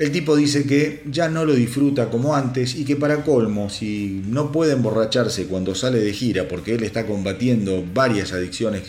el 0.00 0.12
tipo 0.12 0.34
dice 0.34 0.64
que 0.64 1.02
ya 1.10 1.28
no 1.28 1.44
lo 1.44 1.52
disfruta 1.52 2.08
como 2.08 2.34
antes 2.34 2.74
y 2.74 2.86
que 2.86 2.96
para 2.96 3.22
colmo, 3.22 3.68
si 3.68 4.22
no 4.26 4.50
puede 4.50 4.72
emborracharse 4.72 5.44
cuando 5.44 5.74
sale 5.74 6.00
de 6.00 6.14
gira, 6.14 6.48
porque 6.48 6.74
él 6.74 6.84
está 6.84 7.06
combatiendo 7.06 7.84
varias 7.92 8.32
adicciones 8.32 8.84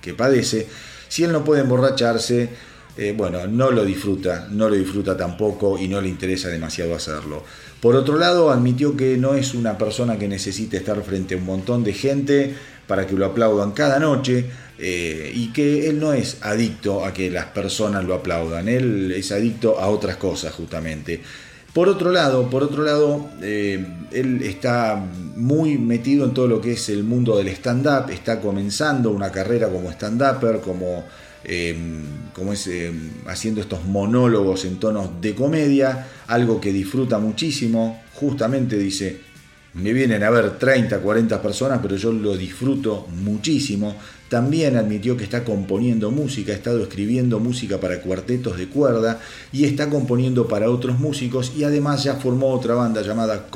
que 0.00 0.14
padece, 0.14 0.68
si 1.08 1.24
él 1.24 1.32
no 1.32 1.42
puede 1.42 1.62
emborracharse, 1.62 2.48
eh, 2.96 3.12
bueno, 3.16 3.48
no 3.48 3.72
lo 3.72 3.84
disfruta, 3.84 4.46
no 4.52 4.68
lo 4.68 4.76
disfruta 4.76 5.16
tampoco 5.16 5.76
y 5.76 5.88
no 5.88 6.00
le 6.00 6.08
interesa 6.08 6.48
demasiado 6.48 6.94
hacerlo. 6.94 7.42
Por 7.80 7.96
otro 7.96 8.16
lado, 8.16 8.52
admitió 8.52 8.96
que 8.96 9.16
no 9.16 9.34
es 9.34 9.52
una 9.54 9.78
persona 9.78 10.16
que 10.16 10.28
necesite 10.28 10.76
estar 10.76 11.02
frente 11.02 11.34
a 11.34 11.38
un 11.38 11.46
montón 11.46 11.82
de 11.82 11.92
gente 11.92 12.54
para 12.90 13.06
que 13.06 13.14
lo 13.14 13.24
aplaudan 13.24 13.70
cada 13.70 14.00
noche, 14.00 14.46
eh, 14.76 15.30
y 15.32 15.52
que 15.52 15.88
él 15.88 16.00
no 16.00 16.12
es 16.12 16.38
adicto 16.40 17.04
a 17.04 17.12
que 17.12 17.30
las 17.30 17.46
personas 17.46 18.04
lo 18.04 18.14
aplaudan, 18.14 18.68
él 18.68 19.12
es 19.12 19.30
adicto 19.30 19.78
a 19.78 19.86
otras 19.86 20.16
cosas 20.16 20.52
justamente. 20.52 21.22
Por 21.72 21.88
otro 21.88 22.10
lado, 22.10 22.50
por 22.50 22.64
otro 22.64 22.82
lado 22.82 23.28
eh, 23.42 23.78
él 24.10 24.42
está 24.42 24.96
muy 25.36 25.78
metido 25.78 26.24
en 26.24 26.34
todo 26.34 26.48
lo 26.48 26.60
que 26.60 26.72
es 26.72 26.88
el 26.88 27.04
mundo 27.04 27.36
del 27.38 27.46
stand-up, 27.46 28.10
está 28.10 28.40
comenzando 28.40 29.12
una 29.12 29.30
carrera 29.30 29.68
como 29.68 29.88
stand-upper, 29.88 30.60
como, 30.60 31.04
eh, 31.44 31.76
como 32.34 32.52
es, 32.52 32.68
haciendo 33.28 33.60
estos 33.60 33.84
monólogos 33.84 34.64
en 34.64 34.80
tonos 34.80 35.20
de 35.20 35.36
comedia, 35.36 36.08
algo 36.26 36.60
que 36.60 36.72
disfruta 36.72 37.20
muchísimo, 37.20 38.02
justamente 38.14 38.76
dice, 38.76 39.29
me 39.74 39.92
vienen 39.92 40.22
a 40.24 40.30
ver 40.30 40.58
30, 40.58 40.98
40 40.98 41.40
personas, 41.40 41.78
pero 41.82 41.96
yo 41.96 42.12
lo 42.12 42.36
disfruto 42.36 43.06
muchísimo. 43.22 43.96
También 44.28 44.76
admitió 44.76 45.16
que 45.16 45.24
está 45.24 45.44
componiendo 45.44 46.10
música, 46.10 46.52
ha 46.52 46.56
estado 46.56 46.82
escribiendo 46.82 47.40
música 47.40 47.78
para 47.78 48.00
cuartetos 48.00 48.58
de 48.58 48.68
cuerda 48.68 49.20
y 49.52 49.64
está 49.64 49.88
componiendo 49.88 50.46
para 50.46 50.70
otros 50.70 50.98
músicos 50.98 51.52
y 51.56 51.64
además 51.64 52.04
ya 52.04 52.16
formó 52.16 52.52
otra 52.52 52.74
banda 52.74 53.02
llamada 53.02 53.46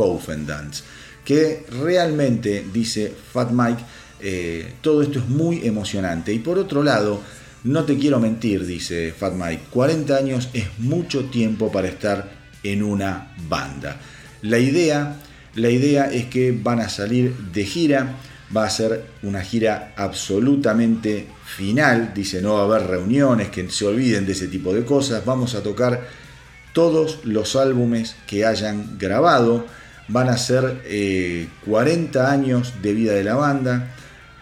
Dance, 0.47 0.83
que 1.25 1.67
realmente, 1.81 2.65
dice 2.73 3.13
Fat 3.33 3.51
Mike, 3.51 3.83
eh, 4.21 4.73
todo 4.81 5.03
esto 5.03 5.19
es 5.19 5.29
muy 5.29 5.67
emocionante. 5.67 6.33
Y 6.33 6.39
por 6.39 6.59
otro 6.59 6.83
lado, 6.83 7.21
no 7.65 7.85
te 7.85 7.97
quiero 7.97 8.21
mentir, 8.21 8.65
dice 8.67 9.13
Fat 9.17 9.35
Mike, 9.35 9.65
40 9.71 10.17
años 10.17 10.49
es 10.53 10.67
mucho 10.79 11.27
tiempo 11.27 11.71
para 11.73 11.89
estar 11.89 12.31
en 12.63 12.83
una 12.83 13.35
banda. 13.49 14.01
La 14.43 14.59
idea 14.59 15.19
la 15.55 15.71
idea 15.71 16.07
es 16.07 16.27
que 16.27 16.53
van 16.53 16.81
a 16.81 16.89
salir 16.89 17.35
de 17.53 17.65
gira, 17.65 18.17
va 18.55 18.65
a 18.65 18.71
ser 18.71 19.05
una 19.23 19.43
gira 19.43 19.93
absolutamente 19.97 21.27
final, 21.45 22.13
dice 22.15 22.43
no 22.43 22.55
va 22.55 22.61
a 22.61 22.65
haber 22.65 22.89
reuniones, 22.89 23.49
que 23.51 23.69
se 23.71 23.87
olviden 23.87 24.27
de 24.27 24.33
ese 24.33 24.49
tipo 24.49 24.75
de 24.75 24.85
cosas, 24.85 25.25
vamos 25.25 25.55
a 25.55 25.63
tocar 25.63 26.09
todos 26.73 27.21
los 27.25 27.57
álbumes 27.57 28.17
que 28.27 28.45
hayan 28.45 28.99
grabado, 28.99 29.65
van 30.09 30.29
a 30.29 30.37
ser 30.37 30.83
40 31.65 32.19
eh, 32.19 32.27
años 32.27 32.75
de 32.83 32.93
vida 32.93 33.13
de 33.15 33.25
la 33.25 33.37
banda, 33.37 33.95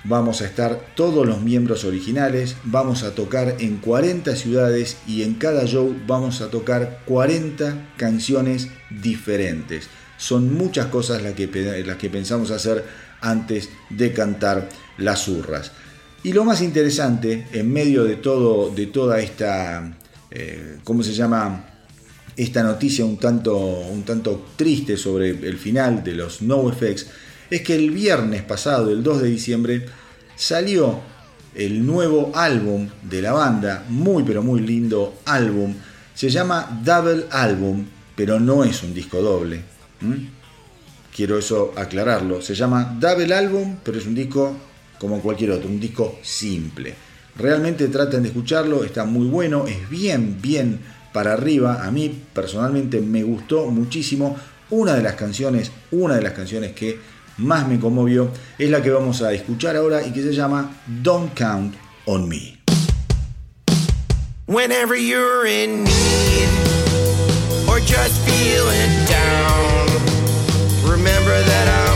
vamos 0.05 0.41
a 0.41 0.47
estar 0.47 0.81
todos 0.97 1.27
los 1.27 1.43
miembros 1.43 1.85
originales, 1.85 2.57
vamos 2.65 3.03
a 3.03 3.15
tocar 3.15 3.57
en 3.61 3.77
40 3.77 4.35
ciudades 4.35 4.97
y 5.07 5.23
en 5.23 5.35
cada 5.35 5.67
show 5.67 5.95
vamos 6.07 6.41
a 6.41 6.51
tocar 6.51 7.01
40 7.05 7.91
canciones 7.99 8.69
diferentes 8.91 9.89
son 10.23 10.55
muchas 10.55 10.87
cosas 10.87 11.21
las 11.21 11.35
que, 11.35 11.49
las 11.85 11.97
que 11.97 12.09
pensamos 12.09 12.53
hacer 12.53 12.85
antes 13.21 13.71
de 13.91 14.13
cantar 14.13 14.69
las 14.99 15.27
urras. 15.27 15.73
Y 16.23 16.33
lo 16.33 16.45
más 16.45 16.63
interesante, 16.63 17.49
en 17.53 17.73
medio 17.73 18.05
de, 18.05 18.15
todo, 18.15 18.71
de 18.71 18.87
toda 18.87 19.19
esta, 19.21 19.97
eh, 20.31 20.79
¿cómo 20.85 21.03
se 21.03 21.13
llama? 21.13 21.65
Esta 22.37 22.63
noticia 22.63 23.05
un 23.05 23.19
tanto, 23.19 23.59
un 23.59 24.05
tanto 24.05 24.47
triste 24.55 24.97
sobre 24.97 25.31
el 25.31 25.59
final 25.59 26.05
de 26.05 26.13
los 26.13 26.41
NoFX, 26.41 27.07
es 27.51 27.63
que 27.63 27.75
el 27.75 27.91
viernes 27.91 28.43
pasado, 28.43 28.93
el 28.93 29.03
2 29.03 29.23
de 29.23 29.29
diciembre, 29.29 29.87
salió 30.37 31.01
el 31.57 31.85
nuevo 31.85 32.31
álbum 32.37 32.89
de 33.03 33.23
la 33.23 33.33
banda, 33.33 33.85
muy 33.89 34.23
pero 34.23 34.45
muy 34.45 34.61
lindo 34.61 35.15
álbum, 35.25 35.75
se 36.15 36.31
llama 36.31 36.81
Double 36.85 37.25
Album, 37.33 37.87
pero 38.15 38.39
no 38.39 38.63
es 38.63 38.85
un 38.85 38.95
disco 38.95 39.21
doble, 39.21 39.72
¿Mm? 40.03 40.29
Quiero 41.15 41.39
eso 41.39 41.73
aclararlo. 41.77 42.41
Se 42.41 42.55
llama 42.55 42.97
Double 42.99 43.35
Album, 43.35 43.77
pero 43.83 43.99
es 43.99 44.07
un 44.07 44.15
disco 44.15 44.57
como 44.99 45.21
cualquier 45.21 45.51
otro, 45.51 45.69
un 45.69 45.81
disco 45.81 46.19
simple. 46.23 46.95
Realmente 47.37 47.89
traten 47.89 48.23
de 48.23 48.29
escucharlo, 48.29 48.85
está 48.85 49.05
muy 49.05 49.27
bueno, 49.27 49.67
es 49.67 49.89
bien, 49.89 50.41
bien 50.41 50.81
para 51.13 51.33
arriba. 51.33 51.85
A 51.85 51.91
mí 51.91 52.23
personalmente 52.33 53.01
me 53.01 53.23
gustó 53.23 53.67
muchísimo. 53.67 54.37
Una 54.71 54.95
de 54.95 55.03
las 55.03 55.15
canciones, 55.15 55.71
una 55.91 56.15
de 56.15 56.23
las 56.23 56.33
canciones 56.33 56.73
que 56.73 56.99
más 57.39 57.69
me 57.69 57.79
conmovió 57.79 58.31
es 58.59 58.71
la 58.71 58.83
que 58.83 58.91
vamos 58.91 59.23
a 59.23 59.33
escuchar 59.33 59.77
ahora 59.77 60.07
y 60.07 60.13
que 60.13 60.23
se 60.23 60.33
llama 60.33 60.83
Don't 61.03 61.35
Count 61.35 61.75
on 62.07 62.29
Me. 62.29 62.59
Whenever 64.47 64.97
you're 64.97 65.47
in 65.47 65.85
need 65.85 66.49
or 67.69 67.81
just 67.81 68.21
feeling 68.27 69.07
down. 69.07 69.72
Remember 71.03 71.35
that 71.43 71.89
I'm 71.89 71.92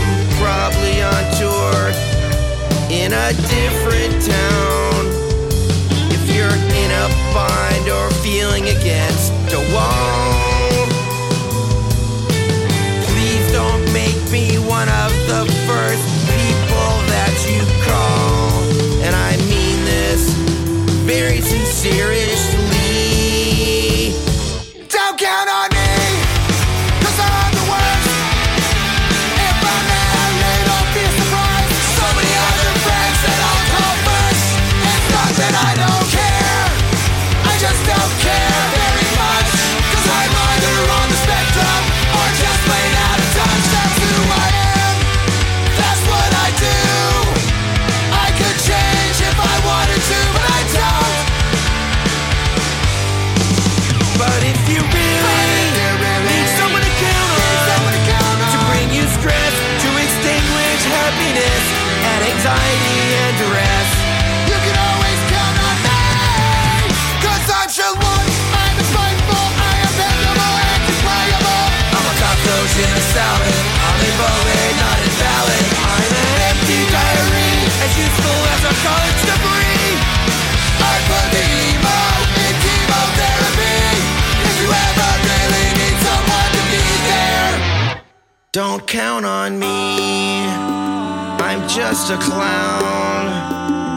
count 88.87 89.25
on 89.25 89.59
me. 89.59 90.47
I'm 90.47 91.67
just 91.67 92.09
a 92.09 92.17
clown. 92.17 93.27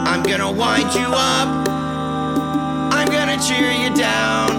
I'm 0.04 0.24
gonna 0.24 0.50
wind 0.50 0.92
you 0.94 1.06
up. 1.06 1.68
I'm 2.92 3.06
gonna 3.06 3.38
cheer 3.40 3.70
you 3.70 3.94
down. 3.94 4.50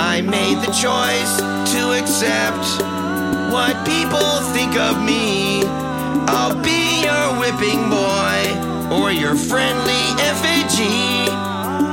I 0.00 0.20
made 0.20 0.58
the 0.66 0.72
choice 0.72 1.36
to 1.72 1.80
accept 2.00 2.66
what 3.52 3.86
people 3.86 4.30
think 4.52 4.74
of 4.76 5.00
me. 5.00 5.62
I'll 6.26 6.60
be 6.60 7.04
your 7.06 7.38
whipping 7.38 7.88
boy 7.88 8.38
or 8.90 9.12
your 9.12 9.36
friendly 9.36 10.06
effigy. 10.26 11.30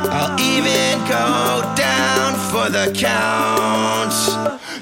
I'll 0.10 0.34
even 0.42 0.98
go 1.08 1.76
down 1.78 2.34
for 2.50 2.68
the 2.72 2.92
count. 2.98 4.16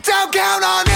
Don't 0.04 0.32
count 0.32 0.64
on 0.64 0.88
me. 0.88 0.93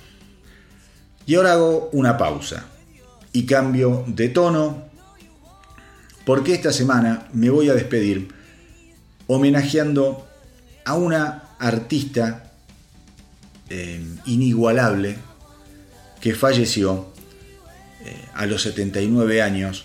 Y 1.27 1.37
ahora 1.37 1.53
hago 1.53 1.91
una 1.93 2.19
pausa 2.19 2.67
y 3.33 3.47
cambio 3.47 4.03
de 4.09 4.31
tono 4.31 4.91
porque 6.25 6.55
esta 6.55 6.73
semana 6.73 7.29
me 7.33 7.51
voy 7.51 7.69
a 7.69 7.75
despedir 7.75 8.29
homenajeando 9.29 10.27
a 10.85 10.95
una 10.95 11.51
artista 11.61 12.50
eh, 13.73 14.05
inigualable 14.27 15.17
que 16.21 16.35
falleció 16.35 17.13
eh, 18.05 18.17
a 18.35 18.45
los 18.47 18.63
79 18.63 19.43
años 19.43 19.85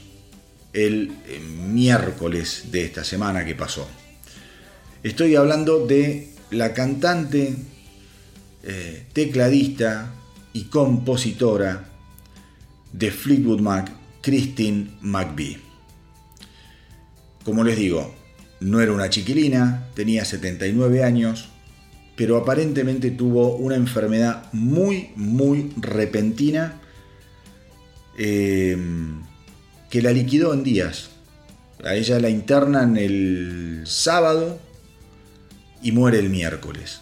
el 0.74 1.14
eh, 1.28 1.40
miércoles 1.40 2.72
de 2.72 2.84
esta 2.84 3.04
semana 3.04 3.46
que 3.46 3.54
pasó. 3.54 3.88
Estoy 5.04 5.36
hablando 5.36 5.86
de 5.86 6.32
la 6.50 6.74
cantante, 6.74 7.56
tecladista 9.14 10.12
y 10.52 10.64
compositora 10.64 11.88
de 12.92 13.12
Fleetwood 13.12 13.60
Mac, 13.60 13.92
Christine 14.22 14.98
McVie. 15.02 15.60
Como 17.44 17.64
les 17.64 17.78
digo, 17.78 18.16
no 18.62 18.82
era 18.82 18.92
una 18.92 19.12
chiquilina, 19.12 19.90
tenía 19.94 20.26
79 20.26 21.04
años, 21.04 21.50
pero 22.16 22.38
aparentemente 22.38 23.12
tuvo 23.12 23.56
una 23.56 23.76
enfermedad 23.76 24.52
muy, 24.54 25.10
muy 25.16 25.74
repentina 25.78 26.80
eh, 28.18 28.78
que 29.90 30.02
la 30.02 30.12
liquidó 30.12 30.54
en 30.54 30.64
días. 30.64 31.10
A 31.84 31.96
ella 31.96 32.20
la 32.20 32.30
internan 32.30 32.98
el 32.98 33.84
sábado 33.86 34.60
y 35.82 35.92
muere 35.92 36.20
el 36.20 36.30
miércoles. 36.30 37.02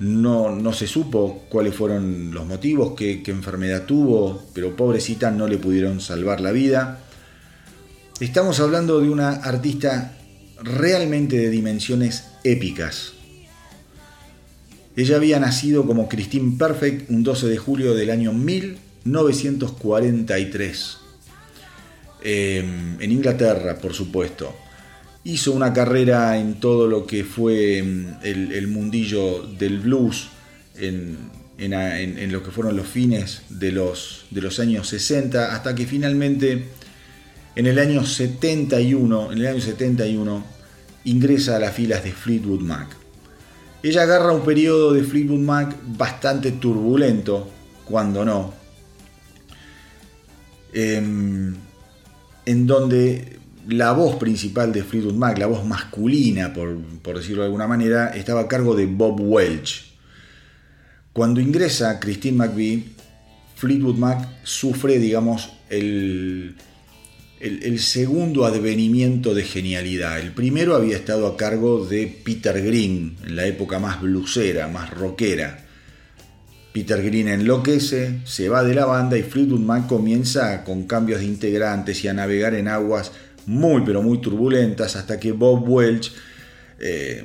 No, 0.00 0.50
no 0.50 0.72
se 0.72 0.86
supo 0.86 1.44
cuáles 1.48 1.74
fueron 1.74 2.34
los 2.34 2.46
motivos, 2.46 2.94
qué, 2.96 3.22
qué 3.22 3.30
enfermedad 3.30 3.84
tuvo, 3.84 4.42
pero 4.52 4.74
pobrecita 4.74 5.30
no 5.30 5.46
le 5.46 5.58
pudieron 5.58 6.00
salvar 6.00 6.40
la 6.40 6.50
vida. 6.50 7.00
Estamos 8.20 8.58
hablando 8.58 9.00
de 9.00 9.10
una 9.10 9.30
artista 9.30 10.16
realmente 10.62 11.36
de 11.36 11.50
dimensiones 11.50 12.24
épicas. 12.42 13.13
Ella 14.96 15.16
había 15.16 15.40
nacido 15.40 15.84
como 15.86 16.08
Christine 16.08 16.56
Perfect 16.56 17.10
un 17.10 17.24
12 17.24 17.48
de 17.48 17.58
julio 17.58 17.94
del 17.94 18.10
año 18.10 18.32
1943. 18.32 20.98
Eh, 22.22 22.64
en 23.00 23.12
Inglaterra, 23.12 23.76
por 23.78 23.92
supuesto. 23.92 24.54
Hizo 25.24 25.50
una 25.52 25.72
carrera 25.72 26.38
en 26.38 26.60
todo 26.60 26.86
lo 26.86 27.06
que 27.06 27.24
fue 27.24 27.78
el, 27.78 28.52
el 28.52 28.68
mundillo 28.68 29.42
del 29.42 29.80
blues, 29.80 30.28
en, 30.76 31.18
en, 31.58 31.72
en, 31.72 32.32
lo 32.32 32.42
que 32.42 32.50
fueron 32.50 32.76
los 32.76 32.86
fines 32.86 33.42
de 33.48 33.72
los, 33.72 34.26
de 34.30 34.42
los 34.42 34.60
años 34.60 34.88
60, 34.88 35.54
hasta 35.54 35.74
que 35.74 35.86
finalmente 35.86 36.64
en 37.56 37.66
el 37.66 37.78
año 37.78 38.04
71, 38.04 39.32
en 39.32 39.38
el 39.38 39.46
año 39.46 39.60
71 39.60 40.44
ingresa 41.04 41.56
a 41.56 41.60
las 41.60 41.74
filas 41.74 42.04
de 42.04 42.12
Fleetwood 42.12 42.60
Mac. 42.60 43.03
Ella 43.84 44.04
agarra 44.04 44.32
un 44.32 44.42
periodo 44.42 44.94
de 44.94 45.02
Fleetwood 45.02 45.40
Mac 45.40 45.76
bastante 45.86 46.52
turbulento, 46.52 47.50
cuando 47.84 48.24
no, 48.24 48.54
en, 50.72 51.54
en 52.46 52.66
donde 52.66 53.38
la 53.68 53.92
voz 53.92 54.16
principal 54.16 54.72
de 54.72 54.82
Fleetwood 54.82 55.12
Mac, 55.12 55.36
la 55.36 55.48
voz 55.48 55.66
masculina, 55.66 56.54
por, 56.54 56.78
por, 57.02 57.18
decirlo 57.18 57.42
de 57.42 57.48
alguna 57.48 57.66
manera, 57.66 58.08
estaba 58.08 58.40
a 58.40 58.48
cargo 58.48 58.74
de 58.74 58.86
Bob 58.86 59.20
Welch. 59.20 59.92
Cuando 61.12 61.42
ingresa 61.42 62.00
Christine 62.00 62.38
McVie, 62.38 62.84
Fleetwood 63.56 63.96
Mac 63.96 64.26
sufre, 64.44 64.98
digamos, 64.98 65.52
el, 65.68 66.56
el, 67.44 67.78
segundo 67.78 68.46
advenimiento 68.46 69.34
de 69.34 69.44
genialidad. 69.44 70.18
El 70.18 70.32
primero 70.32 70.74
había 70.74 70.96
estado 70.96 71.26
a 71.26 71.36
cargo 71.36 71.84
de 71.84 72.06
Peter 72.24 72.62
Green, 72.62 73.16
en 73.26 73.36
la 73.36 73.46
época 73.46 73.78
más 73.78 74.00
blusera, 74.00 74.66
más 74.68 74.90
rockera. 74.90 75.66
Peter 76.72 77.02
Green 77.02 77.28
enloquece, 77.28 78.20
se 78.24 78.48
va 78.48 78.64
de 78.64 78.74
la 78.74 78.86
banda 78.86 79.18
y 79.18 79.22
Fleetwood 79.22 79.60
Mac 79.60 79.86
comienza 79.86 80.64
con 80.64 80.84
cambios 80.84 81.20
de 81.20 81.26
integrantes 81.26 82.02
y 82.02 82.08
a 82.08 82.14
navegar 82.14 82.54
en 82.54 82.66
aguas 82.66 83.12
muy 83.46 83.82
pero 83.84 84.02
muy 84.02 84.18
turbulentas 84.22 84.96
hasta 84.96 85.20
que 85.20 85.32
Bob 85.32 85.68
Welch 85.68 86.12
eh, 86.80 87.24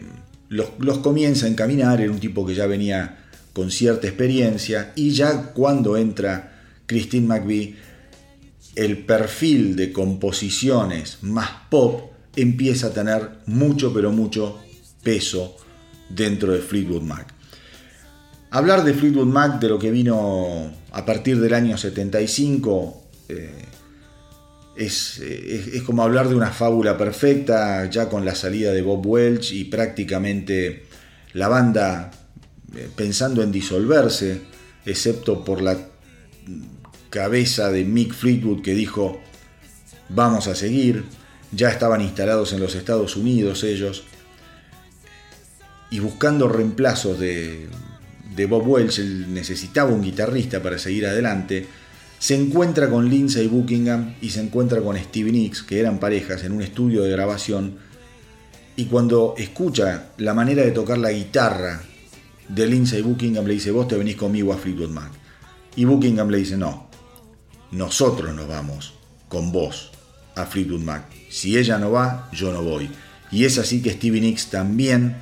los, 0.50 0.68
los, 0.80 0.98
comienza 1.00 1.46
a 1.46 1.50
encaminar, 1.50 2.02
era 2.02 2.12
un 2.12 2.20
tipo 2.20 2.46
que 2.46 2.54
ya 2.54 2.68
venía 2.68 3.20
con 3.54 3.72
cierta 3.72 4.08
experiencia 4.08 4.92
y 4.96 5.12
ya 5.12 5.54
cuando 5.54 5.98
entra 5.98 6.60
Christine 6.86 7.26
McVie 7.26 7.76
el 8.80 9.00
perfil 9.00 9.76
de 9.76 9.92
composiciones 9.92 11.18
más 11.22 11.50
pop 11.70 12.14
empieza 12.38 12.88
a 12.88 12.90
tener 12.92 13.30
mucho 13.46 13.94
pero 13.94 14.14
mucho 14.14 14.58
peso 15.04 15.58
dentro 16.10 16.54
de 16.54 16.60
Fleetwood 16.60 17.02
Mac. 17.02 17.28
Hablar 18.52 18.86
de 18.86 18.94
Fleetwood 18.94 19.28
Mac, 19.28 19.60
de 19.60 19.68
lo 19.68 19.78
que 19.78 19.92
vino 19.92 20.72
a 20.92 21.06
partir 21.06 21.42
del 21.42 21.54
año 21.54 21.78
75, 21.78 23.04
eh, 23.28 23.52
es, 24.78 25.20
es, 25.20 25.84
como 25.84 26.02
hablar 26.04 26.30
de 26.30 26.36
una 26.36 26.52
fábula 26.52 26.98
perfecta, 26.98 27.90
ya 27.90 28.08
con 28.08 28.24
la 28.24 28.34
salida 28.34 28.72
de 28.72 28.82
Bob 28.82 29.06
Welch 29.06 29.52
y 29.52 29.66
prácticamente 29.66 30.86
la 31.34 31.50
banda 31.50 32.12
eh, 32.74 32.88
pensando 32.96 33.44
en 33.44 33.52
disolverse, 33.52 34.40
excepto 34.86 35.44
por 35.44 35.62
la 35.62 35.78
cabeza 37.10 37.72
de 37.72 37.86
Mick 37.86 38.14
Fleetwood 38.14 38.62
que 38.62 38.74
dijo, 38.74 39.20
vamos 40.10 40.48
a 40.48 40.56
seguir, 40.56 41.06
ya 41.52 41.70
estaban 41.70 42.02
instalados 42.02 42.54
en 42.54 42.60
los 42.60 42.76
Estados 42.76 43.16
Unidos 43.16 43.64
ellos, 43.64 44.04
y 45.92 46.00
buscando 46.00 46.48
reemplazos 46.48 47.20
de, 47.20 47.68
Bob 48.48 48.68
Welch, 48.68 49.00
él 49.00 49.34
necesitaba 49.34 49.92
un 49.92 50.02
guitarrista 50.02 50.62
para 50.62 50.78
seguir 50.78 51.06
adelante, 51.06 51.68
se 52.20 52.36
encuentra 52.36 52.90
con 52.90 53.10
Lindsay 53.10 53.48
Buckingham 53.48 54.16
y 54.22 54.30
se 54.30 54.42
encuentra 54.42 54.82
con 54.82 54.98
Stevie 54.98 55.32
Nicks, 55.32 55.64
que 55.64 55.80
eran 55.80 56.00
parejas, 56.00 56.44
en 56.44 56.54
un 56.54 56.62
estudio 56.62 57.04
de 57.04 57.12
grabación, 57.12 57.78
y 58.76 58.86
cuando 58.86 59.36
escucha 59.38 60.12
la 60.18 60.34
manera 60.34 60.64
de 60.64 60.72
tocar 60.72 60.98
la 60.98 61.12
guitarra 61.12 61.82
de 62.48 62.66
Lindsay 62.66 63.02
Buckingham, 63.02 63.46
le 63.46 63.56
dice, 63.56 63.72
vos 63.72 63.88
te 63.88 63.98
venís 63.98 64.16
conmigo 64.16 64.54
a 64.54 64.58
Fleetwood 64.58 64.90
Mac. 64.90 65.12
Y 65.76 65.86
Buckingham 65.86 66.30
le 66.30 66.38
dice, 66.38 66.56
no, 66.56 66.89
nosotros 67.72 68.34
nos 68.34 68.48
vamos 68.48 68.94
con 69.28 69.52
vos 69.52 69.92
a 70.36 70.46
Fleetwood 70.46 70.82
Mac. 70.82 71.06
Si 71.30 71.58
ella 71.58 71.78
no 71.78 71.92
va, 71.92 72.30
yo 72.32 72.52
no 72.52 72.64
voy. 72.64 72.90
Y 73.32 73.46
es 73.46 73.58
así 73.58 73.82
que 73.82 73.92
Stevie 73.92 74.22
Nicks 74.22 74.48
también 74.48 75.18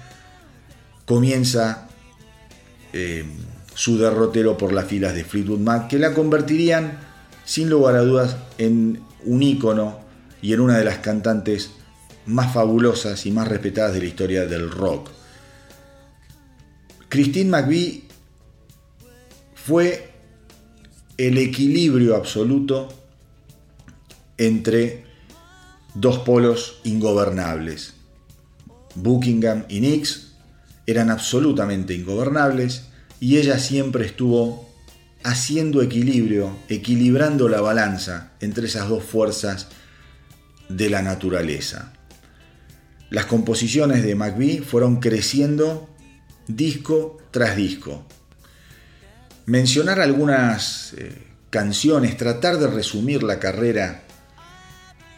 comienza 1.06 1.90
eh, 2.94 3.26
su 3.74 3.98
derrotero 3.98 4.58
por 4.58 4.74
las 4.74 4.86
filas 4.86 5.14
de 5.14 5.24
Fleetwood 5.24 5.60
Mac, 5.60 5.88
que 5.88 6.00
la 6.00 6.14
convertirían, 6.14 7.00
sin 7.46 7.70
lugar 7.70 7.96
a 7.96 8.02
dudas, 8.02 8.38
en 8.58 9.04
un 9.26 9.44
ícono 9.44 10.00
y 10.42 10.54
en 10.54 10.62
una 10.62 10.78
de 10.78 10.86
las 10.86 11.00
cantantes 11.00 11.72
más 12.26 12.54
fabulosas 12.54 13.26
y 13.26 13.32
más 13.32 13.48
respetadas 13.48 13.94
de 13.94 14.00
la 14.00 14.06
historia 14.06 14.46
del 14.46 14.70
rock. 14.70 15.10
Christine 17.10 17.50
McVie 17.50 18.04
fue 19.56 20.07
el 21.18 21.40
equilibrio 21.40 22.16
absoluto 22.16 22.90
entre 24.38 25.04
dos 25.96 26.20
polos 26.20 26.80
ingobernables. 26.84 27.96
Buckingham 28.94 29.66
y 29.68 29.80
Nix 29.82 30.34
eran 30.86 31.10
absolutamente 31.10 31.96
ingobernables 31.96 32.84
y 33.20 33.38
ella 33.38 33.58
siempre 33.58 34.06
estuvo 34.06 34.70
haciendo 35.24 35.82
equilibrio, 35.82 36.56
equilibrando 36.70 37.50
la 37.50 37.62
balanza 37.62 38.32
entre 38.40 38.68
esas 38.68 38.88
dos 38.88 39.04
fuerzas 39.04 39.70
de 40.70 40.90
la 40.90 41.02
naturaleza. 41.02 41.94
Las 43.10 43.26
composiciones 43.26 44.04
de 44.04 44.16
McVie 44.16 44.62
fueron 44.62 45.00
creciendo 45.00 45.90
disco 46.48 47.18
tras 47.32 47.56
disco 47.56 48.06
mencionar 49.48 50.02
algunas 50.02 50.94
eh, 50.98 51.12
canciones, 51.50 52.18
tratar 52.18 52.60
de 52.60 52.68
resumir 52.68 53.24
la 53.24 53.40
carrera 53.40 54.04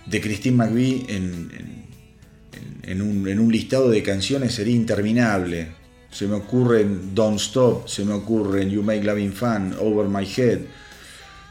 de 0.06 0.22
Christine 0.22 0.56
McVie 0.56 1.06
en, 1.10 3.02
un, 3.02 3.52
listado 3.52 3.90
de 3.90 4.02
canciones 4.02 4.54
sería 4.54 4.76
interminable. 4.76 5.80
Se 6.12 6.28
me 6.28 6.36
ocurren 6.36 7.14
Don't 7.14 7.40
Stop, 7.40 7.88
se 7.88 8.06
me 8.06 8.14
ocurren 8.14 8.70
You 8.70 8.82
Make 8.82 9.04
Loving 9.04 9.34
Fun, 9.34 9.76
Over 9.80 10.08
My 10.08 10.26
Head, 10.26 10.60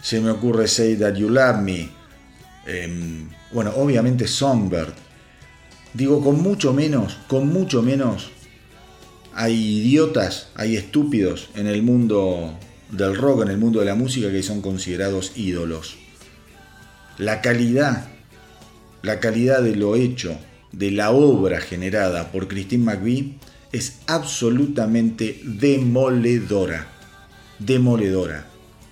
se 0.03 0.21
me 0.21 0.31
ocurre 0.31 0.67
Say 0.67 0.97
That 0.97 1.15
You 1.15 1.29
Love 1.29 1.61
Me, 1.61 1.89
em, 2.67 3.29
bueno, 3.53 3.73
obviamente 3.77 4.27
Songbird. 4.27 4.95
Digo, 5.95 6.23
con 6.23 6.43
mucho 6.43 6.73
menos, 6.73 7.19
con 7.29 7.49
mucho 7.49 7.83
menos, 7.83 8.31
hay 9.35 9.81
idiotas, 9.81 10.49
hay 10.55 10.77
estúpidos 10.77 11.51
en 11.55 11.67
el 11.69 11.83
mundo 11.83 12.59
del 12.91 13.17
rock 13.17 13.43
en 13.43 13.49
el 13.49 13.59
mundo 13.59 13.81
de 13.81 13.87
la 13.87 13.95
música 13.95 14.31
que 14.31 14.43
son 14.43 14.61
considerados 14.61 15.33
ídolos. 15.37 15.97
La 17.19 17.41
calidad, 17.41 18.09
la 19.03 19.21
calidad 19.21 19.63
de 19.63 19.77
lo 19.77 19.97
hecho, 19.97 20.39
de 20.73 20.91
la 20.91 21.11
obra 21.11 21.61
generada 21.61 22.31
por 22.31 22.49
Christine 22.49 22.85
McVie 22.85 23.35
es 23.73 24.01
absolutamente 24.07 25.41
demoledora. 25.45 26.87
Demoledora. 27.59 28.47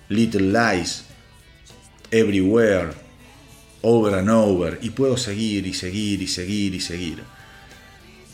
Little 0.09 0.51
Lies, 0.51 1.03
Everywhere, 2.11 2.91
Over 3.81 4.15
and 4.15 4.29
Over, 4.29 4.79
y 4.81 4.91
puedo 4.91 5.17
seguir 5.17 5.67
y 5.67 5.73
seguir 5.73 6.21
y 6.21 6.27
seguir 6.27 6.73
y 6.75 6.79
seguir. 6.79 7.23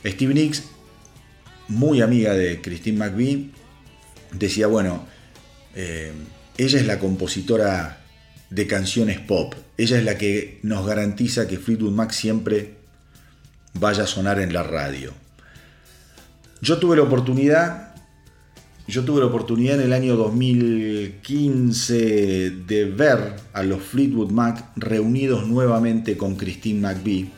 Steve 0.05 0.33
Nicks, 0.33 0.63
muy 1.67 2.01
amiga 2.01 2.33
de 2.33 2.61
Christine 2.61 2.97
McVie, 2.97 3.49
decía, 4.33 4.67
bueno, 4.67 5.07
eh, 5.75 6.11
ella 6.57 6.79
es 6.79 6.85
la 6.85 6.99
compositora 6.99 7.99
de 8.49 8.67
canciones 8.67 9.19
pop. 9.19 9.55
Ella 9.77 9.97
es 9.97 10.05
la 10.05 10.17
que 10.17 10.59
nos 10.61 10.85
garantiza 10.85 11.47
que 11.47 11.57
Fleetwood 11.57 11.91
Mac 11.91 12.11
siempre 12.11 12.75
vaya 13.73 14.03
a 14.03 14.07
sonar 14.07 14.39
en 14.39 14.53
la 14.53 14.63
radio. 14.63 15.11
Yo 16.61 16.77
tuve 16.77 16.95
la 16.95 17.03
oportunidad, 17.03 17.95
yo 18.87 19.03
tuve 19.03 19.19
la 19.21 19.25
oportunidad 19.25 19.79
en 19.79 19.81
el 19.81 19.93
año 19.93 20.15
2015 20.15 22.51
de 22.67 22.85
ver 22.85 23.35
a 23.53 23.63
los 23.63 23.81
Fleetwood 23.81 24.31
Mac 24.31 24.63
reunidos 24.75 25.47
nuevamente 25.47 26.15
con 26.15 26.35
Christine 26.35 26.79
McVie 26.79 27.31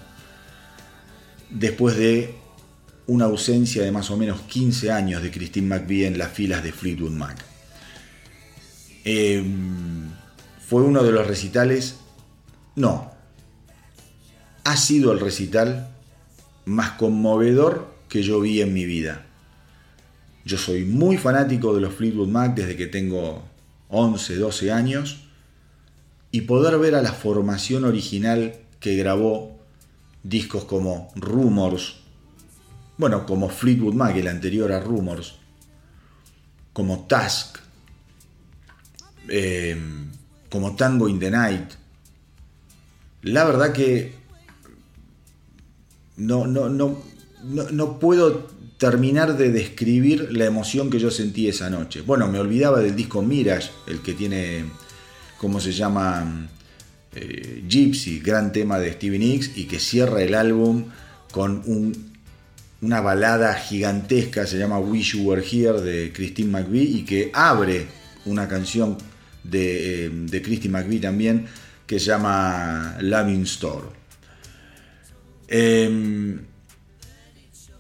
después 1.50 1.96
de 1.98 2.36
una 3.08 3.26
ausencia 3.26 3.84
de 3.84 3.92
más 3.92 4.12
o 4.12 4.18
menos 4.18 4.42
15 4.42 4.92
años 4.92 5.24
de 5.24 5.32
Christine 5.32 5.68
McVie 5.68 6.08
en 6.08 6.18
las 6.18 6.32
filas 6.32 6.64
de 6.64 6.72
Fleetwood 6.72 7.12
Mac. 7.12 7.55
Em, 9.06 10.10
fue 10.68 10.82
uno 10.82 11.04
de 11.04 11.12
los 11.12 11.28
recitales, 11.28 11.98
no, 12.76 13.12
ha 14.64 14.78
sido 14.78 15.12
el 15.12 15.20
recital 15.20 15.90
más 16.66 16.92
conmovedor 16.94 17.94
que 18.10 18.24
yo 18.24 18.42
vi 18.42 18.62
en 18.62 18.74
mi 18.74 18.86
vida. 18.86 19.26
Yo 20.44 20.58
soy 20.58 20.84
muy 20.84 21.18
fanático 21.18 21.74
de 21.74 21.82
los 21.82 21.94
Fleetwood 21.94 22.28
Mac 22.28 22.56
desde 22.56 22.76
que 22.76 22.88
tengo 22.88 23.44
11, 23.90 24.36
12 24.36 24.72
años. 24.72 25.22
Y 26.32 26.42
poder 26.42 26.78
ver 26.80 26.96
a 26.96 27.02
la 27.02 27.14
formación 27.14 27.86
original 27.86 28.56
que 28.80 28.96
grabó 28.96 29.60
discos 30.24 30.66
como 30.66 31.12
Rumors, 31.16 31.98
bueno, 32.98 33.26
como 33.26 33.50
Fleetwood 33.50 33.94
Mac, 33.94 34.16
el 34.16 34.28
anterior 34.28 34.72
a 34.72 34.80
Rumors, 34.80 35.36
como 36.74 37.06
Task, 37.06 37.58
eh, 39.30 39.78
como 40.50 40.76
Tango 40.76 41.10
in 41.10 41.20
the 41.20 41.32
Night. 41.32 41.72
La 43.24 43.44
verdad 43.44 43.74
que 43.74 44.14
no, 46.18 46.48
no, 46.48 46.70
no, 46.70 46.98
no, 47.44 48.00
puedo 48.00 48.48
terminar 48.78 49.38
de 49.38 49.52
describir 49.52 50.32
la 50.32 50.46
emoción 50.46 50.90
que 50.90 51.00
yo 51.00 51.12
sentí 51.12 51.48
esa 51.48 51.70
noche. 51.70 52.02
Bueno, 52.02 52.28
me 52.28 52.40
olvidaba 52.40 52.80
del 52.80 52.96
disco 52.96 53.22
Mirage, 53.22 53.72
el 53.88 54.02
que 54.02 54.14
tiene, 54.14 54.66
¿cómo 55.38 55.60
se 55.60 55.72
llama? 55.72 56.50
Eh, 57.16 57.64
Gypsy, 57.68 58.20
gran 58.20 58.52
tema 58.52 58.78
de 58.78 58.92
Stevie 58.92 59.20
Nicks, 59.20 59.58
y 59.58 59.66
que 59.66 59.80
cierra 59.80 60.22
el 60.22 60.36
álbum 60.36 60.86
con 61.32 61.64
una 62.82 63.02
balada 63.02 63.54
gigantesca, 63.56 64.46
se 64.46 64.58
llama 64.58 64.80
Wish 64.80 65.14
You 65.14 65.24
Were 65.24 65.42
Here 65.42 65.80
de 65.82 66.12
Christine 66.12 66.52
McVie, 66.52 66.84
y 66.84 67.06
que 67.06 67.32
abre 67.34 67.88
una 68.26 68.50
canción 68.50 68.98
de, 69.50 70.06
eh, 70.06 70.10
de 70.10 70.42
Christy 70.42 70.70
McVie 70.70 71.00
también, 71.00 71.46
que 71.86 72.00
se 72.00 72.08
llama 72.08 72.98
Loving 73.02 73.44
Store. 73.44 73.88
Em, 75.48 76.42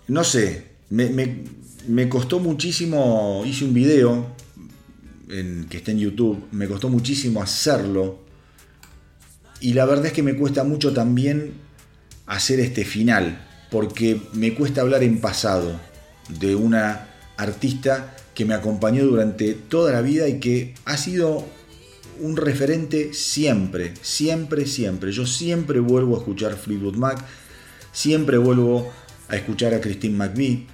no 0.07 0.23
sé, 0.23 0.65
me, 0.89 2.09
costó 2.09 2.39
muchísimo, 2.39 3.43
hice 3.45 3.65
un 3.65 3.73
video 3.73 4.35
en, 5.29 5.65
que 5.69 5.77
está 5.77 5.91
en 5.91 5.99
YouTube, 5.99 6.45
me 6.51 6.67
costó 6.67 6.89
muchísimo 6.89 7.41
hacerlo 7.41 8.23
y 9.59 9.73
la 9.73 9.85
verdad 9.85 10.07
es 10.07 10.13
que 10.13 10.21
me 10.21 10.35
cuesta 10.35 10.63
mucho 10.63 10.93
también 10.93 11.53
hacer 12.27 12.59
este 12.59 12.85
final, 12.85 13.47
porque 13.71 14.21
me 14.33 14.53
cuesta 14.53 14.81
hablar 14.81 15.03
en 15.03 15.19
pasado 15.19 15.79
de 16.39 16.55
una 16.55 17.07
artista 17.37 18.15
que 18.35 18.45
me 18.45 18.53
acompañó 18.53 19.05
durante 19.05 19.53
toda 19.53 19.93
la 19.93 20.01
vida 20.01 20.27
y 20.27 20.39
que 20.39 20.75
ha 20.85 20.97
sido 20.97 21.45
un 22.19 22.37
referente 22.37 23.13
siempre, 23.13 23.93
siempre, 24.01 24.67
siempre. 24.67 25.11
Yo 25.11 25.25
siempre 25.25 25.79
vuelvo 25.79 26.15
a 26.15 26.19
escuchar 26.19 26.55
Fleetwood 26.55 26.95
Mac, 26.95 27.25
siempre 27.91 28.37
vuelvo 28.37 28.91
a 29.29 29.35
escuchar 29.35 29.73
a 29.73 29.81
Christine 29.81 30.15
McVie. 30.15 30.67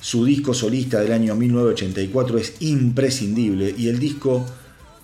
Su 0.00 0.24
disco 0.24 0.54
solista 0.54 1.00
del 1.00 1.12
año 1.12 1.34
1984 1.34 2.38
es 2.38 2.54
imprescindible 2.60 3.74
y 3.76 3.88
el 3.88 3.98
disco 3.98 4.46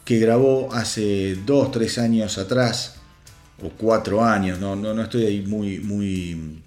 que 0.04 0.18
grabó 0.18 0.72
hace 0.72 1.36
2, 1.44 1.72
3 1.72 1.98
años 1.98 2.38
atrás, 2.38 2.94
o 3.62 3.70
4 3.70 4.24
años, 4.24 4.60
no, 4.60 4.76
no, 4.76 4.94
no 4.94 5.02
estoy 5.02 5.24
ahí 5.24 5.42
muy, 5.42 5.80
muy, 5.80 6.62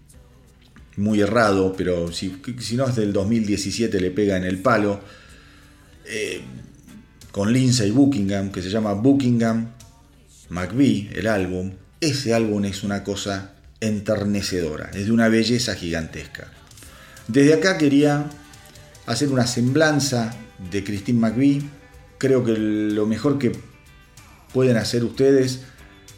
muy 0.99 1.21
errado, 1.21 1.73
pero 1.75 2.11
si, 2.11 2.41
si 2.59 2.75
no 2.75 2.87
es 2.87 2.95
del 2.95 3.13
2017 3.13 3.99
le 3.99 4.11
pega 4.11 4.37
en 4.37 4.43
el 4.43 4.61
palo, 4.61 4.99
eh, 6.05 6.41
con 7.31 7.53
Lindsay 7.53 7.91
Buckingham, 7.91 8.51
que 8.51 8.61
se 8.61 8.69
llama 8.69 8.93
Buckingham 8.93 9.69
McVie, 10.49 11.09
el 11.13 11.27
álbum. 11.27 11.71
Ese 12.01 12.33
álbum 12.33 12.65
es 12.65 12.83
una 12.83 13.03
cosa 13.03 13.53
enternecedora, 13.79 14.91
es 14.93 15.05
de 15.05 15.11
una 15.11 15.29
belleza 15.29 15.75
gigantesca. 15.75 16.51
Desde 17.27 17.53
acá 17.53 17.77
quería 17.77 18.29
hacer 19.05 19.29
una 19.29 19.47
semblanza 19.47 20.35
de 20.71 20.83
Christine 20.83 21.19
McVie. 21.19 21.61
Creo 22.17 22.43
que 22.43 22.57
lo 22.57 23.05
mejor 23.05 23.37
que 23.37 23.51
pueden 24.53 24.77
hacer 24.77 25.03
ustedes 25.03 25.61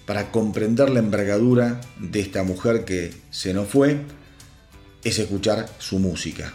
para 0.05 0.31
comprender 0.31 0.89
la 0.89 0.99
envergadura 0.99 1.81
de 1.99 2.21
esta 2.21 2.43
mujer 2.43 2.85
que 2.85 3.13
se 3.29 3.53
nos 3.53 3.67
fue 3.67 4.01
es 5.03 5.19
escuchar 5.19 5.67
su 5.79 5.99
música. 5.99 6.53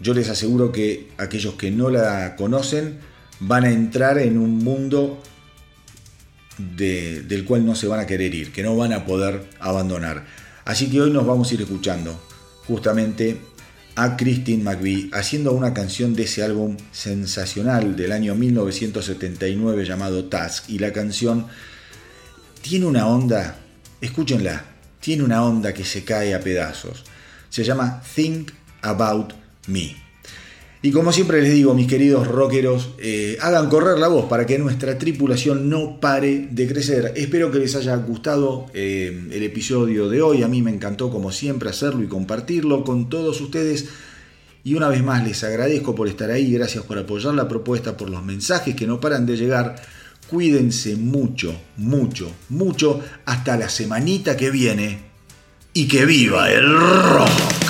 Yo 0.00 0.12
les 0.14 0.28
aseguro 0.28 0.72
que 0.72 1.10
aquellos 1.18 1.54
que 1.54 1.70
no 1.70 1.90
la 1.90 2.36
conocen 2.36 2.98
van 3.40 3.64
a 3.64 3.70
entrar 3.70 4.18
en 4.18 4.38
un 4.38 4.58
mundo 4.58 5.22
del 6.58 7.44
cual 7.46 7.66
no 7.66 7.74
se 7.74 7.86
van 7.86 8.00
a 8.00 8.06
querer 8.06 8.34
ir, 8.34 8.52
que 8.52 8.62
no 8.62 8.76
van 8.76 8.92
a 8.92 9.04
poder 9.06 9.48
abandonar. 9.60 10.26
Así 10.64 10.88
que 10.88 11.00
hoy 11.00 11.10
nos 11.10 11.26
vamos 11.26 11.50
a 11.50 11.54
ir 11.54 11.62
escuchando 11.62 12.20
justamente 12.66 13.38
a 13.96 14.16
Christine 14.16 14.64
McVie 14.64 15.10
haciendo 15.12 15.52
una 15.52 15.72
canción 15.72 16.14
de 16.14 16.24
ese 16.24 16.42
álbum 16.42 16.76
sensacional 16.90 17.94
del 17.96 18.12
año 18.12 18.34
1979 18.34 19.84
llamado 19.84 20.24
Task. 20.24 20.68
Y 20.68 20.78
la 20.78 20.92
canción 20.92 21.46
tiene 22.62 22.86
una 22.86 23.06
onda, 23.06 23.58
escúchenla, 24.00 24.64
tiene 25.00 25.22
una 25.22 25.44
onda 25.44 25.72
que 25.72 25.84
se 25.84 26.04
cae 26.04 26.34
a 26.34 26.40
pedazos. 26.40 27.04
Se 27.54 27.62
llama 27.62 28.02
Think 28.16 28.50
About 28.82 29.32
Me. 29.68 29.94
Y 30.82 30.90
como 30.90 31.12
siempre 31.12 31.40
les 31.40 31.52
digo, 31.52 31.72
mis 31.72 31.86
queridos 31.86 32.26
rockeros, 32.26 32.90
eh, 32.98 33.38
hagan 33.40 33.68
correr 33.68 33.96
la 33.96 34.08
voz 34.08 34.24
para 34.24 34.44
que 34.44 34.58
nuestra 34.58 34.98
tripulación 34.98 35.68
no 35.68 36.00
pare 36.00 36.48
de 36.50 36.66
crecer. 36.66 37.12
Espero 37.14 37.52
que 37.52 37.60
les 37.60 37.76
haya 37.76 37.94
gustado 37.94 38.66
eh, 38.74 39.28
el 39.30 39.44
episodio 39.44 40.08
de 40.08 40.20
hoy. 40.20 40.42
A 40.42 40.48
mí 40.48 40.62
me 40.62 40.72
encantó 40.72 41.12
como 41.12 41.30
siempre 41.30 41.70
hacerlo 41.70 42.02
y 42.02 42.08
compartirlo 42.08 42.82
con 42.82 43.08
todos 43.08 43.40
ustedes. 43.40 43.86
Y 44.64 44.74
una 44.74 44.88
vez 44.88 45.04
más 45.04 45.24
les 45.24 45.44
agradezco 45.44 45.94
por 45.94 46.08
estar 46.08 46.32
ahí, 46.32 46.54
gracias 46.54 46.82
por 46.82 46.98
apoyar 46.98 47.34
la 47.34 47.46
propuesta, 47.46 47.96
por 47.96 48.10
los 48.10 48.24
mensajes 48.24 48.74
que 48.74 48.88
no 48.88 48.98
paran 48.98 49.26
de 49.26 49.36
llegar. 49.36 49.76
Cuídense 50.28 50.96
mucho, 50.96 51.54
mucho, 51.76 52.32
mucho 52.48 53.00
hasta 53.26 53.56
la 53.56 53.68
semanita 53.68 54.36
que 54.36 54.50
viene. 54.50 55.13
Y 55.76 55.88
que 55.88 56.06
viva 56.06 56.48
el 56.52 56.72
rock. 56.72 57.63